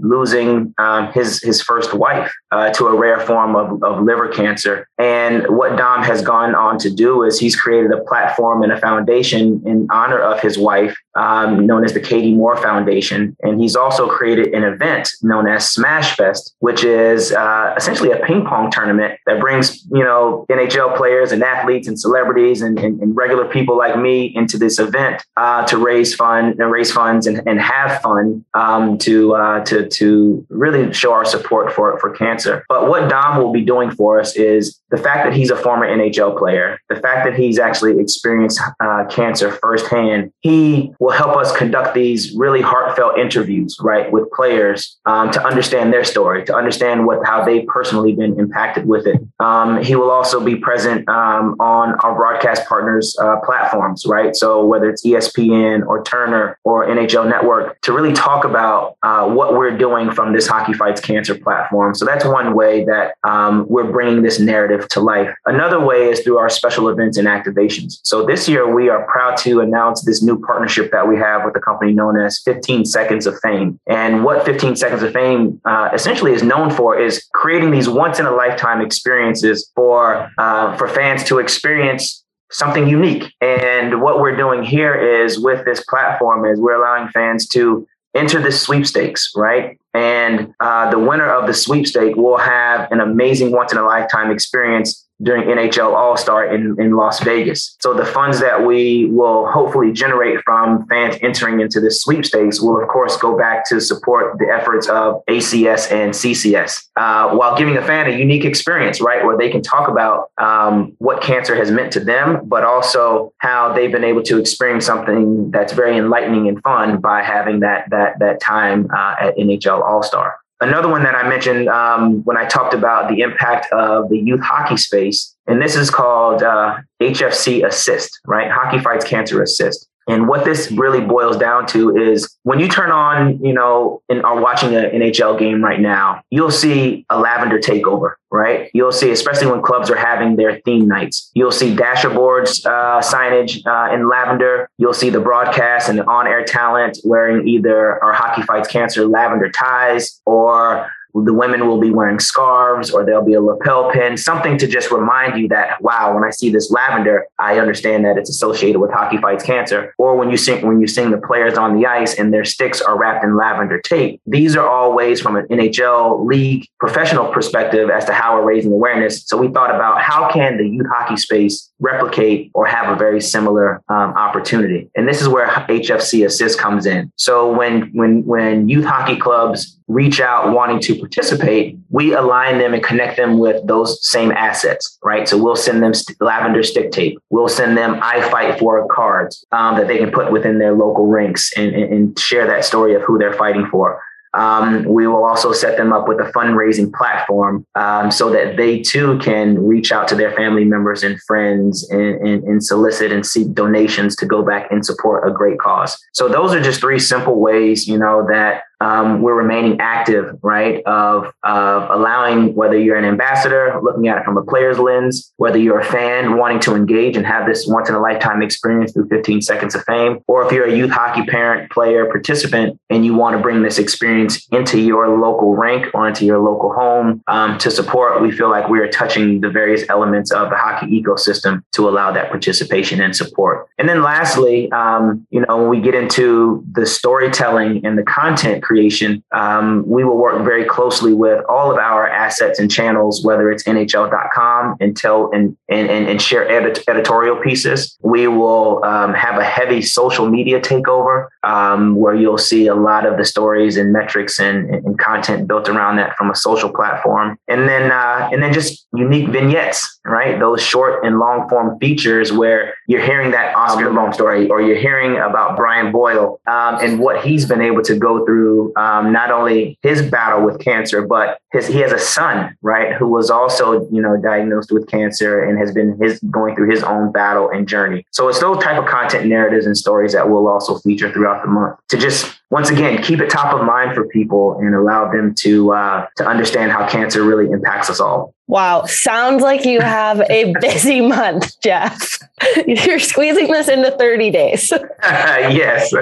losing 0.00 0.74
um, 0.78 1.12
his 1.12 1.42
his 1.42 1.62
first 1.62 1.94
wife 1.94 2.32
uh, 2.52 2.70
to 2.70 2.86
a 2.86 2.94
rare 2.96 3.20
form 3.20 3.54
of, 3.54 3.82
of 3.82 4.02
liver 4.02 4.28
cancer. 4.28 4.88
And 4.98 5.46
what 5.48 5.76
Dom 5.76 6.02
has 6.02 6.22
gone 6.22 6.54
on 6.54 6.78
to 6.78 6.90
do 6.90 7.22
is 7.22 7.38
he's 7.38 7.54
created 7.54 7.92
a 7.92 8.02
platform 8.04 8.62
and 8.62 8.72
a 8.72 8.78
foundation 8.78 9.62
in 9.64 9.86
honor 9.90 10.18
of 10.18 10.40
his 10.40 10.58
wife, 10.58 10.96
um, 11.14 11.66
known 11.66 11.84
as 11.84 11.92
the 11.92 12.00
Katie 12.00 12.34
Moore 12.34 12.56
Foundation. 12.56 13.36
And 13.42 13.60
he's 13.60 13.76
also 13.76 14.08
created 14.08 14.48
an 14.54 14.64
event 14.64 15.08
known 15.22 15.46
as 15.46 15.70
Smash 15.70 16.16
Fest, 16.16 16.54
which 16.58 16.82
is 16.82 17.32
uh, 17.32 17.74
essentially 17.76 18.10
a 18.10 18.18
ping 18.24 18.44
pong 18.44 18.70
tournament 18.70 19.18
that 19.26 19.38
brings, 19.38 19.84
you 19.92 20.02
know, 20.02 20.46
NHL 20.50 20.96
players 20.96 21.30
and 21.32 21.42
athletes 21.42 21.86
and 21.86 21.98
celebrities 21.98 22.62
and, 22.62 22.78
and, 22.78 23.00
and 23.00 23.16
regular 23.16 23.46
people 23.46 23.76
like 23.76 23.98
me 23.98 24.32
into 24.34 24.58
this 24.58 24.78
event 24.78 25.22
uh, 25.36 25.64
to 25.66 25.78
raise 25.78 26.14
fund 26.14 26.58
and 26.58 26.70
raise 26.70 26.90
funds 26.90 27.26
and, 27.26 27.46
and 27.46 27.60
have 27.60 28.00
fun 28.00 28.44
um, 28.54 28.98
to 28.98 29.10
to 29.10 29.34
uh, 29.34 29.64
to 29.64 29.88
to 29.88 30.46
really 30.48 30.92
show 30.92 31.12
our 31.12 31.24
support 31.24 31.72
for 31.72 31.98
for 31.98 32.10
cancer. 32.10 32.39
But 32.68 32.88
what 32.88 33.08
Dom 33.08 33.38
will 33.38 33.52
be 33.52 33.62
doing 33.62 33.90
for 33.90 34.20
us 34.20 34.36
is 34.36 34.80
the 34.90 34.96
fact 34.96 35.24
that 35.24 35.32
he's 35.32 35.50
a 35.50 35.56
former 35.56 35.86
NHL 35.86 36.36
player, 36.36 36.80
the 36.88 36.96
fact 36.96 37.24
that 37.24 37.38
he's 37.38 37.58
actually 37.58 37.98
experienced 38.00 38.60
uh, 38.80 39.04
cancer 39.08 39.52
firsthand. 39.52 40.32
He 40.40 40.92
will 40.98 41.12
help 41.12 41.36
us 41.36 41.56
conduct 41.56 41.94
these 41.94 42.32
really 42.34 42.60
heartfelt 42.60 43.18
interviews, 43.18 43.76
right, 43.80 44.10
with 44.10 44.30
players 44.32 44.98
um, 45.06 45.30
to 45.30 45.44
understand 45.44 45.92
their 45.92 46.04
story, 46.04 46.44
to 46.44 46.54
understand 46.54 47.06
what 47.06 47.24
how 47.24 47.44
they've 47.44 47.66
personally 47.66 48.14
been 48.14 48.38
impacted 48.38 48.86
with 48.86 49.06
it. 49.06 49.20
Um, 49.38 49.82
he 49.82 49.94
will 49.94 50.10
also 50.10 50.42
be 50.44 50.56
present 50.56 51.08
um, 51.08 51.56
on 51.60 51.94
our 52.00 52.14
broadcast 52.14 52.66
partners' 52.66 53.16
uh, 53.20 53.36
platforms, 53.44 54.04
right? 54.06 54.34
So 54.34 54.64
whether 54.64 54.90
it's 54.90 55.04
ESPN 55.06 55.86
or 55.86 56.02
Turner 56.02 56.58
or 56.64 56.86
NHL 56.86 57.28
Network, 57.28 57.80
to 57.82 57.92
really 57.92 58.12
talk 58.12 58.44
about 58.44 58.96
uh, 59.02 59.28
what 59.28 59.54
we're 59.54 59.76
doing 59.76 60.10
from 60.10 60.32
this 60.32 60.46
Hockey 60.46 60.72
Fights 60.72 61.00
Cancer 61.00 61.36
platform. 61.36 61.94
So 61.94 62.04
that's 62.04 62.24
one 62.30 62.54
way 62.54 62.84
that 62.84 63.14
um, 63.24 63.66
we're 63.68 63.90
bringing 63.90 64.22
this 64.22 64.38
narrative 64.38 64.88
to 64.88 65.00
life. 65.00 65.34
Another 65.46 65.80
way 65.80 66.10
is 66.10 66.20
through 66.20 66.38
our 66.38 66.48
special 66.48 66.88
events 66.88 67.18
and 67.18 67.26
activations. 67.26 68.00
So 68.04 68.24
this 68.24 68.48
year 68.48 68.72
we 68.72 68.88
are 68.88 69.06
proud 69.06 69.36
to 69.38 69.60
announce 69.60 70.04
this 70.04 70.22
new 70.22 70.38
partnership 70.40 70.90
that 70.92 71.08
we 71.08 71.16
have 71.16 71.44
with 71.44 71.56
a 71.56 71.60
company 71.60 71.92
known 71.92 72.20
as 72.20 72.40
15 72.44 72.84
Seconds 72.84 73.26
of 73.26 73.38
Fame. 73.40 73.78
And 73.86 74.24
what 74.24 74.44
15 74.44 74.76
Seconds 74.76 75.02
of 75.02 75.12
Fame 75.12 75.60
uh, 75.64 75.90
essentially 75.92 76.32
is 76.32 76.42
known 76.42 76.70
for 76.70 76.98
is 76.98 77.26
creating 77.34 77.70
these 77.70 77.88
once 77.88 78.18
in 78.18 78.26
a 78.26 78.32
lifetime 78.32 78.80
experiences 78.80 79.70
for 79.74 80.30
uh, 80.38 80.76
for 80.76 80.88
fans 80.88 81.24
to 81.24 81.38
experience 81.38 82.24
something 82.50 82.88
unique. 82.88 83.32
And 83.40 84.02
what 84.02 84.20
we're 84.20 84.36
doing 84.36 84.62
here 84.62 84.94
is 84.94 85.38
with 85.38 85.64
this 85.64 85.82
platform 85.84 86.44
is 86.44 86.58
we're 86.58 86.74
allowing 86.74 87.08
fans 87.08 87.46
to 87.48 87.86
enter 88.14 88.40
the 88.40 88.52
sweepstakes, 88.52 89.32
right? 89.36 89.78
And 89.94 90.54
uh, 90.60 90.90
the 90.90 90.98
winner 90.98 91.30
of 91.30 91.46
the 91.46 91.54
sweepstake 91.54 92.16
will 92.16 92.38
have 92.38 92.90
an 92.92 93.00
amazing 93.00 93.52
once 93.52 93.72
in 93.72 93.78
a 93.78 93.84
lifetime 93.84 94.30
experience 94.30 95.06
during 95.22 95.44
NHL 95.44 95.92
All 95.94 96.16
Star 96.16 96.46
in, 96.46 96.76
in 96.80 96.96
Las 96.96 97.20
Vegas. 97.20 97.76
So 97.80 97.94
the 97.94 98.04
funds 98.04 98.40
that 98.40 98.64
we 98.64 99.06
will 99.06 99.46
hopefully 99.46 99.92
generate 99.92 100.40
from 100.44 100.86
fans 100.86 101.16
entering 101.22 101.60
into 101.60 101.80
the 101.80 101.90
sweepstakes 101.90 102.60
will, 102.60 102.80
of 102.80 102.88
course, 102.88 103.16
go 103.16 103.36
back 103.36 103.68
to 103.68 103.80
support 103.80 104.38
the 104.38 104.46
efforts 104.46 104.88
of 104.88 105.22
ACS 105.26 105.90
and 105.92 106.12
CCS 106.12 106.88
uh, 106.96 107.34
while 107.34 107.56
giving 107.56 107.76
a 107.76 107.82
fan 107.82 108.06
a 108.06 108.16
unique 108.16 108.44
experience, 108.44 109.00
right? 109.00 109.24
Where 109.24 109.36
they 109.36 109.50
can 109.50 109.62
talk 109.62 109.88
about 109.88 110.30
um, 110.38 110.94
what 110.98 111.22
cancer 111.22 111.54
has 111.54 111.70
meant 111.70 111.92
to 111.92 112.00
them, 112.00 112.40
but 112.44 112.64
also 112.64 113.32
how 113.38 113.72
they've 113.72 113.92
been 113.92 114.04
able 114.04 114.22
to 114.24 114.38
experience 114.38 114.86
something 114.86 115.50
that's 115.50 115.72
very 115.72 115.96
enlightening 115.96 116.48
and 116.48 116.62
fun 116.62 117.00
by 117.00 117.22
having 117.22 117.60
that, 117.60 117.88
that, 117.90 118.18
that 118.18 118.40
time 118.40 118.88
uh, 118.94 119.16
at 119.20 119.36
NHL 119.36 119.82
All 119.82 120.02
Star. 120.02 120.39
Another 120.62 120.88
one 120.88 121.02
that 121.04 121.14
I 121.14 121.26
mentioned 121.26 121.68
um, 121.68 122.22
when 122.24 122.36
I 122.36 122.44
talked 122.44 122.74
about 122.74 123.08
the 123.08 123.22
impact 123.22 123.72
of 123.72 124.10
the 124.10 124.18
youth 124.18 124.42
hockey 124.42 124.76
space, 124.76 125.34
and 125.46 125.60
this 125.60 125.74
is 125.74 125.90
called 125.90 126.42
uh, 126.42 126.76
HFC 127.00 127.66
Assist, 127.66 128.20
right? 128.26 128.50
Hockey 128.50 128.78
Fights 128.78 129.04
Cancer 129.04 129.42
Assist. 129.42 129.88
And 130.10 130.26
what 130.26 130.44
this 130.44 130.72
really 130.72 131.00
boils 131.00 131.36
down 131.36 131.66
to 131.68 131.96
is 131.96 132.36
when 132.42 132.58
you 132.58 132.68
turn 132.68 132.90
on, 132.90 133.42
you 133.44 133.52
know, 133.52 134.02
and 134.08 134.24
are 134.24 134.40
watching 134.40 134.74
an 134.74 134.86
NHL 134.86 135.38
game 135.38 135.62
right 135.62 135.80
now, 135.80 136.22
you'll 136.30 136.50
see 136.50 137.06
a 137.10 137.18
lavender 137.20 137.60
takeover, 137.60 138.14
right? 138.32 138.70
You'll 138.74 138.90
see, 138.90 139.12
especially 139.12 139.46
when 139.46 139.62
clubs 139.62 139.88
are 139.88 139.96
having 139.96 140.34
their 140.34 140.60
theme 140.62 140.88
nights, 140.88 141.30
you'll 141.34 141.52
see 141.52 141.76
dasher 141.76 142.10
boards 142.10 142.66
uh, 142.66 143.00
signage 143.00 143.64
uh, 143.64 143.94
in 143.94 144.08
lavender. 144.08 144.68
You'll 144.78 144.94
see 144.94 145.10
the 145.10 145.20
broadcast 145.20 145.88
and 145.88 145.96
the 145.96 146.04
on-air 146.04 146.44
talent 146.44 146.98
wearing 147.04 147.46
either 147.46 148.02
our 148.02 148.12
Hockey 148.12 148.42
Fights 148.42 148.68
Cancer 148.68 149.06
lavender 149.06 149.48
ties 149.48 150.20
or 150.26 150.90
the 151.14 151.34
women 151.34 151.66
will 151.66 151.80
be 151.80 151.90
wearing 151.90 152.18
scarves 152.18 152.90
or 152.90 153.04
there'll 153.04 153.24
be 153.24 153.34
a 153.34 153.40
lapel 153.40 153.90
pin, 153.90 154.16
something 154.16 154.58
to 154.58 154.66
just 154.66 154.90
remind 154.90 155.40
you 155.40 155.48
that, 155.48 155.80
wow, 155.82 156.14
when 156.14 156.24
I 156.24 156.30
see 156.30 156.50
this 156.50 156.70
lavender, 156.70 157.26
I 157.38 157.58
understand 157.58 158.04
that 158.04 158.16
it's 158.16 158.30
associated 158.30 158.78
with 158.80 158.90
hockey 158.90 159.18
fights 159.18 159.44
cancer. 159.44 159.94
Or 159.98 160.16
when 160.16 160.30
you 160.30 160.36
sing, 160.36 160.66
when 160.66 160.80
you 160.80 160.86
sing 160.86 161.10
the 161.10 161.18
players 161.18 161.56
on 161.56 161.78
the 161.78 161.86
ice 161.86 162.18
and 162.18 162.32
their 162.32 162.44
sticks 162.44 162.80
are 162.80 162.98
wrapped 162.98 163.24
in 163.24 163.36
lavender 163.36 163.80
tape. 163.80 164.20
These 164.26 164.56
are 164.56 164.68
all 164.68 164.94
ways 164.94 165.20
from 165.20 165.36
an 165.36 165.46
NHL 165.46 166.26
league 166.26 166.66
professional 166.78 167.32
perspective 167.32 167.90
as 167.90 168.04
to 168.06 168.12
how 168.12 168.36
we're 168.36 168.44
raising 168.44 168.72
awareness. 168.72 169.24
So 169.26 169.36
we 169.36 169.48
thought 169.48 169.74
about 169.74 170.00
how 170.00 170.30
can 170.30 170.56
the 170.56 170.68
youth 170.68 170.86
hockey 170.92 171.16
space 171.16 171.70
replicate 171.80 172.50
or 172.54 172.66
have 172.66 172.94
a 172.94 172.96
very 172.96 173.20
similar 173.20 173.82
um, 173.88 174.12
opportunity. 174.14 174.90
And 174.94 175.08
this 175.08 175.20
is 175.20 175.28
where 175.28 175.46
HFC 175.48 176.24
Assist 176.24 176.58
comes 176.58 176.86
in. 176.86 177.10
So 177.16 177.52
when 177.52 177.90
when 177.92 178.24
when 178.24 178.68
youth 178.68 178.84
hockey 178.84 179.16
clubs 179.16 179.78
reach 179.88 180.20
out 180.20 180.52
wanting 180.52 180.78
to 180.80 180.99
participate, 181.00 181.76
we 181.88 182.14
align 182.14 182.58
them 182.58 182.74
and 182.74 182.82
connect 182.82 183.16
them 183.16 183.38
with 183.38 183.66
those 183.66 184.06
same 184.08 184.30
assets, 184.32 184.98
right? 185.02 185.28
So 185.28 185.42
we'll 185.42 185.56
send 185.56 185.82
them 185.82 185.94
st- 185.94 186.20
lavender 186.20 186.62
stick 186.62 186.92
tape. 186.92 187.18
We'll 187.30 187.48
send 187.48 187.76
them 187.76 187.98
I 188.02 188.20
Fight 188.30 188.58
For 188.58 188.86
cards 188.88 189.44
um, 189.50 189.76
that 189.76 189.88
they 189.88 189.98
can 189.98 190.12
put 190.12 190.30
within 190.30 190.58
their 190.58 190.74
local 190.74 191.06
rinks 191.06 191.50
and, 191.56 191.74
and, 191.74 191.92
and 191.92 192.18
share 192.18 192.46
that 192.46 192.64
story 192.64 192.94
of 192.94 193.02
who 193.02 193.18
they're 193.18 193.34
fighting 193.34 193.66
for. 193.70 194.00
Um, 194.34 194.84
we 194.84 195.08
will 195.08 195.24
also 195.24 195.52
set 195.52 195.76
them 195.76 195.92
up 195.92 196.06
with 196.06 196.20
a 196.20 196.30
fundraising 196.30 196.92
platform 196.92 197.66
um, 197.74 198.12
so 198.12 198.30
that 198.30 198.56
they 198.56 198.80
too 198.80 199.18
can 199.18 199.66
reach 199.66 199.90
out 199.90 200.06
to 200.08 200.14
their 200.14 200.32
family 200.32 200.64
members 200.64 201.02
and 201.02 201.20
friends 201.22 201.88
and, 201.90 202.14
and, 202.26 202.44
and, 202.44 202.62
solicit 202.62 203.10
and 203.10 203.26
seek 203.26 203.52
donations 203.54 204.14
to 204.16 204.26
go 204.26 204.42
back 204.42 204.70
and 204.70 204.86
support 204.86 205.26
a 205.26 205.32
great 205.32 205.58
cause. 205.58 205.98
So 206.12 206.28
those 206.28 206.54
are 206.54 206.62
just 206.62 206.80
three 206.80 207.00
simple 207.00 207.40
ways, 207.40 207.88
you 207.88 207.98
know, 207.98 208.24
that 208.30 208.62
um, 208.80 209.20
we're 209.20 209.34
remaining 209.34 209.78
active, 209.80 210.38
right? 210.42 210.82
Of, 210.84 211.32
of 211.42 211.90
allowing 211.90 212.54
whether 212.54 212.78
you're 212.78 212.96
an 212.96 213.04
ambassador, 213.04 213.78
looking 213.82 214.08
at 214.08 214.18
it 214.18 214.24
from 214.24 214.38
a 214.38 214.42
player's 214.42 214.78
lens, 214.78 215.32
whether 215.36 215.58
you're 215.58 215.80
a 215.80 215.84
fan 215.84 216.36
wanting 216.36 216.60
to 216.60 216.74
engage 216.74 217.16
and 217.16 217.26
have 217.26 217.46
this 217.46 217.66
once 217.66 217.88
in 217.88 217.94
a 217.94 218.00
lifetime 218.00 218.42
experience 218.42 218.92
through 218.92 219.08
15 219.08 219.42
seconds 219.42 219.74
of 219.74 219.84
fame, 219.84 220.20
or 220.26 220.44
if 220.46 220.52
you're 220.52 220.66
a 220.66 220.74
youth 220.74 220.90
hockey 220.90 221.24
parent, 221.26 221.70
player, 221.70 222.06
participant, 222.06 222.80
and 222.88 223.04
you 223.04 223.14
want 223.14 223.36
to 223.36 223.42
bring 223.42 223.62
this 223.62 223.78
experience 223.78 224.46
into 224.50 224.80
your 224.80 225.08
local 225.18 225.56
rink 225.56 225.86
or 225.92 226.08
into 226.08 226.24
your 226.24 226.38
local 226.38 226.72
home 226.72 227.22
um, 227.26 227.58
to 227.58 227.70
support, 227.70 228.22
we 228.22 228.30
feel 228.30 228.50
like 228.50 228.68
we 228.68 228.80
are 228.80 228.88
touching 228.88 229.40
the 229.40 229.50
various 229.50 229.84
elements 229.90 230.30
of 230.30 230.48
the 230.48 230.56
hockey 230.56 230.86
ecosystem 230.86 231.62
to 231.72 231.88
allow 231.88 232.10
that 232.10 232.30
participation 232.30 233.00
and 233.00 233.14
support. 233.14 233.66
And 233.78 233.88
then 233.88 234.02
lastly, 234.02 234.70
um, 234.72 235.26
you 235.30 235.44
know, 235.46 235.58
when 235.58 235.68
we 235.68 235.80
get 235.80 235.94
into 235.94 236.64
the 236.72 236.86
storytelling 236.86 237.84
and 237.84 237.98
the 237.98 238.02
content 238.02 238.62
creation, 238.70 239.20
um, 239.32 239.82
we 239.84 240.04
will 240.04 240.16
work 240.16 240.44
very 240.44 240.64
closely 240.64 241.12
with 241.12 241.44
all 241.48 241.72
of 241.72 241.78
our 241.78 242.06
assets 242.06 242.60
and 242.60 242.70
channels, 242.70 243.24
whether 243.24 243.50
it's 243.50 243.64
NHL.com 243.64 244.76
and 244.78 244.96
tell 244.96 245.28
and 245.32 245.56
and, 245.68 245.88
and 245.90 246.22
share 246.22 246.48
edit- 246.48 246.84
editorial 246.88 247.36
pieces. 247.36 247.96
We 248.02 248.28
will 248.28 248.84
um, 248.84 249.12
have 249.14 249.38
a 249.38 249.44
heavy 249.44 249.82
social 249.82 250.28
media 250.28 250.60
takeover 250.60 251.26
um, 251.42 251.96
where 251.96 252.14
you'll 252.14 252.38
see 252.38 252.68
a 252.68 252.74
lot 252.74 253.06
of 253.06 253.18
the 253.18 253.24
stories 253.24 253.76
and 253.76 253.92
metrics 253.92 254.38
and, 254.38 254.70
and, 254.70 254.98
content 255.00 255.48
built 255.48 255.68
around 255.68 255.96
that 255.96 256.14
from 256.16 256.30
a 256.30 256.34
social 256.34 256.70
platform, 256.70 257.38
and 257.48 257.68
then 257.68 257.90
uh, 257.90 258.28
and 258.32 258.42
then 258.42 258.52
just 258.52 258.86
unique 258.92 259.28
vignettes, 259.30 259.98
right? 260.04 260.38
Those 260.38 260.62
short 260.62 261.04
and 261.04 261.18
long 261.18 261.48
form 261.48 261.78
features 261.78 262.32
where 262.32 262.74
you're 262.86 263.02
hearing 263.02 263.30
that 263.32 263.56
Oscar 263.56 263.90
Long 263.90 264.12
story 264.12 264.48
or 264.48 264.60
you're 264.60 264.82
hearing 264.88 265.16
about 265.16 265.56
Brian 265.56 265.90
Boyle 265.90 266.40
um, 266.46 266.76
and 266.82 267.00
what 267.00 267.24
he's 267.24 267.46
been 267.46 267.62
able 267.62 267.82
to 267.82 267.96
go 267.96 268.24
through 268.24 268.59
um, 268.76 269.12
not 269.12 269.30
only 269.30 269.78
his 269.82 270.02
battle 270.02 270.44
with 270.44 270.60
cancer, 270.60 271.06
but 271.06 271.40
his 271.52 271.66
he 271.66 271.78
has 271.80 271.92
a 271.92 271.98
son, 271.98 272.56
right, 272.62 272.92
who 272.94 273.08
was 273.08 273.30
also 273.30 273.88
you 273.90 274.00
know 274.00 274.16
diagnosed 274.16 274.72
with 274.72 274.88
cancer 274.88 275.42
and 275.42 275.58
has 275.58 275.72
been 275.72 275.98
his 276.00 276.20
going 276.30 276.54
through 276.54 276.70
his 276.70 276.82
own 276.82 277.12
battle 277.12 277.48
and 277.50 277.68
journey. 277.68 278.04
So 278.10 278.28
it's 278.28 278.40
those 278.40 278.62
type 278.62 278.78
of 278.78 278.86
content 278.86 279.26
narratives 279.26 279.66
and 279.66 279.76
stories 279.76 280.12
that 280.12 280.28
we'll 280.28 280.48
also 280.48 280.78
feature 280.78 281.12
throughout 281.12 281.42
the 281.42 281.50
month 281.50 281.78
to 281.88 281.96
just 281.96 282.40
once 282.50 282.68
again 282.70 283.02
keep 283.02 283.20
it 283.20 283.30
top 283.30 283.54
of 283.54 283.64
mind 283.64 283.94
for 283.94 284.06
people 284.08 284.58
and 284.58 284.74
allow 284.74 285.10
them 285.10 285.34
to 285.36 285.72
uh, 285.72 286.06
to 286.16 286.26
understand 286.26 286.72
how 286.72 286.88
cancer 286.88 287.22
really 287.22 287.50
impacts 287.50 287.88
us 287.88 288.00
all. 288.00 288.34
Wow, 288.46 288.84
sounds 288.86 289.42
like 289.42 289.64
you 289.64 289.80
have 289.80 290.20
a 290.28 290.52
busy 290.60 291.00
month, 291.00 291.60
Jeff. 291.62 292.18
You're 292.66 292.98
squeezing 292.98 293.46
this 293.46 293.68
into 293.68 293.92
30 293.92 294.30
days. 294.30 294.72
yes. 295.02 295.92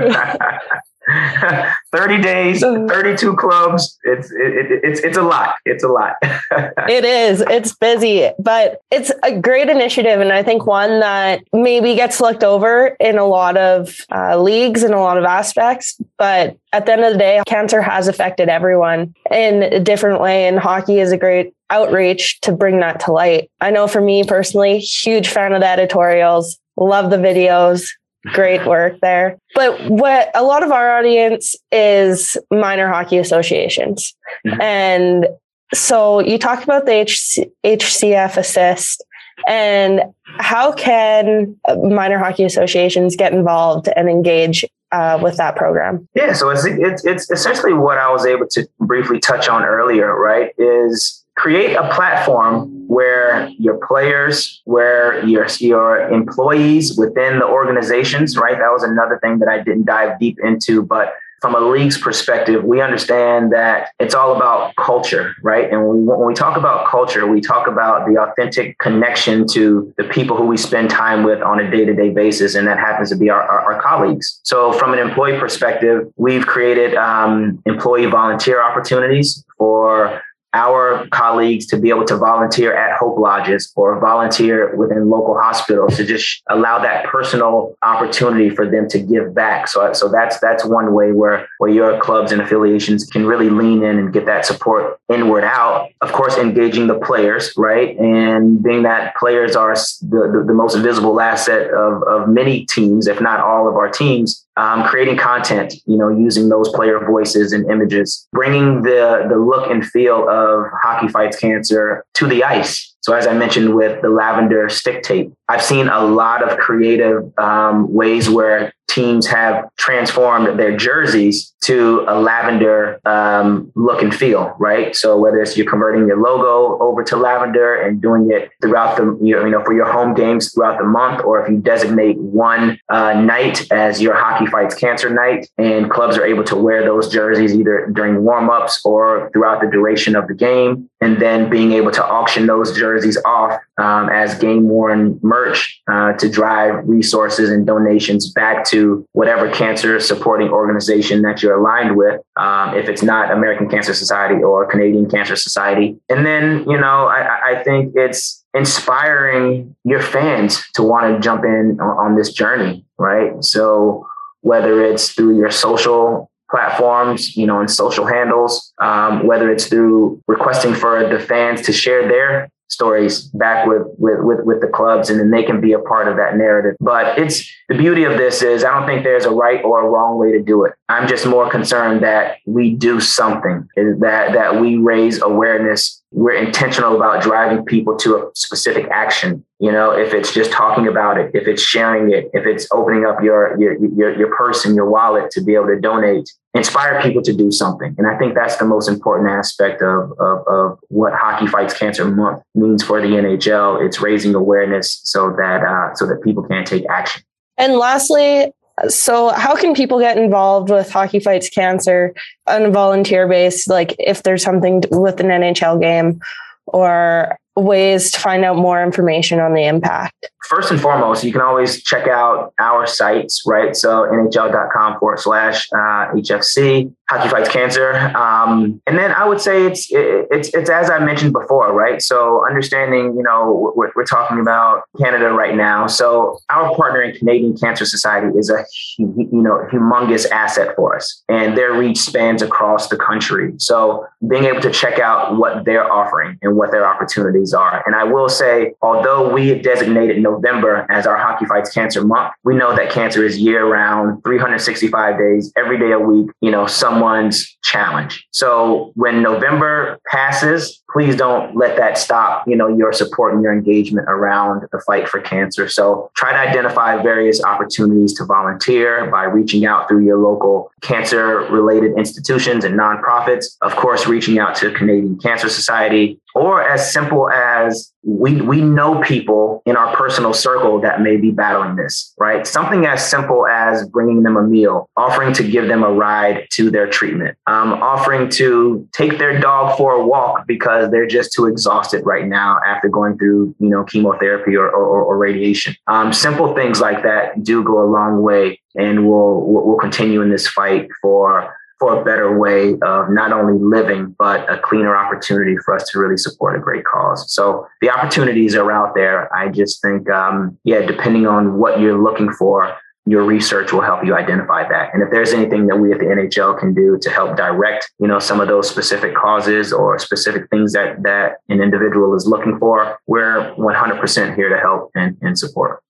30 1.93 2.23
days, 2.23 2.61
32 2.61 3.37
clubs. 3.37 3.99
It's 4.05 4.31
it, 4.31 4.37
it, 4.37 4.81
it's 4.85 5.01
it's 5.01 5.17
a 5.17 5.23
lot. 5.23 5.57
It's 5.65 5.85
a 5.85 5.89
lot. 5.89 6.15
it 6.23 7.05
is. 7.05 7.41
It's 7.41 7.75
busy, 7.75 8.31
but 8.39 8.81
it's 8.91 9.11
a 9.23 9.39
great 9.39 9.69
initiative 9.69 10.21
and 10.21 10.33
I 10.33 10.43
think 10.43 10.67
one 10.67 11.01
that 11.01 11.43
maybe 11.53 11.95
gets 11.95 12.21
looked 12.21 12.45
over 12.45 12.97
in 13.01 13.19
a 13.19 13.25
lot 13.25 13.57
of 13.57 13.97
uh, 14.13 14.41
leagues 14.41 14.83
and 14.83 14.95
a 14.95 15.01
lot 15.01 15.19
of 15.19 15.25
aspects, 15.25 15.99
but 16.19 16.57
at 16.73 16.87
the 16.87 16.93
end 16.93 17.05
of 17.05 17.13
the 17.13 17.19
day, 17.19 17.43
cancer 17.47 17.81
has 17.81 18.09
affected 18.09 18.49
everyone 18.49 19.15
in 19.31 19.63
a 19.63 19.81
different 19.81 20.21
way 20.21 20.47
and 20.47 20.59
hockey 20.59 21.01
is 21.01 21.13
a 21.13 21.17
great 21.17 21.55
outreach 21.71 22.41
to 22.41 22.53
bring 22.53 22.81
that 22.81 23.01
to 23.01 23.13
light. 23.13 23.51
I 23.61 23.71
know 23.71 23.87
for 23.87 24.01
me 24.01 24.25
personally, 24.25 24.79
huge 24.79 25.29
fan 25.29 25.53
of 25.53 25.61
the 25.61 25.69
editorials, 25.69 26.59
love 26.77 27.11
the 27.11 27.17
videos, 27.17 27.89
great 28.27 28.67
work 28.67 28.99
there. 29.01 29.39
But 29.55 29.91
what 29.91 30.31
a 30.35 30.43
lot 30.43 30.63
of 30.63 30.73
our 30.73 30.99
audience 30.99 31.55
is 31.73 32.37
minor 32.51 32.89
hockey 32.89 33.19
associations. 33.19 34.15
Mm-hmm. 34.47 34.61
And 34.61 35.27
so 35.75 36.21
you 36.21 36.39
talked 36.39 36.65
about 36.65 36.87
the 36.87 37.03
HC, 37.03 37.51
HCF 37.65 38.37
assist 38.37 39.05
and 39.47 40.03
how 40.39 40.73
can 40.73 41.57
minor 41.83 42.19
hockey 42.19 42.45
associations 42.45 43.17
get 43.17 43.33
involved 43.33 43.89
and 43.97 44.09
engage 44.09 44.65
uh, 44.93 45.19
with 45.23 45.37
that 45.37 45.57
program? 45.57 46.09
Yeah, 46.15 46.33
so 46.33 46.51
it's, 46.51 46.65
it's, 46.65 47.05
it's 47.05 47.31
essentially 47.31 47.73
what 47.73 47.99
I 47.99 48.11
was 48.11 48.27
able 48.27 48.47
to 48.49 48.67
briefly 48.81 49.21
touch 49.21 49.49
on 49.49 49.65
earlier, 49.65 50.19
right? 50.19 50.53
Is 50.59 51.18
create 51.39 51.75
a 51.75 51.89
platform 51.95 52.69
where 52.89 53.49
your 53.59 53.79
players, 53.87 54.61
where 54.65 55.25
your 55.25 55.47
your 55.61 56.09
employees 56.09 56.99
within 56.99 57.39
the 57.39 57.47
organizations, 57.47 58.37
right? 58.37 58.59
That 58.59 58.73
was 58.73 58.83
another 58.83 59.19
thing 59.23 59.39
that 59.39 59.49
I 59.49 59.59
didn't 59.59 59.85
dive 59.85 60.19
deep 60.19 60.39
into, 60.43 60.83
but 60.83 61.15
from 61.41 61.55
a 61.55 61.61
league's 61.61 61.97
perspective, 61.97 62.65
we 62.65 62.81
understand 62.81 63.53
that 63.53 63.91
it's 64.01 64.15
all 64.15 64.35
about 64.35 64.75
culture, 64.75 65.37
right? 65.43 65.71
And 65.71 65.87
when 65.87 66.27
we, 66.27 66.35
talk 66.35 66.57
about 66.57 66.89
culture, 66.89 67.29
we 67.29 67.41
talk 67.41 67.69
about 67.69 68.09
the 68.09 68.21
authentic 68.21 68.77
connection 68.79 69.47
to 69.53 69.95
the 69.97 70.05
people 70.05 70.37
who 70.37 70.47
we 70.47 70.57
spend 70.57 70.91
time 70.91 71.23
with 71.23 71.41
on 71.41 71.61
a 71.61 71.71
day 71.71 71.85
to 71.85 71.95
day 71.95 72.11
basis. 72.11 72.57
And 72.57 72.67
that 72.67 72.79
happens 72.79 73.11
to 73.11 73.17
be 73.17 73.31
our, 73.31 73.41
our, 73.41 73.73
our, 73.73 73.81
colleagues. 73.81 74.41
So, 74.43 74.73
from 74.73 74.93
an 74.93 74.99
employee 74.99 75.39
perspective, 75.39 76.13
we've 76.17 76.45
created 76.45 76.97
um, 76.97 77.63
employee 77.67 78.07
volunteer 78.07 78.61
opportunities 78.61 79.45
for 79.57 80.21
our 80.55 81.07
colleagues 81.09 81.67
to 81.67 81.77
be 81.77 81.91
able 81.91 82.05
to 82.07 82.17
volunteer 82.17 82.75
at 82.75 82.97
Hope 82.97 83.19
Lodges 83.19 83.73
or 83.77 84.01
volunteer 84.01 84.75
within 84.77 85.11
local 85.11 85.39
hospitals 85.39 85.97
to 85.97 86.05
just 86.05 86.43
allow 86.49 86.79
that 86.79 87.05
personal 87.05 87.77
opportunity 87.83 88.51
for 88.51 88.69
them 88.69 88.89
to 88.89 88.99
give 88.99 89.35
back. 89.35 89.69
So, 89.69 89.93
so 89.93 90.09
that's 90.09 90.39
that's 90.41 90.65
one 90.65 90.95
way 90.95 91.13
where 91.13 91.49
where 91.59 91.71
your 91.71 92.01
clubs 92.01 92.33
and 92.33 92.41
affiliations 92.41 93.05
can 93.05 93.27
really 93.27 93.51
lean 93.51 93.83
in 93.83 93.99
and 93.99 94.13
get 94.13 94.27
that 94.27 94.47
support 94.47 94.99
inward 95.09 95.45
out. 95.45 95.91
Of 96.01 96.13
course, 96.13 96.37
engaging 96.37 96.87
the 96.87 96.99
players, 96.99 97.53
right, 97.57 97.99
and 97.99 98.63
being 98.63 98.83
that 98.85 99.17
players 99.17 99.55
are 99.55 99.75
the, 99.75 100.31
the, 100.33 100.45
the 100.47 100.55
most 100.55 100.77
visible 100.77 101.21
asset 101.21 101.71
of, 101.71 102.03
of 102.05 102.29
many 102.29 102.65
teams, 102.67 103.07
if 103.07 103.21
not 103.21 103.41
all 103.41 103.69
of 103.69 103.77
our 103.77 103.89
teams 103.89 104.47
um, 104.59 104.83
creating 104.85 105.17
content, 105.17 105.75
you 105.87 105.97
know, 105.97 106.09
using 106.09 106.49
those 106.49 106.69
player 106.71 106.99
voices 107.07 107.53
and 107.53 107.71
images, 107.71 108.27
bringing 108.33 108.83
the 108.83 109.27
the 109.29 109.37
look 109.37 109.71
and 109.71 109.87
feel 109.87 110.29
of 110.29 110.67
Hockey 110.83 111.09
Fights 111.09 111.39
Cancer 111.39 112.05
to 112.15 112.27
the 112.27 112.43
ice. 112.43 112.97
So 113.01 113.15
as 113.15 113.27
I 113.27 113.33
mentioned 113.33 113.75
with 113.75 114.03
the 114.03 114.09
lavender 114.09 114.69
stick 114.69 115.03
tape, 115.03 115.33
I've 115.49 115.63
seen 115.63 115.89
a 115.89 116.05
lot 116.05 116.43
of 116.43 116.59
creative 116.59 117.33
um, 117.39 117.93
ways 117.93 118.29
where 118.29 118.73
teams 118.89 119.27
have 119.27 119.69
transformed 119.77 120.59
their 120.59 120.77
jerseys 120.77 121.55
to 121.61 122.05
a 122.09 122.19
lavender 122.19 122.99
um, 123.05 123.71
look 123.75 124.03
and 124.03 124.15
feel, 124.15 124.55
right? 124.59 124.97
So 124.97 125.19
whether 125.19 125.43
it's 125.43 125.57
you're 125.57 125.69
converting 125.69 126.07
your 126.07 126.21
logo 126.21 126.83
over 126.83 127.05
to 127.05 127.17
lavender 127.17 127.75
and 127.75 128.01
doing 128.01 128.31
it 128.31 128.51
throughout 128.63 128.97
the, 128.97 129.19
you 129.23 129.51
know, 129.51 129.63
for 129.65 129.75
your 129.75 129.91
home 129.93 130.15
games 130.15 130.53
throughout 130.53 130.79
the 130.79 130.85
month, 130.85 131.23
or 131.23 131.43
if 131.43 131.51
you 131.51 131.59
designate 131.59 132.17
one 132.19 132.81
uh, 132.89 133.13
night 133.21 133.71
as 133.71 134.01
your 134.01 134.15
hockey 134.15 134.47
fights 134.47 134.75
cancer 134.75 135.11
night, 135.11 135.49
and 135.59 135.91
clubs 135.91 136.17
are 136.17 136.25
able 136.25 136.45
to 136.45 136.57
wear 136.57 136.83
those 136.83 137.13
jerseys 137.13 137.55
either 137.55 137.91
during 137.93 138.17
warmups 138.17 138.85
or 138.85 139.31
throughout 139.33 139.61
the 139.61 139.69
duration 139.71 140.17
of 140.17 140.27
the 140.29 140.35
game, 140.35 140.89
and 141.01 141.21
then 141.21 141.51
being 141.51 141.73
able 141.73 141.91
to 141.91 142.05
auction 142.05 142.47
those 142.47 142.77
jerseys 142.77 142.88
off 143.25 143.61
um, 143.79 144.09
as 144.09 144.39
game 144.39 144.69
worn 144.69 145.19
merch 145.23 145.81
uh, 145.91 146.13
to 146.15 146.29
drive 146.29 146.87
resources 146.89 147.51
and 147.51 147.67
donations 147.67 148.31
back 148.33 148.65
to 148.67 149.07
whatever 149.13 149.51
cancer 149.51 150.01
supporting 150.01 150.49
organization 150.49 151.23
that 151.23 151.43
you're 151.43 151.59
aligned 151.59 151.97
with, 151.97 152.21
um, 152.37 152.77
if 152.77 152.89
it's 152.89 153.03
not 153.03 153.31
American 153.31 153.69
Cancer 153.69 153.95
Society 153.95 154.43
or 154.43 154.67
Canadian 154.67 155.09
Cancer 155.09 155.37
Society. 155.37 155.99
And 156.09 156.25
then, 156.25 156.65
you 156.69 156.79
know, 156.79 157.07
I, 157.07 157.57
I 157.57 157.63
think 157.63 157.93
it's 157.95 158.45
inspiring 158.55 159.75
your 159.85 160.01
fans 160.01 160.65
to 160.75 160.83
want 160.83 161.15
to 161.15 161.21
jump 161.21 161.45
in 161.45 161.79
on, 161.81 161.97
on 161.99 162.17
this 162.17 162.33
journey, 162.33 162.85
right? 162.99 163.43
So 163.45 164.07
whether 164.41 164.83
it's 164.83 165.13
through 165.13 165.37
your 165.37 165.51
social 165.51 166.31
platforms, 166.51 167.37
you 167.37 167.47
know, 167.47 167.61
and 167.61 167.71
social 167.71 168.07
handles, 168.07 168.73
um, 168.79 169.27
whether 169.27 169.51
it's 169.51 169.67
through 169.67 170.23
requesting 170.27 170.75
for 170.75 171.07
the 171.09 171.19
fans 171.19 171.63
to 171.63 171.73
share 171.73 172.09
their 172.09 172.51
stories 172.69 173.23
back 173.29 173.67
with, 173.67 173.83
with 173.99 174.21
with 174.21 174.45
with 174.45 174.61
the 174.61 174.69
clubs 174.69 175.11
and 175.11 175.19
then 175.19 175.31
they 175.31 175.43
can 175.43 175.61
be 175.61 175.73
a 175.73 175.79
part 175.79 176.09
of 176.09 176.17
that 176.17 176.37
narrative. 176.37 176.77
But 176.81 177.19
it's 177.19 177.51
the 177.69 177.77
beauty 177.77 178.05
of 178.05 178.17
this 178.17 178.43
is 178.43 178.65
i 178.65 178.73
don't 178.73 178.87
think 178.87 179.05
there's 179.05 179.25
a 179.25 179.31
right 179.31 179.63
or 179.65 179.87
a 179.87 179.89
wrong 179.89 180.19
way 180.19 180.33
to 180.33 180.43
do 180.43 180.65
it. 180.65 180.73
I'm 180.89 181.09
just 181.09 181.27
more 181.27 181.51
concerned 181.51 182.03
that 182.03 182.39
we 182.47 182.75
do 182.75 183.01
something 183.01 183.69
that 183.77 184.33
that 184.33 184.61
we 184.61 184.77
raise 184.77 185.21
awareness. 185.23 186.03
We're 186.11 186.37
intentional 186.37 186.97
about 186.97 187.23
driving 187.23 187.65
people 187.65 187.97
to 187.99 188.17
a 188.17 188.31
specific 188.35 188.87
action 188.91 189.45
you 189.61 189.73
know 189.73 189.91
if 189.91 190.15
it's 190.15 190.33
just 190.33 190.53
talking 190.53 190.87
about 190.87 191.19
it 191.19 191.31
if 191.35 191.47
it's 191.49 191.63
sharing 191.63 192.13
it 192.13 192.31
if 192.33 192.47
it's 192.47 192.67
opening 192.73 193.05
up 193.05 193.23
your 193.23 193.59
your 193.61 193.77
your, 193.87 194.17
your 194.17 194.37
purse 194.37 194.65
and 194.65 194.75
your 194.77 194.89
wallet 194.89 195.31
to 195.31 195.43
be 195.43 195.55
able 195.55 195.67
to 195.67 195.81
donate 195.81 196.31
inspire 196.59 197.01
people 197.03 197.23
to 197.23 197.33
do 197.33 197.51
something. 197.51 197.95
And 197.99 198.07
i 198.07 198.17
think 198.19 198.35
that's 198.35 198.57
the 198.57 198.65
most 198.65 198.89
important 198.89 199.31
aspect 199.31 199.81
of, 199.83 200.13
of, 200.19 200.47
of 200.47 200.79
what 200.89 201.13
hockey 201.15 201.47
fights 201.47 201.77
cancer 201.77 202.05
month 202.05 202.43
means 202.55 202.83
for 202.83 203.01
the 203.01 203.09
nhl 203.09 203.85
it's 203.85 204.01
raising 204.01 204.35
awareness 204.35 205.01
so 205.05 205.31
that 205.39 205.63
uh, 205.65 205.95
so 205.95 206.07
that 206.07 206.23
people 206.23 206.43
can 206.43 206.65
take 206.65 206.85
action. 206.91 207.23
And 207.57 207.75
lastly 207.75 208.53
so, 208.87 209.31
how 209.31 209.57
can 209.57 209.75
people 209.75 209.99
get 209.99 210.17
involved 210.17 210.71
with 210.71 210.89
Hockey 210.89 211.19
Fights 211.19 211.49
Cancer 211.49 212.15
on 212.47 212.67
a 212.67 212.71
volunteer 212.71 213.27
base? 213.27 213.67
Like, 213.67 213.97
if 213.99 214.23
there's 214.23 214.43
something 214.45 214.85
with 214.93 215.19
an 215.19 215.27
NHL 215.27 215.81
game, 215.81 216.21
or 216.67 217.37
ways 217.63 218.11
to 218.13 218.21
find 218.21 218.45
out 218.45 218.57
more 218.57 218.83
information 218.83 219.41
on 219.41 219.55
the 219.55 219.65
impact? 219.65 220.31
First 220.49 220.71
and 220.71 220.81
foremost, 220.81 221.25
you 221.25 221.33
can 221.33 221.43
always 221.43 221.83
check 221.83 222.09
out 222.09 222.55
our 222.59 222.87
sites, 222.87 223.43
right? 223.47 223.77
So 223.77 224.05
nhl.com 224.05 224.99
forward 224.99 225.19
slash 225.19 225.69
uh, 225.73 226.09
HFC, 226.15 226.93
Hockey 227.11 227.29
Fights 227.29 227.49
Cancer. 227.51 227.95
Um, 228.17 228.81
and 228.87 228.99
then 228.99 229.13
I 229.13 229.27
would 229.27 229.41
say 229.41 229.67
it's, 229.67 229.91
it, 229.93 230.27
it's, 230.31 230.49
it's 230.55 230.71
as 230.71 230.89
I 230.89 231.01
mentioned 231.01 231.35
before, 231.35 231.73
right? 231.75 232.01
So 232.01 232.47
understanding, 232.47 233.15
you 233.17 233.23
know, 233.23 233.73
we're, 233.77 233.91
we're 233.95 234.07
talking 234.07 234.41
about 234.41 234.85
Canada 234.99 235.31
right 235.31 235.55
now. 235.55 235.87
So 235.87 236.39
our 236.49 236.75
partner 236.75 237.03
in 237.03 237.15
Canadian 237.15 237.57
Cancer 237.57 237.85
Society 237.85 238.29
is 238.39 238.49
a, 238.49 238.65
you 238.99 239.29
know, 239.31 239.67
humongous 239.71 240.31
asset 240.31 240.75
for 240.77 240.97
us 240.97 241.23
and 241.29 241.57
their 241.59 241.75
reach 241.75 241.99
spans 241.99 242.41
across 242.41 242.89
the 242.89 242.97
country. 242.97 243.53
So 243.59 244.07
being 244.29 244.45
able 244.45 244.61
to 244.63 244.71
check 244.71 244.99
out 244.99 245.37
what 245.37 245.65
they're 245.65 245.91
offering 245.91 246.39
and 246.43 246.57
what 246.57 246.71
their 246.71 246.87
opportunities 246.87 247.48
are. 247.55 247.83
And 247.87 247.95
I 247.95 248.05
will 248.05 248.29
say, 248.29 248.75
although 248.83 249.33
we 249.33 249.49
have 249.49 249.63
designated 249.63 250.23
November 250.23 250.87
as 250.91 251.07
our 251.07 251.17
Hockey 251.17 251.47
Fights 251.47 251.71
Cancer 251.73 252.05
Month, 252.05 252.33
we 252.45 252.55
know 252.55 252.75
that 252.75 252.91
cancer 252.91 253.25
is 253.25 253.39
year 253.39 253.67
round, 253.67 254.23
365 254.25 255.19
days, 255.19 255.53
every 255.57 255.79
day 255.79 255.93
a 255.93 255.99
week, 255.99 256.31
you 256.41 256.51
know, 256.51 256.67
someone's 256.67 257.57
challenge. 257.63 258.27
So 258.31 258.93
when 258.95 259.23
November 259.23 259.99
passes, 260.11 260.83
please 260.91 261.17
don't 261.17 261.55
let 261.55 261.77
that 261.77 261.99
stop, 261.99 262.47
you 262.49 262.57
know, 262.57 262.69
your 262.69 262.93
support 262.93 263.35
and 263.35 263.43
your 263.43 263.53
engagement 263.53 264.07
around 264.09 264.67
the 264.73 264.81
fight 264.81 265.09
for 265.09 265.21
cancer. 265.21 265.69
So 265.69 266.11
try 266.15 266.33
to 266.33 266.39
identify 266.39 267.01
various 267.03 267.43
opportunities 267.43 268.15
to 268.15 268.25
volunteer 268.25 269.11
by 269.11 269.25
reaching 269.25 269.67
out 269.67 269.89
through 269.89 270.05
your 270.05 270.19
local 270.19 270.73
cancer 270.81 271.41
related 271.51 271.99
institutions 271.99 272.65
and 272.65 272.79
nonprofits. 272.79 273.57
Of 273.61 273.77
course, 273.77 274.07
reaching 274.07 274.39
out 274.39 274.55
to 274.57 274.73
Canadian 274.73 275.19
Cancer 275.19 275.49
Society, 275.49 276.19
or 276.35 276.63
as 276.63 276.93
simple 276.93 277.29
as 277.31 277.93
we 278.05 278.41
we 278.41 278.61
know 278.61 279.01
people 279.03 279.63
in 279.67 279.77
our 279.77 279.95
personal 279.97 280.33
circle 280.33 280.81
that 280.81 281.03
may 281.03 281.17
be 281.17 281.31
battling 281.31 281.77
this 281.77 282.15
right 282.19 282.47
something 282.47 282.87
as 282.87 283.07
simple 283.09 283.47
as 283.47 283.87
bringing 283.89 284.23
them 284.23 284.37
a 284.37 284.43
meal 284.43 284.89
offering 284.97 285.33
to 285.33 285.43
give 285.43 285.67
them 285.69 285.83
a 285.83 285.93
ride 285.93 286.47
to 286.51 286.71
their 286.71 286.89
treatment 286.89 287.37
um, 287.47 287.73
offering 287.75 288.29
to 288.29 288.89
take 288.93 289.19
their 289.19 289.41
dog 289.41 289.77
for 289.77 289.93
a 289.93 290.07
walk 290.07 290.47
because 290.79 290.91
they're 290.91 291.07
just 291.07 291.33
too 291.33 291.47
exhausted 291.47 292.05
right 292.05 292.27
now 292.27 292.59
after 292.67 292.89
going 292.89 293.17
through 293.19 293.55
you 293.59 293.69
know 293.69 293.85
chemotherapy 293.85 294.57
or, 294.57 294.69
or, 294.69 295.03
or 295.03 295.17
radiation 295.17 295.75
um, 295.87 296.13
simple 296.13 296.55
things 296.55 296.81
like 296.81 297.03
that 297.03 297.43
do 297.43 297.63
go 297.63 297.83
a 297.83 297.89
long 297.89 298.23
way 298.23 298.61
and 298.77 299.09
we'll 299.09 299.41
we'll 299.47 299.79
continue 299.79 300.23
in 300.23 300.31
this 300.31 300.47
fight 300.49 300.89
for 301.01 301.55
for 301.79 302.01
a 302.01 302.05
better 302.05 302.37
way 302.37 302.73
of 302.83 303.09
not 303.09 303.33
only 303.33 303.57
living, 303.57 304.13
but 304.19 304.53
a 304.53 304.59
cleaner 304.59 304.97
opportunity 304.97 305.57
for 305.65 305.77
us 305.77 305.89
to 305.89 306.01
really 306.01 306.17
support 306.17 306.57
a 306.57 306.59
great 306.59 306.85
cause. 306.85 307.33
So 307.33 307.69
the 307.81 307.89
opportunities 307.89 308.57
are 308.57 308.73
out 308.73 308.97
there. 308.97 309.33
I 309.33 309.49
just 309.49 309.81
think, 309.81 310.11
um, 310.11 310.59
yeah, 310.65 310.85
depending 310.85 311.29
on 311.29 311.61
what 311.61 311.79
you're 311.79 312.03
looking 312.03 312.33
for, 312.33 312.77
your 313.09 313.25
research 313.25 313.73
will 313.73 313.81
help 313.81 314.05
you 314.05 314.15
identify 314.15 314.69
that. 314.69 314.93
And 314.93 315.03
if 315.03 315.11
there's 315.11 315.33
anything 315.33 315.67
that 315.69 315.77
we 315.77 315.93
at 315.93 315.99
the 315.99 316.05
NHL 316.05 316.59
can 316.59 316.75
do 316.75 316.99
to 317.01 317.11
help 317.11 317.37
direct, 317.37 317.91
you 317.99 318.07
know, 318.07 318.19
some 318.19 318.41
of 318.41 318.49
those 318.49 318.69
specific 318.69 319.15
causes 319.15 319.73
or 319.73 319.99
specific 319.99 320.49
things 320.51 320.73
that 320.75 321.03
that 321.03 321.39
an 321.49 321.63
individual 321.63 322.15
is 322.15 322.27
looking 322.27 322.59
for, 322.59 322.99
we're 323.07 323.55
100% 323.57 324.35
here 324.37 324.49
to 324.49 324.59
help 324.59 324.91
and, 324.95 325.17
and 325.23 325.39
support. 325.39 325.83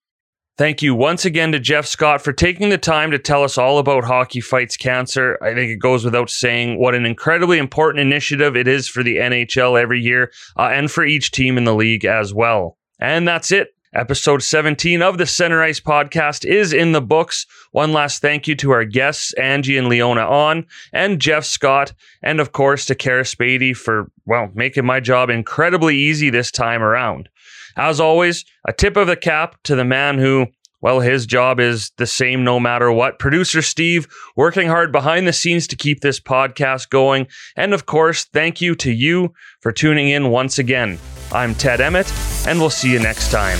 Thank 0.56 0.82
you 0.82 0.94
once 0.94 1.24
again 1.24 1.52
to 1.52 1.60
Jeff 1.60 1.86
Scott 1.86 2.20
for 2.20 2.32
taking 2.32 2.68
the 2.68 2.78
time 2.78 3.12
to 3.12 3.18
tell 3.18 3.44
us 3.44 3.56
all 3.56 3.78
about 3.78 4.02
Hockey 4.02 4.40
Fights 4.40 4.76
Cancer. 4.76 5.38
I 5.40 5.54
think 5.54 5.70
it 5.70 5.76
goes 5.76 6.04
without 6.04 6.30
saying 6.30 6.80
what 6.80 6.96
an 6.96 7.06
incredibly 7.06 7.58
important 7.58 8.00
initiative 8.00 8.56
it 8.56 8.66
is 8.66 8.88
for 8.88 9.04
the 9.04 9.16
NHL 9.16 9.80
every 9.80 10.00
year 10.00 10.32
uh, 10.56 10.70
and 10.72 10.90
for 10.90 11.04
each 11.04 11.30
team 11.30 11.58
in 11.58 11.64
the 11.64 11.74
league 11.74 12.04
as 12.04 12.34
well. 12.34 12.76
And 12.98 13.26
that's 13.26 13.52
it. 13.52 13.68
Episode 13.98 14.44
17 14.44 15.02
of 15.02 15.18
the 15.18 15.26
Center 15.26 15.60
Ice 15.60 15.80
podcast 15.80 16.44
is 16.44 16.72
in 16.72 16.92
the 16.92 17.00
books. 17.00 17.46
One 17.72 17.92
last 17.92 18.22
thank 18.22 18.46
you 18.46 18.54
to 18.54 18.70
our 18.70 18.84
guests, 18.84 19.32
Angie 19.32 19.76
and 19.76 19.88
Leona 19.88 20.20
On, 20.20 20.64
and 20.92 21.20
Jeff 21.20 21.44
Scott, 21.44 21.92
and 22.22 22.38
of 22.38 22.52
course 22.52 22.86
to 22.86 22.94
Kara 22.94 23.24
Spady 23.24 23.76
for, 23.76 24.08
well, 24.24 24.52
making 24.54 24.86
my 24.86 25.00
job 25.00 25.30
incredibly 25.30 25.96
easy 25.96 26.30
this 26.30 26.52
time 26.52 26.80
around. 26.80 27.28
As 27.76 27.98
always, 27.98 28.44
a 28.68 28.72
tip 28.72 28.96
of 28.96 29.08
the 29.08 29.16
cap 29.16 29.56
to 29.64 29.74
the 29.74 29.84
man 29.84 30.16
who, 30.16 30.46
well, 30.80 31.00
his 31.00 31.26
job 31.26 31.58
is 31.58 31.90
the 31.96 32.06
same 32.06 32.44
no 32.44 32.60
matter 32.60 32.92
what. 32.92 33.18
Producer 33.18 33.62
Steve, 33.62 34.06
working 34.36 34.68
hard 34.68 34.92
behind 34.92 35.26
the 35.26 35.32
scenes 35.32 35.66
to 35.66 35.74
keep 35.74 36.02
this 36.02 36.20
podcast 36.20 36.88
going. 36.90 37.26
And 37.56 37.74
of 37.74 37.86
course, 37.86 38.26
thank 38.26 38.60
you 38.60 38.76
to 38.76 38.92
you 38.92 39.32
for 39.60 39.72
tuning 39.72 40.08
in 40.08 40.30
once 40.30 40.56
again. 40.56 41.00
I'm 41.32 41.54
Ted 41.54 41.80
Emmett, 41.80 42.12
and 42.46 42.58
we'll 42.58 42.70
see 42.70 42.90
you 42.90 42.98
next 42.98 43.30
time. 43.30 43.58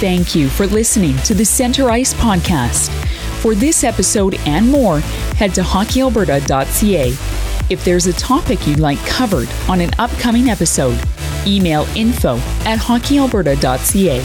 Thank 0.00 0.34
you 0.34 0.48
for 0.48 0.66
listening 0.66 1.16
to 1.18 1.34
the 1.34 1.44
Center 1.44 1.90
Ice 1.90 2.14
Podcast. 2.14 2.90
For 3.40 3.54
this 3.54 3.84
episode 3.84 4.34
and 4.46 4.68
more, 4.68 5.00
head 5.36 5.54
to 5.54 5.62
hockeyalberta.ca. 5.62 7.08
If 7.70 7.84
there's 7.84 8.06
a 8.06 8.12
topic 8.14 8.66
you'd 8.66 8.80
like 8.80 8.98
covered 9.06 9.48
on 9.68 9.80
an 9.80 9.90
upcoming 9.98 10.48
episode, 10.48 10.98
email 11.46 11.86
info 11.96 12.36
at 12.64 12.78
hockeyalberta.ca. 12.78 14.20